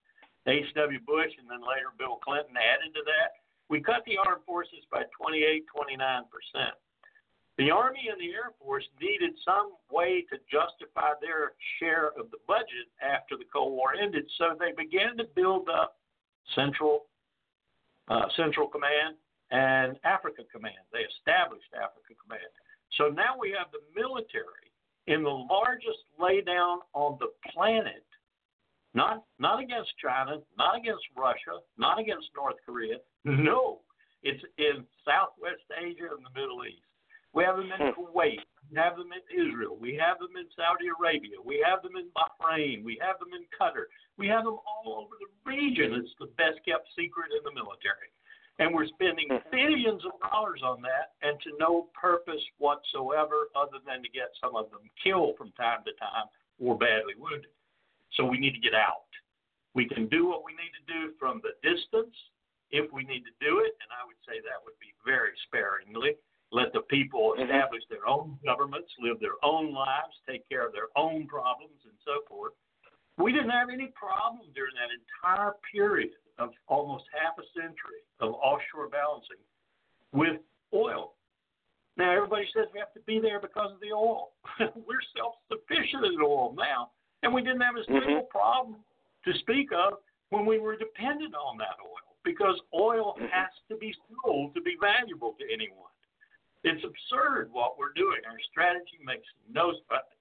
H.W. 0.46 1.00
Bush 1.06 1.32
and 1.38 1.48
then 1.48 1.62
later 1.62 1.94
Bill 1.98 2.18
Clinton 2.22 2.56
added 2.58 2.94
to 2.94 3.02
that. 3.06 3.38
We 3.68 3.80
cut 3.80 4.02
the 4.04 4.18
armed 4.18 4.44
forces 4.44 4.84
by 4.90 5.04
28, 5.16 5.64
29 5.70 6.24
percent. 6.28 6.74
The 7.58 7.70
Army 7.70 8.08
and 8.10 8.18
the 8.18 8.32
Air 8.32 8.50
Force 8.58 8.84
needed 9.00 9.36
some 9.44 9.76
way 9.90 10.24
to 10.32 10.40
justify 10.50 11.12
their 11.20 11.52
share 11.78 12.08
of 12.18 12.30
the 12.32 12.40
budget 12.48 12.88
after 13.04 13.36
the 13.36 13.44
Cold 13.52 13.72
War 13.72 13.94
ended, 13.94 14.24
so 14.38 14.56
they 14.58 14.72
began 14.72 15.16
to 15.18 15.24
build 15.36 15.68
up 15.68 16.00
Central 16.54 17.06
uh, 18.08 18.26
Central 18.36 18.66
Command 18.66 19.16
and 19.50 19.96
Africa 20.04 20.42
Command. 20.50 20.82
They 20.92 21.04
established 21.16 21.68
Africa 21.76 22.16
Command. 22.20 22.50
So 22.96 23.08
now 23.08 23.36
we 23.38 23.54
have 23.56 23.68
the 23.70 23.84
military 23.94 24.72
in 25.06 25.22
the 25.22 25.30
largest 25.30 26.08
laydown 26.18 26.78
on 26.94 27.18
the 27.20 27.32
planet, 27.52 28.04
not 28.94 29.24
not 29.38 29.60
against 29.60 29.92
China, 29.98 30.38
not 30.58 30.76
against 30.76 31.04
Russia, 31.16 31.60
not 31.78 31.98
against 31.98 32.28
North 32.36 32.56
Korea. 32.64 32.96
No, 33.24 33.80
it's 34.22 34.42
in 34.58 34.84
Southwest 35.04 35.64
Asia 35.72 36.12
and 36.14 36.24
the 36.24 36.34
Middle 36.38 36.64
East. 36.64 36.82
We 37.32 37.44
have 37.44 37.56
them 37.56 37.72
in 37.72 37.80
hmm. 37.80 37.96
Kuwait. 37.96 38.44
We 38.70 38.76
have 38.76 38.96
them 38.96 39.08
in 39.12 39.24
Israel. 39.32 39.76
We 39.80 39.96
have 39.96 40.18
them 40.20 40.36
in 40.36 40.44
Saudi 40.52 40.88
Arabia. 40.92 41.40
We 41.40 41.64
have 41.64 41.82
them 41.82 41.96
in 41.96 42.08
Bahrain. 42.12 42.84
We 42.84 43.00
have 43.00 43.18
them 43.18 43.32
in 43.32 43.48
Qatar. 43.52 43.88
We 44.16 44.28
have 44.28 44.44
them 44.44 44.60
all 44.68 45.04
over 45.04 45.16
the 45.16 45.28
region. 45.48 45.96
It's 45.96 46.12
the 46.20 46.28
best 46.36 46.60
kept 46.64 46.88
secret 46.92 47.32
in 47.32 47.40
the 47.44 47.52
military. 47.56 48.12
And 48.60 48.76
we're 48.76 48.88
spending 48.92 49.32
hmm. 49.32 49.40
billions 49.48 50.04
of 50.04 50.12
dollars 50.20 50.60
on 50.60 50.84
that 50.84 51.16
and 51.24 51.40
to 51.40 51.56
no 51.58 51.88
purpose 51.96 52.42
whatsoever 52.58 53.48
other 53.56 53.80
than 53.88 54.04
to 54.04 54.10
get 54.12 54.36
some 54.36 54.52
of 54.54 54.68
them 54.68 54.84
killed 55.00 55.40
from 55.40 55.56
time 55.56 55.80
to 55.88 55.92
time 55.96 56.28
or 56.60 56.76
badly 56.76 57.16
wounded. 57.16 57.48
So 58.16 58.24
we 58.24 58.38
need 58.38 58.52
to 58.52 58.60
get 58.60 58.74
out. 58.74 59.08
We 59.74 59.88
can 59.88 60.08
do 60.08 60.28
what 60.28 60.44
we 60.44 60.52
need 60.52 60.72
to 60.76 60.84
do 60.88 61.00
from 61.18 61.40
the 61.40 61.56
distance 61.64 62.12
if 62.70 62.92
we 62.92 63.04
need 63.04 63.24
to 63.24 63.34
do 63.40 63.60
it, 63.60 63.72
and 63.80 63.88
I 63.92 64.04
would 64.04 64.20
say 64.28 64.40
that 64.44 64.60
would 64.64 64.76
be 64.80 64.92
very 65.04 65.32
sparingly 65.48 66.16
let 66.52 66.72
the 66.76 66.84
people 66.92 67.32
mm-hmm. 67.32 67.48
establish 67.48 67.82
their 67.88 68.06
own 68.06 68.38
governments, 68.44 68.92
live 69.00 69.18
their 69.18 69.40
own 69.42 69.72
lives, 69.72 70.12
take 70.28 70.46
care 70.48 70.64
of 70.64 70.72
their 70.72 70.92
own 70.94 71.26
problems, 71.26 71.80
and 71.84 71.96
so 72.04 72.20
forth. 72.28 72.52
We 73.16 73.32
didn't 73.32 73.50
have 73.50 73.72
any 73.72 73.88
problem 73.96 74.52
during 74.54 74.76
that 74.76 74.92
entire 74.92 75.56
period 75.72 76.12
of 76.38 76.50
almost 76.68 77.04
half 77.12 77.36
a 77.40 77.46
century 77.56 78.04
of 78.20 78.32
offshore 78.34 78.88
balancing 78.88 79.40
with 80.12 80.40
oil. 80.72 81.12
Now, 81.96 82.12
everybody 82.12 82.48
says 82.56 82.68
we 82.72 82.80
have 82.80 82.94
to 82.94 83.04
be 83.04 83.20
there 83.20 83.40
because 83.40 83.72
of 83.72 83.80
the 83.80 83.92
oil. 83.92 84.32
We're 84.60 85.04
self 85.16 85.36
sufficient 85.48 86.04
in 86.04 86.20
oil 86.24 86.54
now, 86.56 86.92
and 87.22 87.32
we 87.32 87.42
didn't 87.42 87.60
have 87.60 87.76
a 87.76 87.84
single 87.84 88.26
mm-hmm. 88.26 88.30
problem 88.30 88.76
to 89.24 89.32
speak 89.38 89.70
of 89.72 89.98
when 90.30 90.46
we 90.46 90.58
were 90.58 90.76
dependent 90.76 91.34
on 91.34 91.56
that 91.58 91.78
oil 91.82 92.16
because 92.24 92.58
oil 92.74 93.14
mm-hmm. 93.14 93.30
has 93.30 93.50
to 93.68 93.76
be 93.76 93.94
sold 94.22 94.54
to 94.54 94.60
be 94.60 94.76
valuable 94.80 95.34
to 95.38 95.44
anyone. 95.52 95.90
It's 96.64 96.82
absurd 96.86 97.50
what 97.50 97.74
we're 97.74 97.92
doing. 97.94 98.22
Our 98.22 98.38
strategy 98.50 99.02
makes 99.02 99.26
no. 99.50 99.74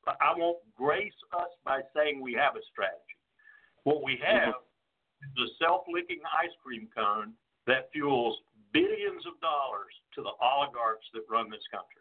I 0.08 0.34
won't 0.36 0.58
grace 0.76 1.14
us 1.38 1.54
by 1.64 1.82
saying 1.96 2.20
we 2.20 2.34
have 2.34 2.58
a 2.58 2.66
strategy. 2.74 3.18
What 3.84 4.02
we 4.02 4.18
have 4.26 4.58
is 5.22 5.32
the 5.38 5.50
self-licking 5.62 6.22
ice 6.26 6.54
cream 6.64 6.90
cone 6.98 7.34
that 7.68 7.94
fuels 7.94 8.42
billions 8.74 9.22
of 9.30 9.38
dollars 9.38 9.94
to 10.18 10.26
the 10.26 10.34
oligarchs 10.42 11.06
that 11.14 11.30
run 11.30 11.50
this 11.50 11.66
country. 11.70 12.01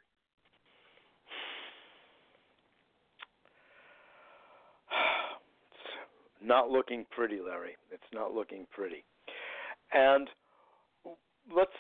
It's 4.91 6.47
not 6.47 6.71
looking 6.71 7.05
pretty, 7.11 7.41
Larry. 7.41 7.77
It's 7.91 8.03
not 8.13 8.33
looking 8.33 8.67
pretty. 8.73 9.05
And 9.93 10.29
let's 11.55 11.71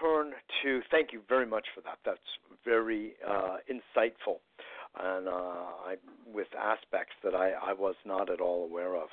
turn 0.00 0.32
to. 0.62 0.80
Thank 0.90 1.12
you 1.12 1.20
very 1.28 1.46
much 1.46 1.66
for 1.74 1.80
that. 1.82 1.98
That's 2.04 2.18
very 2.64 3.14
uh, 3.26 3.56
insightful, 3.70 4.38
and 5.00 5.28
uh, 5.28 5.30
I, 5.32 5.96
with 6.32 6.48
aspects 6.58 7.14
that 7.24 7.34
I, 7.34 7.52
I 7.52 7.72
was 7.72 7.94
not 8.04 8.30
at 8.30 8.40
all 8.40 8.64
aware 8.64 8.96
of. 8.96 9.08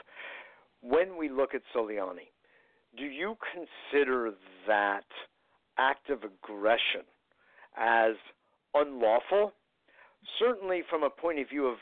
When 0.82 1.18
we 1.18 1.30
look 1.30 1.56
at 1.56 1.62
Soleimani, 1.76 2.30
do 2.98 3.06
you 3.06 3.36
consider 3.54 4.32
that 4.68 5.06
act 5.78 6.10
of 6.10 6.20
aggression 6.20 7.06
as 7.78 8.16
unlawful? 8.74 9.54
Certainly, 10.40 10.84
from 10.90 11.04
a 11.04 11.10
point 11.10 11.40
of 11.40 11.50
view 11.50 11.68
of 11.68 11.78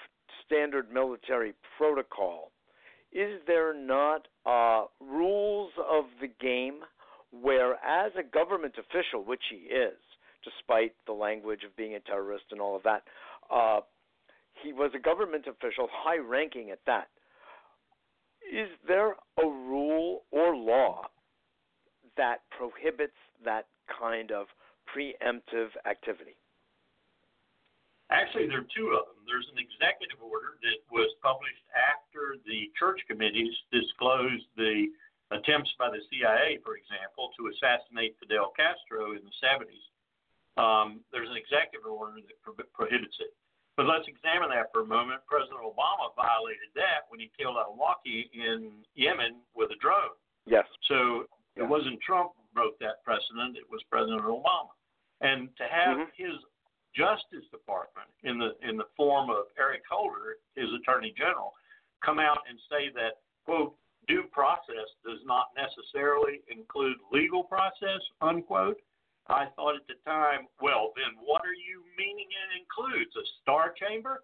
standard 0.51 0.91
military 0.91 1.53
protocol, 1.77 2.51
is 3.13 3.39
there 3.47 3.73
not 3.73 4.27
uh, 4.45 4.85
rules 4.99 5.71
of 5.89 6.05
the 6.19 6.27
game 6.41 6.79
where, 7.31 7.73
as 7.75 8.11
a 8.17 8.23
government 8.23 8.75
official, 8.77 9.23
which 9.23 9.43
he 9.49 9.73
is, 9.73 9.97
despite 10.43 10.93
the 11.05 11.13
language 11.13 11.61
of 11.65 11.75
being 11.75 11.95
a 11.95 11.99
terrorist 12.01 12.45
and 12.51 12.59
all 12.59 12.75
of 12.75 12.83
that, 12.83 13.03
uh, 13.53 13.79
he 14.61 14.73
was 14.73 14.91
a 14.95 14.99
government 14.99 15.45
official, 15.47 15.87
high 15.91 16.17
ranking 16.17 16.71
at 16.71 16.79
that. 16.85 17.07
Is 18.51 18.67
there 18.87 19.11
a 19.11 19.45
rule 19.45 20.23
or 20.31 20.55
law 20.55 21.03
that 22.17 22.41
prohibits 22.57 23.13
that 23.45 23.67
kind 23.99 24.31
of 24.31 24.47
preemptive 24.93 25.69
activity? 25.89 26.35
Actually, 28.11 28.51
there 28.51 28.59
are 28.59 28.73
two 28.75 28.91
of 28.91 29.07
them. 29.07 29.23
There's 29.23 29.47
an 29.55 29.59
executive 29.59 30.19
order 30.19 30.59
that 30.59 30.83
was 30.91 31.07
published 31.23 31.63
after 31.71 32.35
the 32.43 32.67
Church 32.75 32.99
committees 33.07 33.55
disclosed 33.71 34.43
the 34.59 34.91
attempts 35.31 35.71
by 35.79 35.87
the 35.87 36.03
CIA, 36.11 36.59
for 36.59 36.75
example, 36.75 37.31
to 37.39 37.47
assassinate 37.47 38.19
Fidel 38.19 38.51
Castro 38.51 39.15
in 39.15 39.23
the 39.23 39.35
70s. 39.39 39.85
Um, 40.59 40.99
there's 41.15 41.31
an 41.31 41.39
executive 41.39 41.87
order 41.87 42.19
that 42.19 42.35
pro- 42.43 42.59
prohibits 42.75 43.15
it. 43.23 43.31
But 43.79 43.87
let's 43.87 44.03
examine 44.11 44.51
that 44.51 44.67
for 44.75 44.83
a 44.83 44.89
moment. 44.89 45.23
President 45.23 45.63
Obama 45.63 46.11
violated 46.19 46.67
that 46.75 47.07
when 47.07 47.23
he 47.23 47.31
killed 47.39 47.55
al-Awlaki 47.55 48.27
in 48.35 48.83
Yemen 48.99 49.39
with 49.55 49.71
a 49.71 49.79
drone. 49.79 50.11
Yes. 50.43 50.67
So 50.91 51.31
yes. 51.55 51.63
it 51.63 51.67
wasn't 51.67 52.03
Trump 52.03 52.35
who 52.35 52.43
broke 52.51 52.75
that 52.83 52.99
precedent; 53.07 53.55
it 53.55 53.63
was 53.71 53.79
President 53.87 54.27
Obama. 54.27 54.75
And 55.21 55.47
to 55.55 55.63
have 55.71 55.97
mm-hmm. 55.97 56.11
his 56.19 56.35
Justice 56.95 57.47
Department, 57.51 58.07
in 58.23 58.37
the 58.37 58.55
in 58.67 58.77
the 58.77 58.89
form 58.97 59.29
of 59.29 59.47
Eric 59.57 59.83
Holder, 59.89 60.37
his 60.55 60.67
Attorney 60.81 61.13
General, 61.17 61.53
come 62.03 62.19
out 62.19 62.39
and 62.49 62.59
say 62.69 62.91
that 62.95 63.23
quote 63.45 63.75
due 64.07 64.23
process 64.31 64.89
does 65.05 65.19
not 65.25 65.53
necessarily 65.55 66.41
include 66.49 66.97
legal 67.11 67.43
process 67.43 68.01
unquote. 68.21 68.77
I 69.29 69.47
thought 69.55 69.77
at 69.77 69.87
the 69.87 69.95
time, 70.03 70.49
well, 70.59 70.91
then 70.97 71.15
what 71.23 71.45
are 71.45 71.55
you 71.55 71.85
meaning 71.95 72.27
it 72.27 72.51
includes? 72.57 73.15
A 73.15 73.23
star 73.41 73.71
chamber? 73.71 74.23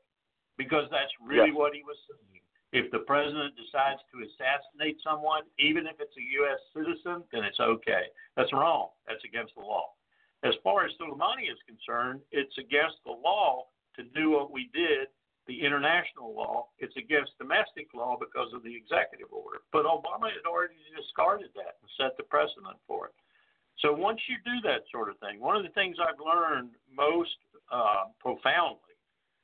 Because 0.57 0.89
that's 0.89 1.13
really 1.21 1.53
what 1.53 1.77
he 1.77 1.85
was 1.85 1.95
saying. 2.09 2.41
If 2.73 2.91
the 2.91 3.05
president 3.07 3.55
decides 3.55 4.01
to 4.11 4.25
assassinate 4.25 4.99
someone, 4.99 5.47
even 5.57 5.87
if 5.87 5.95
it's 6.01 6.17
a 6.17 6.25
U.S. 6.43 6.59
citizen, 6.75 7.23
then 7.31 7.45
it's 7.45 7.61
okay. 7.61 8.11
That's 8.35 8.51
wrong. 8.51 8.89
That's 9.07 9.23
against 9.23 9.55
the 9.55 9.61
law. 9.61 9.95
As 10.43 10.53
far 10.63 10.85
as 10.85 10.91
Soleimani 11.01 11.49
is 11.49 11.57
concerned, 11.65 12.21
it's 12.31 12.57
against 12.57 12.97
the 13.05 13.11
law 13.11 13.65
to 13.95 14.03
do 14.13 14.31
what 14.31 14.51
we 14.51 14.69
did, 14.73 15.09
the 15.47 15.65
international 15.65 16.35
law. 16.35 16.67
It's 16.77 16.95
against 16.97 17.37
domestic 17.39 17.89
law 17.95 18.17
because 18.19 18.53
of 18.53 18.61
the 18.61 18.75
executive 18.75 19.31
order. 19.31 19.65
But 19.71 19.85
Obama 19.85 20.29
had 20.29 20.45
already 20.45 20.77
discarded 20.95 21.49
that 21.55 21.81
and 21.81 21.89
set 21.97 22.17
the 22.17 22.23
precedent 22.23 22.77
for 22.85 23.07
it. 23.07 23.15
So 23.79 23.93
once 23.93 24.19
you 24.27 24.37
do 24.45 24.61
that 24.67 24.85
sort 24.91 25.09
of 25.09 25.17
thing, 25.19 25.39
one 25.39 25.55
of 25.55 25.63
the 25.63 25.73
things 25.73 25.97
I've 26.01 26.19
learned 26.21 26.71
most 26.93 27.37
uh, 27.71 28.09
profoundly 28.19 28.97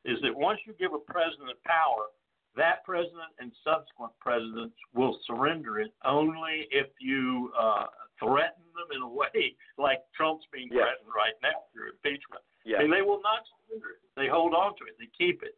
is 0.06 0.18
that 0.22 0.36
once 0.36 0.60
you 0.66 0.74
give 0.78 0.94
a 0.94 1.00
president 1.00 1.58
power, 1.66 2.10
that 2.56 2.84
president 2.86 3.34
and 3.40 3.52
subsequent 3.64 4.14
presidents 4.20 4.76
will 4.94 5.18
surrender 5.26 5.80
it 5.80 5.94
only 6.06 6.68
if 6.72 6.88
you 7.00 7.52
uh, 7.58 7.86
threaten 8.24 8.64
them 8.74 8.90
in 8.96 9.02
a 9.04 9.08
way 9.08 9.56
like 9.78 10.00
Trump's 10.16 10.46
being 10.52 10.70
yes. 10.72 10.84
threatened 10.84 11.12
right 11.12 11.38
now 11.44 11.68
through 11.74 11.92
impeachment. 11.92 12.44
Yes. 12.66 12.82
And 12.82 12.92
they 12.92 13.02
will 13.04 13.22
not 13.22 13.44
surrender 13.46 14.00
it. 14.00 14.02
They 14.16 14.28
hold 14.28 14.54
on 14.54 14.74
to 14.80 14.84
it. 14.88 14.96
They 14.98 15.12
keep 15.12 15.44
it. 15.44 15.56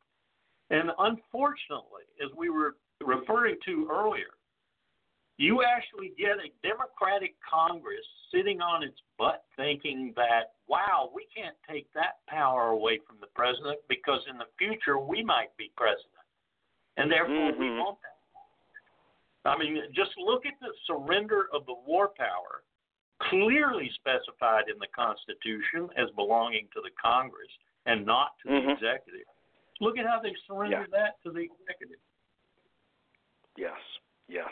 And 0.73 0.89
unfortunately, 0.97 2.09
as 2.23 2.33
we 2.35 2.49
were 2.49 2.75
referring 2.99 3.57
to 3.65 3.87
earlier, 3.91 4.33
you 5.37 5.63
actually 5.63 6.13
get 6.17 6.39
a 6.39 6.49
Democratic 6.65 7.35
Congress 7.43 8.05
sitting 8.33 8.61
on 8.61 8.81
its 8.81 8.97
butt 9.19 9.43
thinking 9.57 10.13
that, 10.15 10.55
wow, 10.67 11.11
we 11.13 11.27
can't 11.35 11.55
take 11.69 11.91
that 11.93 12.23
power 12.27 12.69
away 12.69 12.99
from 13.05 13.17
the 13.19 13.27
president 13.35 13.77
because 13.89 14.21
in 14.29 14.37
the 14.37 14.49
future 14.57 14.97
we 14.97 15.21
might 15.21 15.55
be 15.57 15.71
president 15.75 16.15
and 16.97 17.11
therefore 17.11 17.51
mm-hmm. 17.51 17.61
we 17.61 17.69
want 17.71 17.97
that. 18.01 18.14
I 19.45 19.57
mean, 19.57 19.77
just 19.93 20.11
look 20.17 20.45
at 20.45 20.53
the 20.59 20.73
surrender 20.87 21.47
of 21.53 21.65
the 21.65 21.75
war 21.85 22.11
power, 22.17 22.65
clearly 23.29 23.89
specified 23.95 24.65
in 24.71 24.77
the 24.79 24.89
Constitution 24.95 25.89
as 25.97 26.09
belonging 26.15 26.67
to 26.73 26.81
the 26.81 26.91
Congress 27.01 27.49
and 27.85 28.05
not 28.05 28.33
to 28.43 28.51
mm-hmm. 28.51 28.67
the 28.67 28.73
executive. 28.73 29.29
Look 29.81 29.97
at 29.97 30.05
how 30.05 30.19
they 30.21 30.33
surrendered 30.47 30.87
yeah. 30.91 30.97
that 30.97 31.21
to 31.23 31.31
the 31.31 31.45
executive. 31.45 32.01
Yes. 33.57 33.77
Yes. 34.27 34.49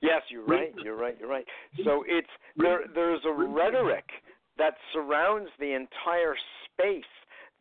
Yes, 0.00 0.22
you're 0.28 0.44
right. 0.44 0.74
You're 0.82 0.96
right. 0.96 1.16
You're 1.18 1.28
right. 1.28 1.46
So 1.84 2.04
it's 2.06 2.28
there 2.56 2.80
there's 2.92 3.20
a 3.24 3.32
rhetoric 3.32 4.04
that 4.58 4.74
surrounds 4.92 5.48
the 5.60 5.74
entire 5.74 6.34
space 6.66 7.04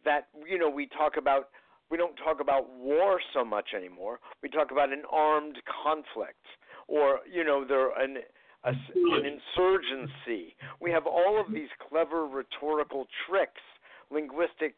that 0.04 0.28
you 0.48 0.58
know 0.58 0.70
we 0.70 0.88
talk 0.88 1.18
about 1.18 1.50
we 1.92 1.98
don't 1.98 2.16
talk 2.16 2.40
about 2.40 2.70
war 2.78 3.20
so 3.34 3.46
much 3.46 3.70
anymore. 3.76 4.20
We 4.42 4.50
talk 4.50 4.72
about 4.72 4.92
an 4.92 5.04
armed 5.12 5.58
conflict, 5.84 6.46
or 6.92 7.20
you 7.32 7.44
know, 7.44 7.66
there 7.66 7.90
an 7.98 8.18
a, 8.64 8.70
an 8.70 9.26
insurgency. 9.26 10.56
We 10.80 10.92
have 10.92 11.08
all 11.08 11.42
of 11.44 11.52
these 11.52 11.70
clever 11.90 12.28
rhetorical 12.28 13.08
tricks, 13.28 13.62
linguistic 14.12 14.76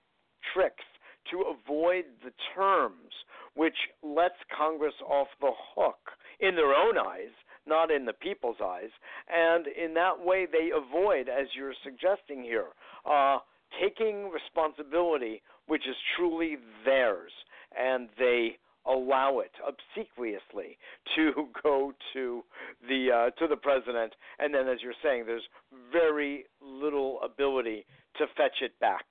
tricks, 0.53 0.86
to 1.32 1.43
avoid 1.51 2.05
the 2.24 2.32
terms, 2.55 3.11
which 3.55 3.76
lets 4.03 4.36
Congress 4.55 4.93
off 5.09 5.28
the 5.41 5.51
hook 5.76 5.99
in 6.39 6.55
their 6.55 6.74
own 6.74 6.97
eyes, 6.97 7.32
not 7.66 7.91
in 7.91 8.05
the 8.05 8.14
people's 8.14 8.57
eyes, 8.64 8.89
and 9.34 9.66
in 9.68 9.93
that 9.93 10.20
way 10.20 10.45
they 10.49 10.70
avoid, 10.76 11.30
as 11.30 11.47
you're 11.55 11.74
suggesting 11.84 12.43
here, 12.43 12.68
uh, 13.09 13.39
taking 13.82 14.30
responsibility 14.30 15.41
which 15.68 15.84
is 15.88 15.95
truly 16.18 16.57
theirs, 16.86 17.32
and 17.78 18.09
they 18.20 18.57
allow 18.86 19.40
it 19.40 19.52
obsequiously 19.66 20.78
to 21.16 21.50
go 21.64 21.94
to 22.14 22.44
the 22.88 23.10
uh, 23.12 23.40
to 23.40 23.48
the 23.48 23.56
president, 23.56 24.14
and 24.40 24.54
then, 24.54 24.68
as 24.68 24.80
you're 24.82 24.94
saying, 25.04 25.26
there's 25.26 25.48
very 25.92 26.46
little 26.62 27.20
ability 27.24 27.86
to 28.18 28.26
fetch 28.38 28.62
it 28.62 28.80
back. 28.80 29.06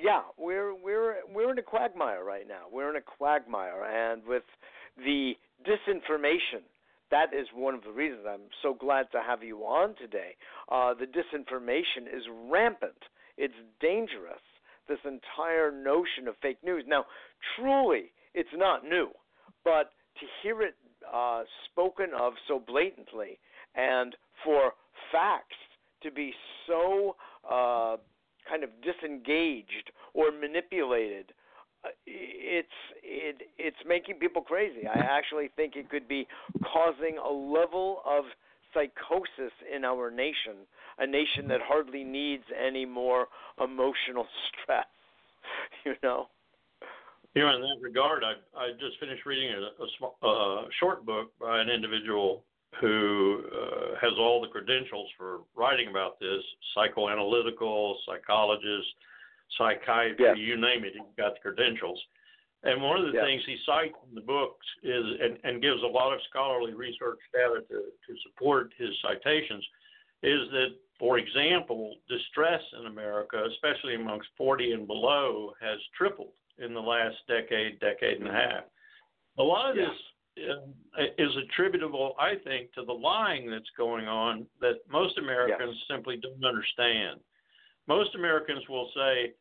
Yeah, 0.00 0.22
we're 0.36 0.74
we're 0.74 1.16
we're 1.32 1.50
in 1.50 1.58
a 1.58 1.62
quagmire 1.62 2.24
right 2.24 2.46
now. 2.46 2.64
We're 2.70 2.90
in 2.90 2.96
a 2.96 3.00
quagmire, 3.00 3.84
and 3.84 4.22
with 4.26 4.44
the 4.96 5.34
disinformation 5.66 6.62
that 7.10 7.32
is 7.32 7.46
one 7.54 7.74
of 7.74 7.84
the 7.84 7.90
reasons 7.90 8.22
I'm 8.28 8.48
so 8.62 8.74
glad 8.74 9.06
to 9.12 9.20
have 9.22 9.42
you 9.42 9.58
on 9.60 9.94
today. 9.96 10.34
Uh, 10.70 10.94
the 10.94 11.06
disinformation 11.06 12.12
is 12.12 12.24
rampant. 12.50 12.98
It's 13.36 13.54
dangerous 13.80 14.42
this 14.88 14.98
entire 15.04 15.70
notion 15.70 16.28
of 16.28 16.34
fake 16.40 16.58
news. 16.64 16.84
Now, 16.86 17.04
truly, 17.56 18.12
it's 18.36 18.54
not 18.54 18.84
new, 18.84 19.08
but 19.64 19.90
to 20.20 20.26
hear 20.42 20.62
it 20.62 20.74
uh, 21.12 21.42
spoken 21.70 22.10
of 22.18 22.34
so 22.46 22.62
blatantly 22.64 23.38
and 23.74 24.14
for 24.44 24.72
facts 25.10 25.56
to 26.02 26.10
be 26.10 26.32
so 26.66 27.16
uh, 27.50 27.96
kind 28.48 28.62
of 28.62 28.70
disengaged 28.82 29.90
or 30.14 30.30
manipulated 30.30 31.32
uh, 31.84 31.88
it's 32.06 32.68
it 33.02 33.42
it's 33.58 33.76
making 33.86 34.16
people 34.16 34.42
crazy. 34.42 34.86
I 34.86 34.98
actually 34.98 35.50
think 35.56 35.76
it 35.76 35.90
could 35.90 36.08
be 36.08 36.26
causing 36.64 37.18
a 37.18 37.30
level 37.30 38.00
of 38.06 38.24
psychosis 38.72 39.52
in 39.74 39.84
our 39.84 40.10
nation, 40.10 40.66
a 40.98 41.06
nation 41.06 41.48
that 41.48 41.60
hardly 41.62 42.02
needs 42.02 42.44
any 42.56 42.84
more 42.86 43.26
emotional 43.62 44.26
stress. 44.62 44.86
You 45.84 45.94
know. 46.02 46.28
You 47.36 47.42
know, 47.42 47.54
in 47.54 47.60
that 47.60 47.76
regard, 47.82 48.24
I 48.24 48.32
I 48.58 48.72
just 48.80 48.98
finished 48.98 49.26
reading 49.26 49.52
a, 49.52 50.26
a, 50.26 50.68
short 50.80 51.04
book 51.04 51.32
by 51.38 51.60
an 51.60 51.68
individual 51.68 52.44
who 52.80 53.42
uh, 53.52 54.00
has 54.00 54.12
all 54.18 54.40
the 54.40 54.48
credentials 54.48 55.10
for 55.18 55.40
writing 55.54 55.88
about 55.88 56.18
this: 56.18 56.42
psychoanalytical, 56.74 57.96
psychologist, 58.08 58.88
psychiatry, 59.58 60.16
yes. 60.18 60.36
you 60.38 60.56
name 60.56 60.84
it. 60.84 60.94
He's 60.94 61.16
got 61.18 61.34
the 61.34 61.40
credentials. 61.42 62.00
And 62.62 62.82
one 62.82 62.96
of 62.98 63.04
the 63.04 63.12
yes. 63.12 63.24
things 63.26 63.42
he 63.44 63.58
cites 63.66 63.94
in 64.08 64.14
the 64.14 64.22
books 64.22 64.66
is, 64.82 65.04
and, 65.20 65.36
and 65.44 65.60
gives 65.60 65.82
a 65.82 65.86
lot 65.86 66.14
of 66.14 66.20
scholarly 66.30 66.72
research 66.72 67.20
data 67.34 67.60
to, 67.68 67.92
to 67.92 68.12
support 68.24 68.72
his 68.78 68.88
citations, 69.04 69.62
is 70.22 70.40
that, 70.52 70.72
for 70.98 71.18
example, 71.18 71.96
distress 72.08 72.62
in 72.80 72.86
America, 72.86 73.44
especially 73.52 73.94
amongst 73.94 74.26
40 74.38 74.72
and 74.72 74.86
below, 74.86 75.52
has 75.60 75.78
tripled 75.94 76.32
in 76.58 76.74
the 76.74 76.80
last 76.80 77.16
decade, 77.28 77.80
decade 77.80 78.18
and 78.18 78.28
a 78.28 78.32
half. 78.32 78.64
A 79.38 79.42
lot 79.42 79.70
of 79.70 79.76
yeah. 79.76 79.84
this 79.84 80.48
uh, 80.98 81.02
is 81.18 81.30
attributable, 81.44 82.14
I 82.18 82.34
think, 82.44 82.72
to 82.74 82.84
the 82.84 82.92
lying 82.92 83.50
that's 83.50 83.70
going 83.76 84.06
on 84.06 84.46
that 84.60 84.76
most 84.90 85.18
Americans 85.18 85.76
yes. 85.76 85.96
simply 85.96 86.18
don't 86.20 86.44
understand. 86.44 87.20
Most 87.88 88.14
Americans 88.14 88.62
will 88.68 88.90
say, 88.94 89.34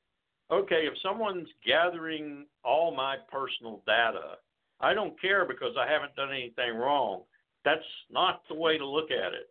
okay, 0.52 0.86
if 0.86 0.94
someone's 1.02 1.48
gathering 1.66 2.46
all 2.64 2.96
my 2.96 3.16
personal 3.32 3.82
data, 3.86 4.38
I 4.80 4.94
don't 4.94 5.20
care 5.20 5.46
because 5.46 5.76
I 5.80 5.90
haven't 5.92 6.16
done 6.16 6.32
anything 6.32 6.76
wrong. 6.76 7.24
That's 7.64 7.82
not 8.12 8.44
the 8.48 8.56
way 8.56 8.78
to 8.78 8.86
look 8.86 9.10
at 9.12 9.34
it. 9.34 9.50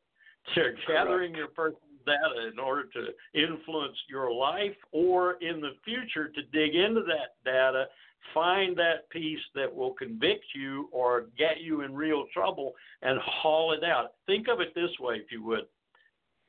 They're 0.55 0.77
gathering 0.87 1.33
Correct. 1.33 1.37
your 1.37 1.49
personal 1.49 1.81
data 2.07 2.50
in 2.52 2.59
order 2.59 2.84
to 2.84 3.07
influence 3.34 3.96
your 4.09 4.32
life 4.32 4.76
or 4.92 5.32
in 5.40 5.61
the 5.61 5.72
future 5.84 6.28
to 6.28 6.42
dig 6.52 6.74
into 6.74 7.02
that 7.02 7.36
data, 7.44 7.86
find 8.32 8.76
that 8.76 9.09
piece 9.11 9.40
that 9.55 9.74
will 9.74 9.92
convict 9.94 10.44
you 10.55 10.88
or 10.92 11.26
get 11.36 11.61
you 11.61 11.82
in 11.82 11.94
real 11.94 12.26
trouble 12.32 12.74
and 13.02 13.18
haul 13.20 13.72
it 13.72 13.84
out. 13.84 14.12
Think 14.26 14.48
of 14.48 14.61
it 14.61 14.74
this 14.74 14.90
way, 15.00 15.16
if 15.16 15.30
you 15.30 15.44
would 15.44 15.66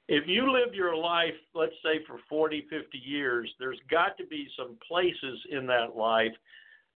if 0.08 0.26
you 0.28 0.52
live 0.52 0.74
your 0.74 0.96
life, 0.96 1.34
let's 1.56 1.74
say 1.84 2.04
for 2.06 2.20
40, 2.30 2.68
50 2.70 2.98
years, 2.98 3.50
there's 3.60 3.80
got 3.90 4.18
to 4.18 4.26
be 4.28 4.48
some 4.56 4.78
places 4.88 5.40
in 5.50 5.66
that 5.68 5.96
life 5.96 6.34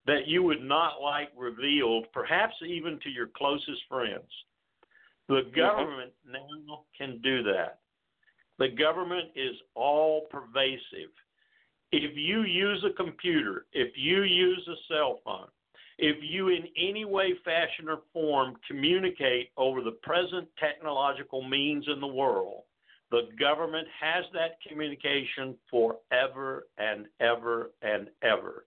that 0.06 0.28
you 0.28 0.44
would 0.44 0.62
not 0.64 1.02
like 1.02 1.30
revealed, 1.36 2.06
perhaps 2.14 2.54
even 2.66 3.00
to 3.04 3.10
your 3.10 3.28
closest 3.36 3.82
friends. 3.90 4.30
The 5.28 5.42
Mm-hmm. 5.42 5.60
government 5.60 6.12
now 6.28 6.84
can 6.98 7.20
do 7.22 7.44
that. 7.44 7.80
The 8.60 8.68
government 8.68 9.30
is 9.36 9.56
all 9.74 10.28
pervasive. 10.30 11.12
If 11.92 12.16
you 12.16 12.44
use 12.44 12.84
a 12.86 12.94
computer, 12.94 13.66
if 13.74 13.94
you 13.96 14.24
use 14.24 14.68
a 14.68 14.94
cell 14.94 15.22
phone, 15.24 15.48
if 15.98 16.18
you 16.22 16.50
in 16.50 16.66
any 16.78 17.04
way, 17.06 17.34
fashion, 17.44 17.90
or 17.90 18.02
form 18.14 18.56
communicate 18.68 19.50
over 19.58 19.82
the 19.82 19.98
present 20.04 20.48
technological 20.60 21.42
means 21.42 21.86
in 21.88 22.00
the 22.00 22.08
world, 22.08 22.64
The 23.12 23.30
government 23.40 23.88
has 24.00 24.26
that 24.34 24.60
communication 24.68 25.56
forever 25.70 26.68
and 26.78 27.08
ever 27.20 27.72
and 27.82 28.08
ever. 28.22 28.66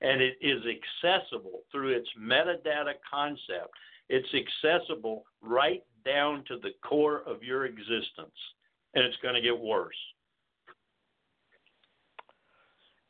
And 0.00 0.20
it 0.20 0.36
is 0.40 0.62
accessible 0.66 1.62
through 1.72 1.96
its 1.96 2.08
metadata 2.20 2.94
concept. 3.10 3.72
It's 4.08 4.28
accessible 4.34 5.24
right 5.42 5.82
down 6.04 6.44
to 6.48 6.58
the 6.58 6.72
core 6.86 7.22
of 7.26 7.42
your 7.42 7.64
existence. 7.64 8.30
And 8.94 9.04
it's 9.04 9.16
going 9.22 9.34
to 9.34 9.40
get 9.40 9.58
worse. 9.58 9.96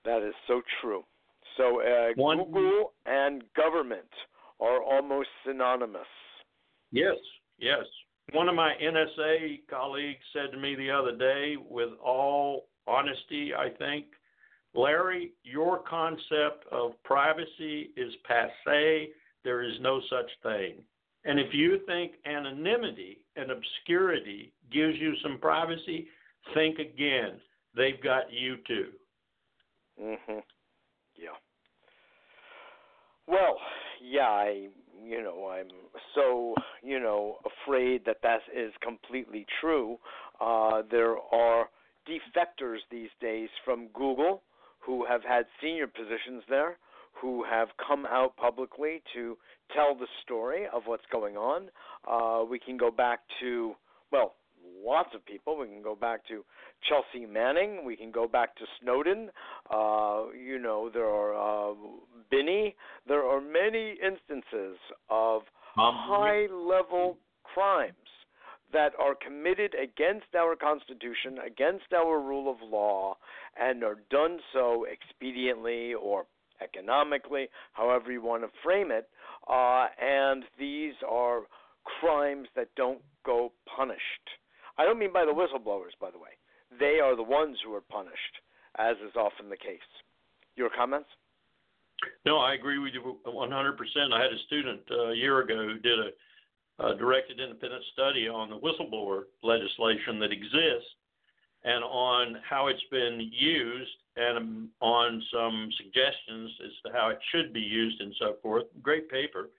That 0.05 0.23
is 0.27 0.35
so 0.47 0.63
true. 0.81 1.05
So 1.57 1.81
uh, 1.83 2.13
One, 2.17 2.39
Google 2.39 2.93
and 3.07 3.43
government 3.57 4.09
are 4.61 4.83
almost 4.83 5.29
synonymous. 5.47 6.07
Yes, 6.91 7.17
yes. 7.59 7.85
One 8.33 8.49
of 8.49 8.55
my 8.55 8.75
NSA 8.83 9.61
colleagues 9.71 10.21
said 10.33 10.53
to 10.53 10.59
me 10.59 10.75
the 10.75 10.91
other 10.91 11.17
day, 11.17 11.57
with 11.59 11.91
all 12.05 12.69
honesty, 12.87 13.53
I 13.55 13.71
think, 13.71 14.07
Larry, 14.75 15.33
your 15.45 15.83
concept 15.89 16.65
of 16.71 16.93
privacy 17.05 17.91
is 17.97 18.13
passe. 18.25 19.09
There 19.45 19.63
is 19.63 19.75
no 19.81 20.01
such 20.11 20.31
thing. 20.43 20.83
And 21.29 21.39
if 21.39 21.53
you 21.53 21.81
think 21.85 22.13
anonymity 22.25 23.19
and 23.37 23.51
obscurity 23.51 24.51
gives 24.73 24.97
you 24.97 25.13
some 25.23 25.39
privacy, 25.39 26.09
think 26.55 26.79
again. 26.79 27.39
They've 27.77 28.03
got 28.03 28.33
you 28.33 28.57
too. 28.67 28.93
Mhm. 30.01 30.43
Yeah. 31.17 31.37
Well, 33.27 33.61
yeah, 34.01 34.31
I 34.31 34.71
you 35.05 35.23
know, 35.23 35.49
I'm 35.49 35.71
so, 36.15 36.55
you 36.83 36.99
know, 36.99 37.39
afraid 37.45 38.05
that 38.07 38.21
that 38.23 38.41
is 38.53 38.73
completely 38.81 39.45
true. 39.61 40.01
Uh 40.41 40.81
there 40.91 41.19
are 41.19 41.69
defectors 42.07 42.79
these 42.91 43.11
days 43.21 43.51
from 43.67 43.89
Google 43.89 44.43
who 44.79 45.05
have 45.05 45.23
had 45.25 45.47
senior 45.61 45.89
positions 45.89 46.43
there 46.49 46.79
who 47.21 47.45
have 47.45 47.69
come 47.87 48.07
out 48.07 48.37
publicly 48.37 49.03
to 49.15 49.37
tell 49.75 49.95
the 49.95 50.07
story 50.23 50.67
of 50.73 50.83
what's 50.87 51.05
going 51.11 51.37
on. 51.37 51.69
Uh, 52.07 52.45
we 52.45 52.59
can 52.59 52.77
go 52.77 52.91
back 52.91 53.21
to, 53.41 53.75
well, 54.13 54.35
lots 54.85 55.11
of 55.15 55.25
people. 55.25 55.59
We 55.59 55.67
can 55.67 55.83
go 55.83 55.95
back 55.95 56.27
to 56.29 56.45
Chelsea 56.89 57.27
Manning. 57.27 57.85
We 57.85 57.97
can 57.97 58.11
go 58.11 58.27
back 58.29 58.57
to 58.57 58.65
Snowden. 58.81 59.31
Uh, 59.71 60.27
you 60.33 60.59
know, 60.59 60.91
there 60.93 61.09
are 61.09 61.71
uh, 61.71 61.75
Binney. 62.31 62.75
There 63.07 63.25
are 63.25 63.41
many 63.41 63.97
instances 64.03 64.79
of 65.11 65.43
high 65.77 66.47
level 66.53 67.19
crimes 67.43 67.95
that 68.73 68.93
are 69.01 69.15
committed 69.15 69.75
against 69.75 70.27
our 70.37 70.55
Constitution, 70.55 71.39
against 71.45 71.93
our 71.97 72.21
rule 72.21 72.51
of 72.51 72.57
law, 72.69 73.17
and 73.59 73.83
are 73.83 73.97
done 74.11 74.39
so 74.53 74.87
expediently 74.91 75.95
or 76.01 76.27
economically, 76.63 77.49
however 77.73 78.13
you 78.13 78.23
want 78.23 78.43
to 78.43 78.49
frame 78.63 78.91
it. 78.91 79.09
Uh, 79.49 79.87
and 80.01 80.45
these 80.59 80.95
are 81.09 81.43
crimes 82.01 82.49
that 82.57 82.69
don't 82.77 83.01
go 83.25 83.53
punished. 83.77 84.03
I 84.77 84.85
don't 84.85 84.99
mean 84.99 85.13
by 85.13 85.25
the 85.25 85.33
whistleblowers, 85.33 85.97
by 86.01 86.11
the 86.11 86.19
way. 86.19 86.37
They 86.79 87.01
are 87.01 87.17
the 87.17 87.23
ones 87.23 87.57
who 87.65 87.75
are 87.75 87.81
punished, 87.81 88.35
as 88.79 88.97
is 88.99 89.17
often 89.17 89.49
the 89.49 89.57
case. 89.57 89.81
Your 90.57 90.71
comments? 90.71 91.09
No, 92.27 92.39
I 92.39 92.55
agree 92.55 92.79
with 92.79 92.93
you 92.95 93.17
100%. 93.27 94.13
I 94.13 94.23
had 94.23 94.33
a 94.33 94.39
student 94.47 94.81
uh, 94.91 95.11
a 95.11 95.17
year 95.17 95.41
ago 95.41 95.57
who 95.57 95.79
did 95.79 95.99
a 95.99 96.11
uh, 96.81 96.95
directed 96.95 97.41
independent 97.41 97.83
study 97.93 98.29
on 98.29 98.49
the 98.51 98.59
whistleblower 98.59 99.23
legislation 99.43 100.21
that 100.21 100.31
exists 100.31 100.95
and 101.65 101.83
on 101.85 102.37
how 102.49 102.69
it's 102.69 102.85
been 102.91 103.31
used 103.33 103.91
and 104.17 104.39
um, 104.39 104.69
on 104.81 105.23
some 105.33 105.71
suggestions 105.77 106.51
as 106.65 106.73
to 106.85 106.93
how 106.97 107.09
it 107.09 107.19
should 107.33 107.53
be 107.53 107.61
used 107.61 108.01
and 108.01 108.15
so 108.19 108.37
forth. 108.43 108.65
Great 108.83 109.09
paper. 109.11 109.51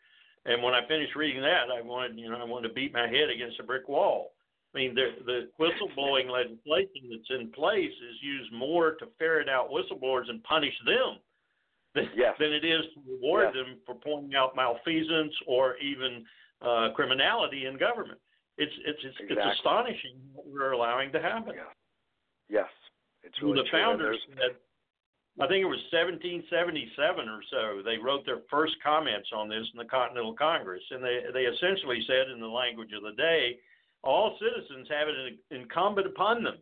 And 0.46 0.64
when 0.64 0.74
I 0.74 0.88
finished 0.88 1.16
reading 1.16 1.42
that, 1.42 1.68
I 1.72 1.82
wanted, 1.82 2.18
you 2.18 2.30
know, 2.30 2.38
I 2.38 2.44
wanted 2.44 2.70
to 2.70 2.74
beat 2.74 2.94
my 2.94 3.08
head 3.08 3.30
against 3.30 3.60
a 3.60 3.64
brick 3.64 3.88
wall. 3.88 4.32
I 4.74 4.78
mean, 4.78 4.96
the, 4.96 5.16
the 5.26 5.50
whistleblowing 5.60 6.30
legislation 6.32 7.10
that's 7.10 7.40
in 7.40 7.52
place 7.52 7.92
is 7.92 8.18
used 8.22 8.54
more 8.54 8.92
to 8.96 9.08
ferret 9.18 9.50
out 9.50 9.70
whistleblowers 9.70 10.30
and 10.30 10.44
punish 10.44 10.74
them 10.86 11.18
than, 11.96 12.10
yes. 12.16 12.36
than 12.40 12.54
it 12.54 12.64
is 12.64 12.82
to 12.94 13.12
reward 13.12 13.50
yes. 13.54 13.66
them 13.66 13.78
for 13.86 13.96
pointing 13.96 14.36
out 14.36 14.56
malfeasance 14.56 15.34
or 15.48 15.78
even 15.78 16.24
uh, 16.62 16.90
criminality 16.96 17.66
in 17.66 17.78
government. 17.78 18.20
It's 18.58 18.74
it's 18.86 19.00
it's, 19.06 19.16
exactly. 19.22 19.38
it's 19.38 19.60
astonishing 19.60 20.16
what 20.34 20.46
we're 20.48 20.72
allowing 20.74 21.14
to 21.14 21.22
happen. 21.22 21.54
Yeah. 21.56 21.72
Yes, 22.50 22.70
it's 23.24 23.42
really 23.42 23.64
the 23.64 23.70
founders 23.72 24.18
said. 24.36 24.56
I 25.40 25.48
think 25.48 25.64
it 25.64 25.72
was 25.72 25.80
1777 25.96 27.30
or 27.30 27.40
so. 27.48 27.80
They 27.80 27.96
wrote 27.98 28.26
their 28.26 28.44
first 28.52 28.76
comments 28.84 29.30
on 29.34 29.48
this 29.48 29.64
in 29.72 29.78
the 29.80 29.86
Continental 29.86 30.34
Congress, 30.34 30.84
and 30.92 31.04
they 31.04 31.22
they 31.34 31.46
essentially 31.48 32.04
said, 32.08 32.30
in 32.34 32.42
the 32.42 32.48
language 32.48 32.92
of 32.92 33.04
the 33.04 33.16
day, 33.16 33.58
all 34.04 34.38
citizens 34.40 34.88
have 34.90 35.08
it 35.08 35.40
incumbent 35.52 36.08
upon 36.08 36.44
them 36.44 36.58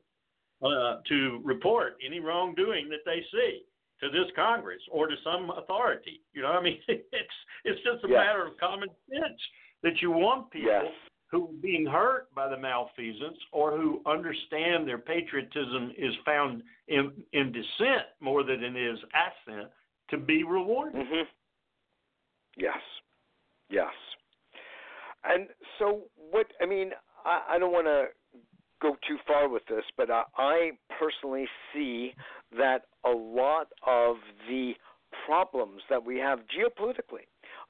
uh, 0.63 0.97
to 1.07 1.41
report 1.43 1.97
any 2.05 2.19
wrongdoing 2.19 2.89
that 2.89 3.05
they 3.05 3.23
see 3.31 3.63
to 4.01 4.09
this 4.09 4.29
Congress 4.35 4.81
or 4.91 5.07
to 5.07 5.15
some 5.23 5.49
authority. 5.51 6.21
You 6.33 6.43
know, 6.43 6.49
I 6.49 6.61
mean, 6.61 6.77
it's 6.87 7.37
it's 7.65 7.81
just 7.83 8.03
a 8.03 8.07
matter 8.07 8.45
of 8.45 8.57
common 8.57 8.89
sense 9.09 9.41
that 9.83 10.01
you 10.01 10.11
want 10.11 10.51
people 10.51 10.69
yes. 10.69 10.85
Who 11.29 11.49
being 11.61 11.85
hurt 11.85 12.33
by 12.33 12.47
the 12.47 12.57
malfeasance 12.57 13.37
or 13.51 13.77
who 13.77 14.01
understand 14.05 14.87
their 14.87 14.97
patriotism 14.97 15.91
is 15.97 16.13
found 16.25 16.63
in, 16.87 17.11
in 17.33 17.51
dissent 17.51 18.05
more 18.21 18.43
than 18.43 18.63
it 18.63 18.75
is 18.75 18.97
assent 19.13 19.69
to 20.09 20.17
be 20.17 20.43
rewarded. 20.43 21.01
Mm-hmm. 21.01 21.23
Yes, 22.57 22.77
yes. 23.69 23.91
And 25.23 25.47
so, 25.77 26.03
what 26.15 26.47
I 26.61 26.65
mean, 26.65 26.91
I, 27.25 27.41
I 27.51 27.59
don't 27.59 27.73
want 27.73 27.87
to 27.87 28.05
go 28.81 28.95
too 29.07 29.17
far 29.25 29.49
with 29.49 29.63
this, 29.67 29.83
but 29.97 30.09
I, 30.09 30.23
I 30.37 30.71
personally 30.97 31.45
see 31.73 32.13
that 32.57 32.83
a 33.05 33.09
lot 33.09 33.67
of 33.85 34.15
the 34.47 34.73
problems 35.25 35.81
that 35.89 36.03
we 36.03 36.17
have 36.17 36.39
geopolitically 36.39 37.25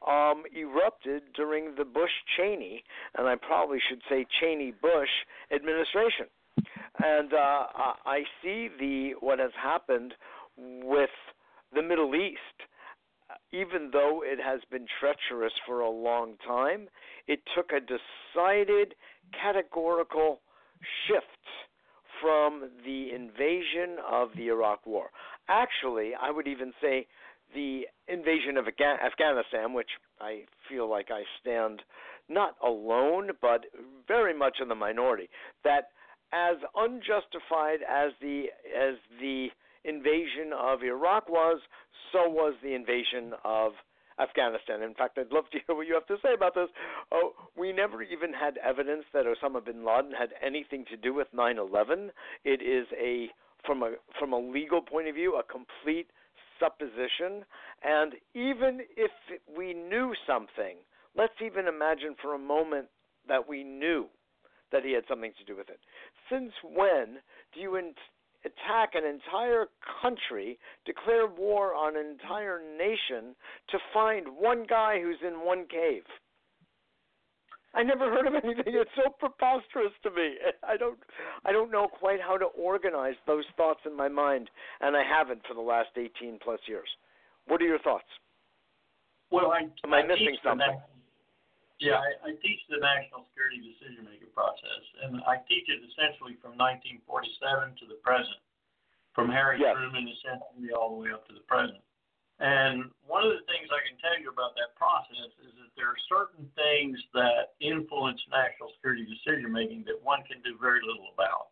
um, 0.05 0.43
erupted 0.55 1.23
during 1.35 1.75
the 1.75 1.85
Bush 1.85 2.11
Cheney, 2.35 2.83
and 3.17 3.27
I 3.27 3.35
probably 3.35 3.79
should 3.89 4.01
say 4.09 4.25
Cheney 4.39 4.73
Bush 4.81 5.09
administration. 5.53 6.27
And 7.03 7.33
uh, 7.33 7.65
I 8.05 8.23
see 8.41 8.69
the 8.79 9.11
what 9.19 9.39
has 9.39 9.51
happened 9.61 10.13
with 10.57 11.09
the 11.73 11.81
Middle 11.81 12.15
East. 12.15 12.39
Even 13.51 13.89
though 13.91 14.21
it 14.23 14.39
has 14.43 14.61
been 14.71 14.85
treacherous 14.99 15.53
for 15.65 15.81
a 15.81 15.89
long 15.89 16.35
time, 16.45 16.87
it 17.27 17.39
took 17.55 17.71
a 17.71 17.79
decided 17.79 18.95
categorical 19.33 20.39
shift 21.05 21.25
from 22.21 22.69
the 22.85 23.11
invasion 23.13 23.97
of 24.09 24.29
the 24.35 24.47
Iraq 24.47 24.85
War. 24.85 25.09
Actually, 25.49 26.11
I 26.19 26.31
would 26.31 26.47
even 26.47 26.73
say 26.81 27.05
the 27.53 27.87
invasion 28.07 28.57
of 28.57 28.67
Afghanistan, 28.67 29.73
which 29.73 29.89
I 30.19 30.45
feel 30.69 30.89
like 30.89 31.07
I 31.11 31.23
stand 31.41 31.81
not 32.29 32.55
alone, 32.63 33.31
but 33.41 33.65
very 34.07 34.33
much 34.33 34.57
in 34.61 34.67
the 34.67 34.75
minority, 34.75 35.29
that 35.63 35.89
as 36.33 36.57
unjustified 36.75 37.79
as 37.87 38.11
the 38.21 38.45
as 38.75 38.95
the 39.19 39.47
invasion 39.85 40.51
of 40.53 40.83
Iraq 40.83 41.29
was, 41.29 41.61
so 42.11 42.27
was 42.27 42.53
the 42.61 42.73
invasion 42.73 43.33
of 43.45 43.71
Afghanistan. 44.19 44.81
In 44.81 44.93
fact, 44.93 45.17
I'd 45.17 45.31
love 45.31 45.45
to 45.51 45.59
hear 45.65 45.75
what 45.75 45.87
you 45.87 45.93
have 45.93 46.07
to 46.07 46.17
say 46.21 46.33
about 46.33 46.55
this. 46.55 46.67
Oh, 47.11 47.33
we 47.55 47.71
never 47.71 48.01
even 48.03 48.33
had 48.33 48.57
evidence 48.57 49.05
that 49.13 49.25
Osama 49.25 49.63
bin 49.63 49.85
Laden 49.85 50.11
had 50.11 50.33
anything 50.41 50.85
to 50.89 50.97
do 50.97 51.13
with 51.13 51.31
9/11. 51.33 52.11
It 52.43 52.61
is 52.61 52.87
a 52.99 53.29
from 53.65 53.83
a 53.83 53.93
from 54.19 54.33
a 54.33 54.39
legal 54.39 54.81
point 54.81 55.07
of 55.07 55.15
view 55.15 55.37
a 55.37 55.43
complete 55.43 56.09
supposition. 56.59 57.45
And 57.83 58.13
even 58.33 58.81
if 58.95 59.11
we 59.57 59.73
knew 59.73 60.13
something, 60.25 60.77
let's 61.15 61.33
even 61.43 61.67
imagine 61.67 62.15
for 62.21 62.33
a 62.33 62.39
moment 62.39 62.87
that 63.27 63.47
we 63.47 63.63
knew 63.63 64.05
that 64.71 64.83
he 64.83 64.93
had 64.93 65.03
something 65.07 65.31
to 65.37 65.45
do 65.45 65.55
with 65.55 65.69
it. 65.69 65.79
Since 66.29 66.51
when 66.63 67.19
do 67.53 67.59
you 67.59 67.75
in- 67.75 67.93
attack 68.45 68.91
an 68.93 69.05
entire 69.05 69.67
country, 70.01 70.59
declare 70.85 71.27
war 71.27 71.73
on 71.73 71.97
an 71.97 72.05
entire 72.05 72.61
nation 72.77 73.35
to 73.69 73.77
find 73.93 74.27
one 74.27 74.65
guy 74.67 75.01
who's 75.01 75.21
in 75.25 75.45
one 75.45 75.65
cave? 75.67 76.03
I 77.73 77.83
never 77.83 78.09
heard 78.09 78.27
of 78.27 78.33
anything. 78.33 78.63
It's 78.65 78.89
so 78.95 79.11
preposterous 79.19 79.93
to 80.03 80.11
me. 80.11 80.35
I 80.67 80.77
don't 80.77 80.97
I 81.45 81.51
don't 81.51 81.71
know 81.71 81.87
quite 81.87 82.21
how 82.21 82.37
to 82.37 82.45
organize 82.57 83.15
those 83.27 83.45
thoughts 83.55 83.81
in 83.85 83.95
my 83.95 84.07
mind, 84.07 84.49
and 84.81 84.95
I 84.95 85.03
haven't 85.03 85.41
for 85.47 85.53
the 85.53 85.61
last 85.61 85.89
18 85.95 86.39
plus 86.41 86.59
years. 86.67 86.87
What 87.45 87.61
are 87.61 87.67
your 87.67 87.79
thoughts? 87.79 88.07
Well, 89.31 89.51
I, 89.51 89.67
am 89.83 89.93
I, 89.93 89.99
I 89.99 90.07
missing 90.07 90.37
something? 90.43 90.79
Yeah, 91.79 92.01
I, 92.01 92.31
I 92.31 92.31
teach 92.41 92.61
the 92.73 92.81
national 92.81 93.29
security 93.29 93.61
decision 93.61 94.07
making 94.09 94.33
process, 94.33 94.83
and 95.05 95.21
I 95.29 95.37
teach 95.45 95.69
it 95.69 95.83
essentially 95.85 96.33
from 96.41 96.57
1947 96.57 97.05
to 97.05 97.85
the 97.85 98.01
present, 98.01 98.41
from 99.13 99.29
Harry 99.29 99.61
yes. 99.61 99.77
Truman 99.77 100.09
essentially 100.09 100.73
all 100.73 100.97
the 100.97 100.99
way 101.05 101.11
up 101.13 101.27
to 101.29 101.37
the 101.37 101.45
present. 101.45 101.83
And 102.39 102.93
one 103.01 103.25
of 103.25 103.33
the 103.33 103.41
things 103.49 103.65
I 103.73 103.81
can 103.81 103.97
tell 103.97 104.13
you 104.21 104.29
about 104.29 104.53
that 104.61 104.77
process 104.77 105.33
is 105.41 105.57
that 105.57 105.73
there 105.73 105.89
are 105.89 106.01
certain 106.05 106.45
things 106.53 106.93
that 107.17 107.57
influence 107.57 108.21
national 108.29 108.69
security 108.77 109.09
decision 109.09 109.49
making 109.49 109.89
that 109.89 109.97
one 110.05 110.21
can 110.29 110.37
do 110.45 110.53
very 110.61 110.85
little 110.85 111.09
about. 111.17 111.49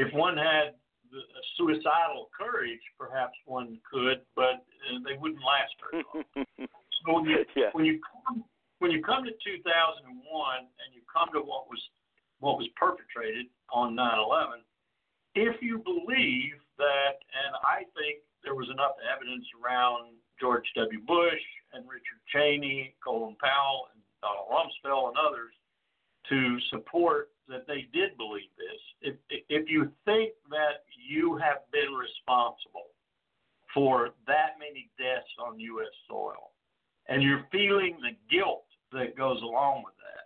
If 0.00 0.08
one 0.16 0.40
had 0.40 0.80
the 1.12 1.20
suicidal 1.56 2.32
courage, 2.32 2.80
perhaps 2.96 3.36
one 3.44 3.80
could, 3.84 4.24
but 4.36 4.64
uh, 4.88 5.00
they 5.04 5.16
wouldn't 5.20 5.44
last 5.44 5.72
very 5.80 6.04
long. 6.04 6.24
so 7.04 7.06
when 7.12 7.24
you, 7.24 7.44
yeah. 7.56 7.68
when 7.72 7.84
you 7.84 8.00
come 8.00 8.44
when 8.78 8.90
you 8.92 9.02
come 9.02 9.24
to 9.24 9.32
2001 9.32 10.06
and 10.06 10.88
you 10.94 11.02
come 11.10 11.28
to 11.32 11.40
what 11.40 11.66
was 11.68 11.80
what 12.40 12.56
was 12.56 12.68
perpetrated 12.76 13.46
on 13.72 13.96
9/11, 13.96 14.62
if 15.34 15.60
you 15.60 15.78
believe 15.82 16.56
that, 16.78 17.18
and 17.34 17.52
I 17.66 17.82
think 17.98 18.22
there 18.48 18.56
was 18.56 18.72
enough 18.72 18.96
evidence 19.04 19.44
around 19.60 20.16
George 20.40 20.64
W. 20.74 21.04
Bush 21.04 21.44
and 21.76 21.84
Richard 21.84 22.16
Cheney, 22.32 22.96
Colin 23.04 23.36
Powell, 23.36 23.92
and 23.92 24.00
Donald 24.24 24.48
Rumsfeld, 24.48 25.12
and 25.12 25.18
others 25.20 25.52
to 26.32 26.56
support 26.72 27.28
that 27.44 27.68
they 27.68 27.84
did 27.92 28.16
believe 28.16 28.48
this. 28.56 28.80
If 29.12 29.16
if 29.52 29.68
you 29.68 29.92
think 30.08 30.32
that 30.48 30.88
you 30.96 31.36
have 31.36 31.68
been 31.76 31.92
responsible 31.92 32.88
for 33.74 34.16
that 34.26 34.56
many 34.56 34.88
deaths 34.96 35.28
on 35.44 35.60
U.S. 35.60 35.92
soil, 36.08 36.56
and 37.08 37.22
you're 37.22 37.44
feeling 37.52 38.00
the 38.00 38.16
guilt 38.32 38.64
that 38.92 39.12
goes 39.12 39.42
along 39.42 39.84
with 39.84 39.96
that. 40.00 40.24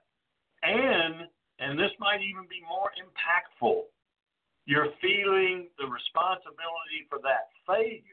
And, 0.62 1.26
and 1.58 1.74
this 1.74 1.90
might 1.98 2.22
even 2.22 2.46
be 2.46 2.62
more 2.70 2.94
impactful, 2.94 3.82
you're 4.64 4.94
feeling 5.02 5.66
the 5.78 5.86
responsibility 5.90 7.02
for 7.10 7.18
that 7.26 7.50
failure, 7.66 8.11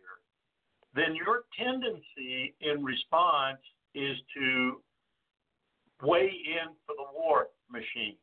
then 0.96 1.16
your 1.16 1.44
tendency 1.58 2.56
in 2.62 2.84
response 2.84 3.62
is 3.94 4.18
to 4.36 4.82
weigh 6.02 6.32
in 6.32 6.74
for 6.86 6.96
the 6.98 7.10
war 7.14 7.48
machine, 7.70 8.16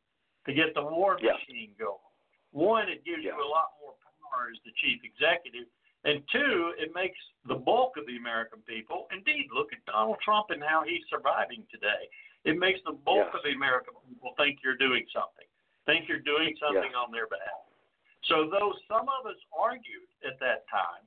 to 0.45 0.53
get 0.53 0.73
the 0.75 0.83
war 0.83 1.17
yeah. 1.21 1.33
machine 1.33 1.71
going. 1.79 2.03
One, 2.51 2.89
it 2.89 3.05
gives 3.05 3.23
yeah. 3.23 3.35
you 3.35 3.39
a 3.39 3.47
lot 3.47 3.77
more 3.79 3.93
power 4.01 4.49
as 4.51 4.59
the 4.65 4.71
chief 4.81 4.99
executive 5.03 5.67
and 6.07 6.21
two, 6.31 6.71
it 6.77 6.93
makes 6.93 7.17
the 7.47 7.59
bulk 7.59 7.97
of 7.97 8.05
the 8.05 8.15
American 8.15 8.61
people, 8.63 9.11
indeed, 9.11 9.49
look 9.51 9.73
at 9.73 9.81
Donald 9.89 10.17
Trump 10.23 10.55
and 10.55 10.61
how 10.61 10.83
he's 10.85 11.01
surviving 11.09 11.65
today. 11.67 12.05
It 12.45 12.59
makes 12.59 12.79
the 12.85 12.93
bulk 12.93 13.33
yes. 13.33 13.35
of 13.35 13.41
the 13.43 13.51
American 13.51 13.97
people 14.05 14.31
think 14.37 14.61
you're 14.63 14.77
doing 14.77 15.03
something, 15.09 15.47
think 15.83 16.07
you're 16.07 16.23
doing 16.23 16.53
something 16.61 16.93
yes. 16.93 17.01
on 17.01 17.11
their 17.11 17.27
behalf. 17.27 17.65
So, 18.29 18.47
though 18.51 18.75
some 18.87 19.07
of 19.07 19.27
us 19.27 19.39
argued 19.55 20.07
at 20.23 20.39
that 20.39 20.67
time 20.67 21.03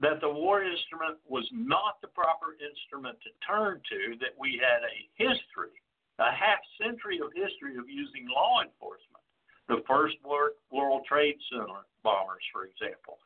that 0.00 0.20
the 0.20 0.28
war 0.28 0.64
instrument 0.64 1.20
was 1.28 1.46
not 1.52 2.00
the 2.00 2.08
proper 2.08 2.56
instrument 2.56 3.16
to 3.20 3.30
turn 3.44 3.80
to, 3.88 4.16
that 4.20 4.32
we 4.38 4.56
had 4.56 4.80
a 4.84 4.96
history, 5.16 5.76
a 6.18 6.32
half 6.32 6.60
century 6.80 7.20
of 7.20 7.32
history 7.36 7.76
of 7.76 7.88
using 7.88 8.24
law 8.28 8.64
enforcement, 8.64 9.24
the 9.68 9.84
first 9.86 10.16
World 10.24 11.04
Trade 11.06 11.36
Center 11.52 11.84
bombers, 12.02 12.44
for 12.52 12.64
example 12.64 13.20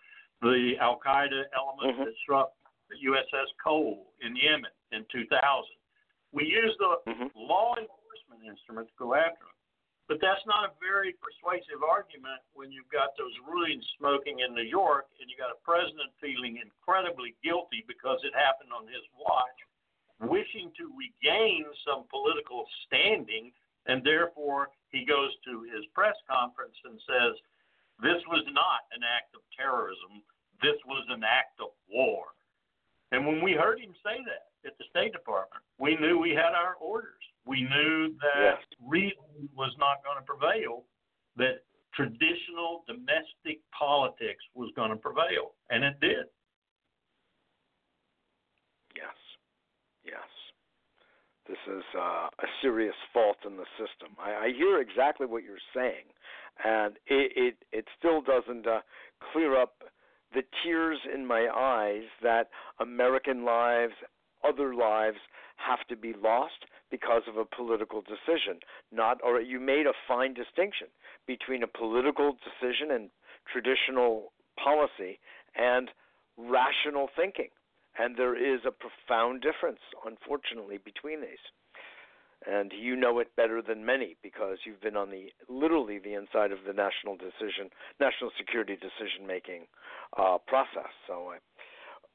the 0.45 0.77
Al 0.81 1.01
Qaeda 1.01 1.49
element 1.57 1.97
mm-hmm. 1.97 2.05
that 2.05 2.14
struck 2.22 2.53
the 2.93 2.97
USS 3.09 3.49
Cole 3.64 4.12
in 4.20 4.37
Yemen 4.37 4.70
in 4.93 5.05
2000. 5.11 5.33
We 6.33 6.45
used 6.45 6.77
the 6.79 7.01
mm-hmm. 7.09 7.33
law 7.35 7.75
enforcement 7.81 8.45
instrument 8.45 8.89
to 8.89 8.95
go 8.99 9.14
after 9.14 9.41
them. 9.41 9.53
But 10.05 10.20
that's 10.20 10.44
not 10.44 10.68
a 10.68 10.76
very 10.76 11.16
persuasive 11.16 11.80
argument 11.80 12.44
when 12.52 12.68
you've 12.68 12.92
got 12.92 13.16
those 13.16 13.32
ruins 13.48 13.84
smoking 13.96 14.44
in 14.44 14.52
New 14.52 14.68
York 14.68 15.09
and 15.16 15.32
you 15.32 15.36
got 15.40 15.55
a 15.55 15.64
president 15.64 16.12
feeling 16.20 16.61
incredibly 16.61 17.32
guilty 17.40 17.80
because 17.88 18.20
it 18.20 18.36
happened 18.36 18.68
on 18.68 18.84
his 18.84 19.05
watch, 19.16 19.59
wishing 20.20 20.68
to 20.76 20.92
regain 20.92 21.64
some 21.88 22.05
political 22.12 22.68
standing, 22.84 23.48
and 23.88 24.05
therefore 24.05 24.68
he 24.92 25.09
goes 25.09 25.32
to 25.48 25.64
his 25.72 25.88
press 25.96 26.16
conference 26.28 26.76
and 26.84 27.00
says, 27.09 27.32
This 28.05 28.20
was 28.28 28.44
not 28.52 28.84
an 28.92 29.00
act 29.00 29.32
of 29.32 29.40
terrorism 29.57 30.20
this 30.64 30.80
was 30.86 31.05
an 31.12 31.20
act 31.24 31.61
of 31.61 31.76
war. 31.92 32.32
And 33.12 33.26
when 33.26 33.44
we 33.44 33.52
heard 33.52 33.78
him 33.78 33.92
say 34.00 34.16
that 34.24 34.48
at 34.64 34.78
the 34.78 34.88
State 34.88 35.12
Department, 35.12 35.62
we 35.78 35.96
knew 35.96 36.18
we 36.18 36.30
had 36.30 36.57
our 36.57 36.74
orders. 36.80 37.20
We 37.47 37.62
knew 37.62 38.14
that 38.20 38.57
yes. 38.57 38.59
reason 38.80 39.49
was 39.55 39.72
not 39.78 40.03
going 40.03 40.16
to 40.16 40.24
prevail, 40.24 40.84
that 41.36 41.64
traditional 41.95 42.84
domestic 42.86 43.61
politics 43.76 44.42
was 44.55 44.72
going 44.76 44.90
to 44.90 44.97
prevail, 44.97 45.53
and 45.70 45.84
it 45.84 46.01
did. 46.01 46.26
Yes, 48.97 49.16
yes. 50.05 50.28
This 51.47 51.59
is 51.68 51.84
uh, 51.95 52.28
a 52.40 52.49
serious 52.62 52.95
fault 53.12 53.36
in 53.47 53.57
the 53.57 53.66
system. 53.76 54.16
I, 54.18 54.47
I 54.47 54.53
hear 54.57 54.80
exactly 54.80 55.26
what 55.26 55.42
you're 55.45 55.57
saying, 55.74 56.09
and 56.64 56.97
it 57.07 57.32
it, 57.36 57.55
it 57.72 57.84
still 57.99 58.22
doesn't 58.22 58.66
uh, 58.66 58.80
clear 59.32 59.61
up 59.61 59.74
the 60.32 60.42
tears 60.64 60.99
in 61.14 61.26
my 61.26 61.49
eyes 61.55 62.05
that 62.22 62.49
American 62.80 63.45
lives, 63.45 63.92
other 64.47 64.74
lives, 64.74 65.18
have 65.57 65.86
to 65.88 65.97
be 65.97 66.14
lost 66.20 66.64
because 66.95 67.22
of 67.26 67.36
a 67.36 67.45
political 67.45 68.03
decision. 68.03 68.61
Not, 68.92 69.18
or 69.24 69.40
you 69.40 69.59
made 69.59 69.86
a 69.86 69.92
fine 70.07 70.32
distinction 70.32 70.86
between 71.26 71.64
a 71.64 71.66
political 71.66 72.36
decision 72.47 72.92
and 72.92 73.11
traditional 73.51 74.32
policy 74.62 75.18
and 75.57 75.90
rational 76.38 77.09
thinking. 77.16 77.49
And 77.99 78.16
there 78.16 78.36
is 78.36 78.61
a 78.64 78.70
profound 78.70 79.42
difference, 79.42 79.82
unfortunately, 80.07 80.78
between 80.78 81.20
these 81.20 81.42
and 82.47 82.72
you 82.76 82.95
know 82.97 83.18
it 83.20 83.34
better 83.36 83.62
than 83.62 83.84
many 83.84 84.16
because 84.22 84.59
you've 84.64 84.80
been 84.80 84.97
on 84.97 85.11
the 85.11 85.32
literally 85.49 85.99
the 85.99 86.14
inside 86.14 86.53
of 86.53 86.59
the 86.66 86.72
national 86.72 87.16
decision, 87.16 87.70
national 88.01 88.30
security 88.36 88.74
decision 88.74 89.26
making 89.26 89.64
uh, 90.18 90.36
process. 90.47 90.92
So, 91.07 91.32
I, 91.32 91.38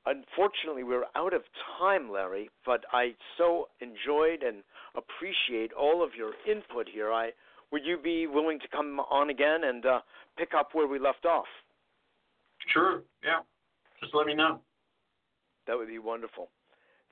unfortunately, 0.06 0.84
we're 0.84 1.06
out 1.16 1.34
of 1.34 1.41
time, 1.80 2.12
Larry. 2.12 2.50
But 2.66 2.86
I 2.91 3.16
so 3.38 3.70
enjoyed 3.80 4.43
and 4.43 4.64
appreciate 4.95 5.72
all 5.74 6.04
of 6.04 6.12
your 6.16 6.32
input 6.50 6.88
here. 6.91 7.12
I 7.12 7.32
would 7.72 7.86
you 7.86 7.97
be 7.97 8.28
willing 8.28 8.60
to 8.60 8.68
come 8.68 9.00
on 9.00 9.30
again 9.30 9.64
and 9.64 9.86
uh, 9.86 10.00
pick 10.38 10.54
up 10.58 10.70
where 10.74 10.88
we 10.88 11.00
left 11.00 11.26
off? 11.26 11.45
Sure. 12.74 13.04
Yeah. 13.24 13.39
Just 14.02 14.14
let 14.16 14.26
me 14.26 14.34
know. 14.34 14.60
That 15.68 15.78
would 15.78 15.88
be 15.88 16.00
wonderful. 16.00 16.50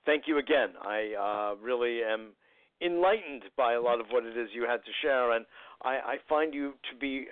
Thank 0.05 0.23
you 0.25 0.39
again. 0.39 0.69
I 0.81 1.13
uh, 1.53 1.55
really 1.61 2.01
am 2.01 2.29
enlightened 2.81 3.43
by 3.55 3.73
a 3.73 3.81
lot 3.81 3.99
of 3.99 4.07
what 4.09 4.25
it 4.25 4.37
is 4.37 4.49
you 4.53 4.65
had 4.67 4.77
to 4.77 4.91
share, 5.01 5.31
and 5.31 5.45
I, 5.83 5.89
I 5.89 6.15
find 6.29 6.53
you 6.53 6.73
to 6.91 6.97
be 6.97 7.25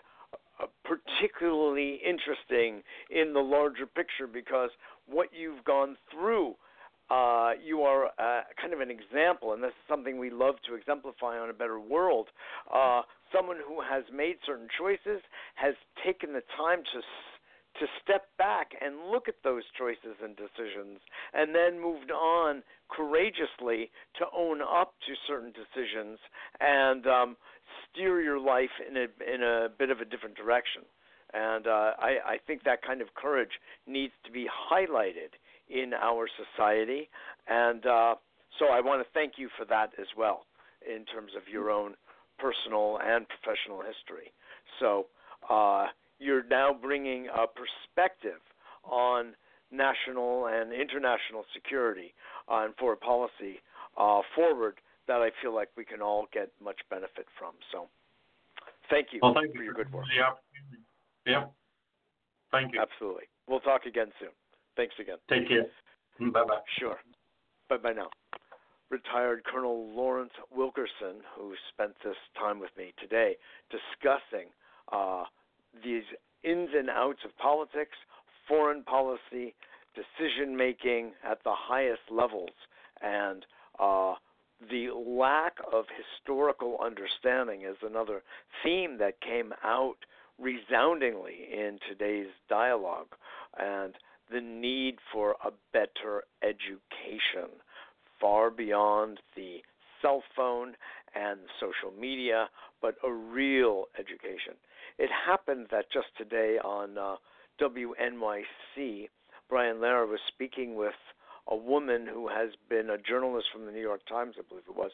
uh, 0.59 0.65
particularly 0.83 1.99
interesting 2.05 2.81
in 3.09 3.33
the 3.33 3.39
larger 3.39 3.85
picture 3.85 4.27
because 4.27 4.69
what 5.07 5.29
you've 5.33 5.63
gone 5.63 5.97
through. 6.11 6.55
Uh, 7.09 7.51
you 7.63 7.81
are 7.81 8.07
uh, 8.17 8.41
kind 8.59 8.73
of 8.73 8.79
an 8.79 8.89
example, 8.89 9.53
and 9.53 9.61
this 9.61 9.69
is 9.69 9.87
something 9.87 10.17
we 10.17 10.31
love 10.31 10.55
to 10.67 10.73
exemplify 10.73 11.37
on 11.37 11.51
a 11.51 11.53
better 11.53 11.79
world. 11.79 12.29
Uh, 12.73 13.03
someone 13.31 13.57
who 13.67 13.79
has 13.81 14.03
made 14.11 14.37
certain 14.45 14.67
choices 14.79 15.21
has 15.53 15.75
taken 16.03 16.33
the 16.33 16.41
time 16.57 16.79
to 16.93 17.01
to 17.79 17.85
step 18.01 18.27
back 18.37 18.71
and 18.81 19.11
look 19.11 19.27
at 19.27 19.35
those 19.43 19.63
choices 19.77 20.15
and 20.23 20.35
decisions 20.35 20.99
and 21.33 21.53
then 21.53 21.81
moved 21.81 22.11
on 22.11 22.63
courageously 22.89 23.91
to 24.17 24.25
own 24.35 24.61
up 24.61 24.93
to 25.05 25.13
certain 25.27 25.51
decisions 25.51 26.17
and 26.59 27.05
um, 27.05 27.35
steer 27.83 28.21
your 28.21 28.39
life 28.39 28.71
in 28.87 28.95
a 28.95 29.07
in 29.33 29.43
a 29.43 29.67
bit 29.77 29.89
of 29.89 29.99
a 29.99 30.05
different 30.05 30.35
direction. 30.35 30.83
And 31.35 31.67
uh, 31.67 31.91
I, 31.99 32.17
I 32.25 32.37
think 32.47 32.63
that 32.63 32.81
kind 32.81 33.01
of 33.01 33.13
courage 33.13 33.59
needs 33.85 34.13
to 34.25 34.31
be 34.31 34.47
highlighted 34.71 35.35
in 35.69 35.93
our 35.93 36.27
society. 36.55 37.09
And 37.47 37.85
uh, 37.85 38.15
so 38.57 38.67
I 38.67 38.79
want 38.79 39.01
to 39.01 39.07
thank 39.13 39.33
you 39.37 39.49
for 39.57 39.65
that 39.65 39.91
as 39.99 40.07
well, 40.17 40.45
in 40.87 41.03
terms 41.05 41.31
of 41.35 41.43
your 41.51 41.69
own 41.69 41.95
personal 42.39 42.99
and 43.03 43.25
professional 43.27 43.81
history. 43.81 44.31
So. 44.79 45.07
Uh, 45.49 45.87
you're 46.19 46.43
now 46.45 46.73
bringing 46.73 47.27
a 47.27 47.45
perspective 47.47 48.39
on 48.83 49.33
national 49.71 50.47
and 50.47 50.71
international 50.71 51.45
security 51.53 52.13
uh, 52.49 52.63
and 52.65 52.75
foreign 52.75 52.99
policy 52.99 53.59
uh, 53.97 54.21
forward 54.35 54.75
that 55.07 55.21
I 55.21 55.29
feel 55.41 55.53
like 55.53 55.69
we 55.75 55.85
can 55.85 56.01
all 56.01 56.27
get 56.33 56.51
much 56.63 56.79
benefit 56.89 57.27
from. 57.37 57.53
So, 57.71 57.87
thank 58.89 59.07
you 59.11 59.19
well, 59.21 59.33
thank 59.33 59.51
for 59.51 59.57
you 59.57 59.65
your 59.65 59.73
for 59.73 59.83
good 59.83 59.93
work. 59.93 60.05
Yeah. 61.25 61.45
Thank 62.51 62.73
you. 62.73 62.79
Absolutely. 62.81 63.23
We'll 63.47 63.59
talk 63.59 63.85
again 63.85 64.07
soon. 64.19 64.29
Thanks 64.75 64.95
again. 64.99 65.17
Take 65.29 65.47
care. 65.47 65.65
Bye 66.19 66.43
bye. 66.43 66.59
Sure. 66.79 66.97
Bye 67.69 67.77
bye 67.77 67.93
now. 67.93 68.09
retired 68.89 69.43
Colonel 69.43 69.89
Lawrence 69.93 70.33
Wilkerson, 70.55 71.21
who 71.35 71.53
spent 71.73 71.93
this 72.03 72.15
time 72.37 72.59
with 72.59 72.69
me 72.77 72.93
today 72.99 73.35
discussing 73.69 74.49
uh, 74.91 75.23
these 75.83 76.03
ins 76.43 76.69
and 76.77 76.89
outs 76.89 77.19
of 77.25 77.35
politics, 77.37 77.97
foreign 78.47 78.83
policy, 78.83 79.55
decision 79.95 80.55
making 80.55 81.13
at 81.23 81.43
the 81.43 81.53
highest 81.53 82.01
levels, 82.11 82.51
and 83.01 83.45
uh, 83.79 84.13
the 84.69 84.89
lack 84.91 85.57
of 85.73 85.85
historical 85.97 86.77
understanding 86.83 87.63
is 87.63 87.77
another 87.81 88.21
theme 88.63 88.97
that 88.99 89.19
came 89.21 89.53
out 89.63 89.97
resoundingly 90.39 91.47
in 91.51 91.79
today's 91.87 92.27
dialogue, 92.49 93.07
and 93.57 93.95
the 94.31 94.41
need 94.41 94.95
for 95.11 95.35
a 95.45 95.51
better 95.71 96.23
education 96.43 97.49
far 98.19 98.49
beyond 98.49 99.19
the 99.35 99.57
cell 100.01 100.23
phone 100.35 100.75
and 101.13 101.39
social 101.59 101.97
media, 101.97 102.49
but 102.81 102.95
a 103.03 103.11
real 103.11 103.85
education. 103.97 104.53
It 104.97 105.09
happened 105.27 105.67
that 105.71 105.85
just 105.91 106.07
today 106.17 106.57
on 106.63 106.97
uh, 106.97 107.15
WNYC, 107.61 109.09
Brian 109.49 109.77
Lehrer 109.77 110.09
was 110.09 110.19
speaking 110.27 110.75
with 110.75 110.93
a 111.47 111.55
woman 111.55 112.07
who 112.11 112.27
has 112.27 112.49
been 112.69 112.89
a 112.89 112.97
journalist 112.97 113.47
from 113.51 113.65
the 113.65 113.71
New 113.71 113.81
York 113.81 114.01
Times, 114.07 114.35
I 114.37 114.43
believe 114.47 114.65
it 114.67 114.75
was, 114.75 114.91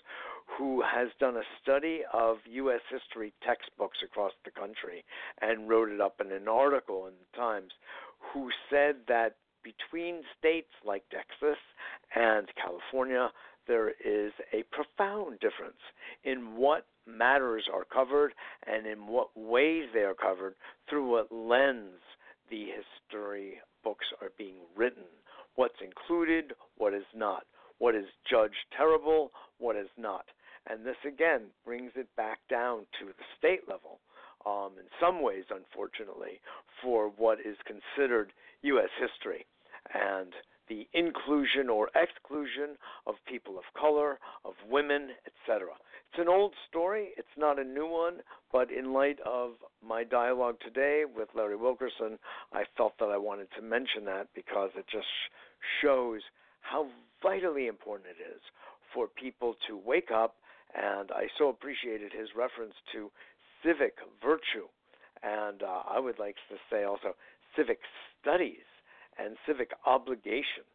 who 0.57 0.81
has 0.81 1.09
done 1.19 1.37
a 1.37 1.47
study 1.61 2.01
of 2.13 2.37
U.S. 2.45 2.81
history 2.89 3.33
textbooks 3.45 3.99
across 4.03 4.33
the 4.43 4.51
country 4.51 5.05
and 5.41 5.69
wrote 5.69 5.89
it 5.89 6.01
up 6.01 6.19
in 6.19 6.31
an 6.31 6.47
article 6.47 7.07
in 7.07 7.13
the 7.13 7.37
Times, 7.37 7.71
who 8.33 8.49
said 8.69 8.95
that 9.07 9.35
between 9.63 10.21
states 10.37 10.71
like 10.85 11.03
Texas 11.09 11.59
and 12.15 12.47
California, 12.61 13.29
there 13.67 13.89
is 13.89 14.31
a 14.53 14.63
profound 14.71 15.39
difference 15.39 15.81
in 16.23 16.55
what 16.55 16.87
matters 17.05 17.65
are 17.71 17.85
covered 17.85 18.33
and 18.65 18.85
in 18.85 19.07
what 19.07 19.29
ways 19.35 19.85
they 19.93 20.01
are 20.01 20.13
covered 20.15 20.55
through 20.89 21.09
what 21.09 21.31
lens 21.31 22.01
the 22.49 22.65
history 22.65 23.59
books 23.83 24.05
are 24.21 24.31
being 24.37 24.57
written. 24.75 25.03
What's 25.55 25.81
included, 25.81 26.53
what 26.77 26.93
is 26.93 27.05
not. 27.15 27.43
What 27.77 27.95
is 27.95 28.05
judged 28.29 28.69
terrible, 28.75 29.31
what 29.57 29.75
is 29.75 29.89
not. 29.97 30.25
And 30.69 30.85
this 30.85 30.97
again 31.07 31.41
brings 31.65 31.91
it 31.95 32.07
back 32.15 32.39
down 32.49 32.85
to 32.99 33.07
the 33.07 33.25
state 33.37 33.67
level, 33.67 33.99
um, 34.45 34.73
in 34.77 34.85
some 34.99 35.21
ways, 35.21 35.45
unfortunately, 35.49 36.39
for 36.81 37.11
what 37.17 37.39
is 37.39 37.57
considered 37.65 38.31
U.S. 38.61 38.89
history 38.99 39.45
and 39.93 40.33
the 40.71 40.87
inclusion 40.93 41.69
or 41.69 41.89
exclusion 41.95 42.77
of 43.05 43.15
people 43.27 43.57
of 43.57 43.65
color, 43.77 44.19
of 44.45 44.53
women, 44.69 45.09
etc. 45.27 45.67
It's 46.09 46.21
an 46.21 46.29
old 46.29 46.53
story, 46.69 47.09
it's 47.17 47.35
not 47.37 47.59
a 47.59 47.63
new 47.63 47.85
one, 47.85 48.19
but 48.53 48.71
in 48.71 48.93
light 48.93 49.19
of 49.25 49.51
my 49.85 50.05
dialogue 50.05 50.55
today 50.63 51.03
with 51.03 51.27
Larry 51.35 51.57
Wilkerson, 51.57 52.17
I 52.53 52.63
felt 52.77 52.93
that 52.99 53.09
I 53.09 53.17
wanted 53.17 53.47
to 53.57 53.61
mention 53.61 54.05
that 54.05 54.27
because 54.33 54.69
it 54.77 54.85
just 54.89 55.11
shows 55.81 56.21
how 56.61 56.87
vitally 57.21 57.67
important 57.67 58.07
it 58.17 58.23
is 58.23 58.41
for 58.93 59.07
people 59.07 59.55
to 59.67 59.77
wake 59.77 60.09
up. 60.09 60.35
And 60.73 61.11
I 61.11 61.27
so 61.37 61.49
appreciated 61.49 62.13
his 62.17 62.29
reference 62.33 62.75
to 62.93 63.11
civic 63.61 63.95
virtue. 64.23 64.71
And 65.21 65.63
uh, 65.63 65.83
I 65.89 65.99
would 65.99 66.17
like 66.17 66.35
to 66.47 66.55
say 66.71 66.85
also 66.85 67.15
civic 67.57 67.79
studies 68.21 68.70
and 69.23 69.35
civic 69.45 69.71
obligation. 69.85 70.65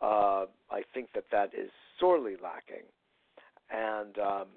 Uh, 0.00 0.46
I 0.70 0.82
think 0.94 1.08
that 1.14 1.24
that 1.30 1.50
is 1.54 1.70
sorely 1.98 2.36
lacking, 2.42 2.88
and 3.70 4.18
um, 4.18 4.48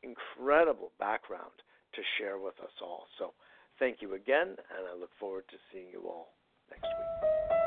incredible 0.02 0.92
background 0.98 1.52
to 1.94 2.02
share 2.18 2.38
with 2.38 2.58
us 2.62 2.72
all. 2.82 3.06
So 3.18 3.32
thank 3.78 4.00
you 4.00 4.14
again, 4.14 4.48
and 4.48 4.86
I 4.92 4.98
look 4.98 5.10
forward 5.18 5.44
to 5.50 5.56
seeing 5.72 5.86
you 5.92 6.02
all 6.06 6.28
next 6.70 6.84
week. 6.84 7.65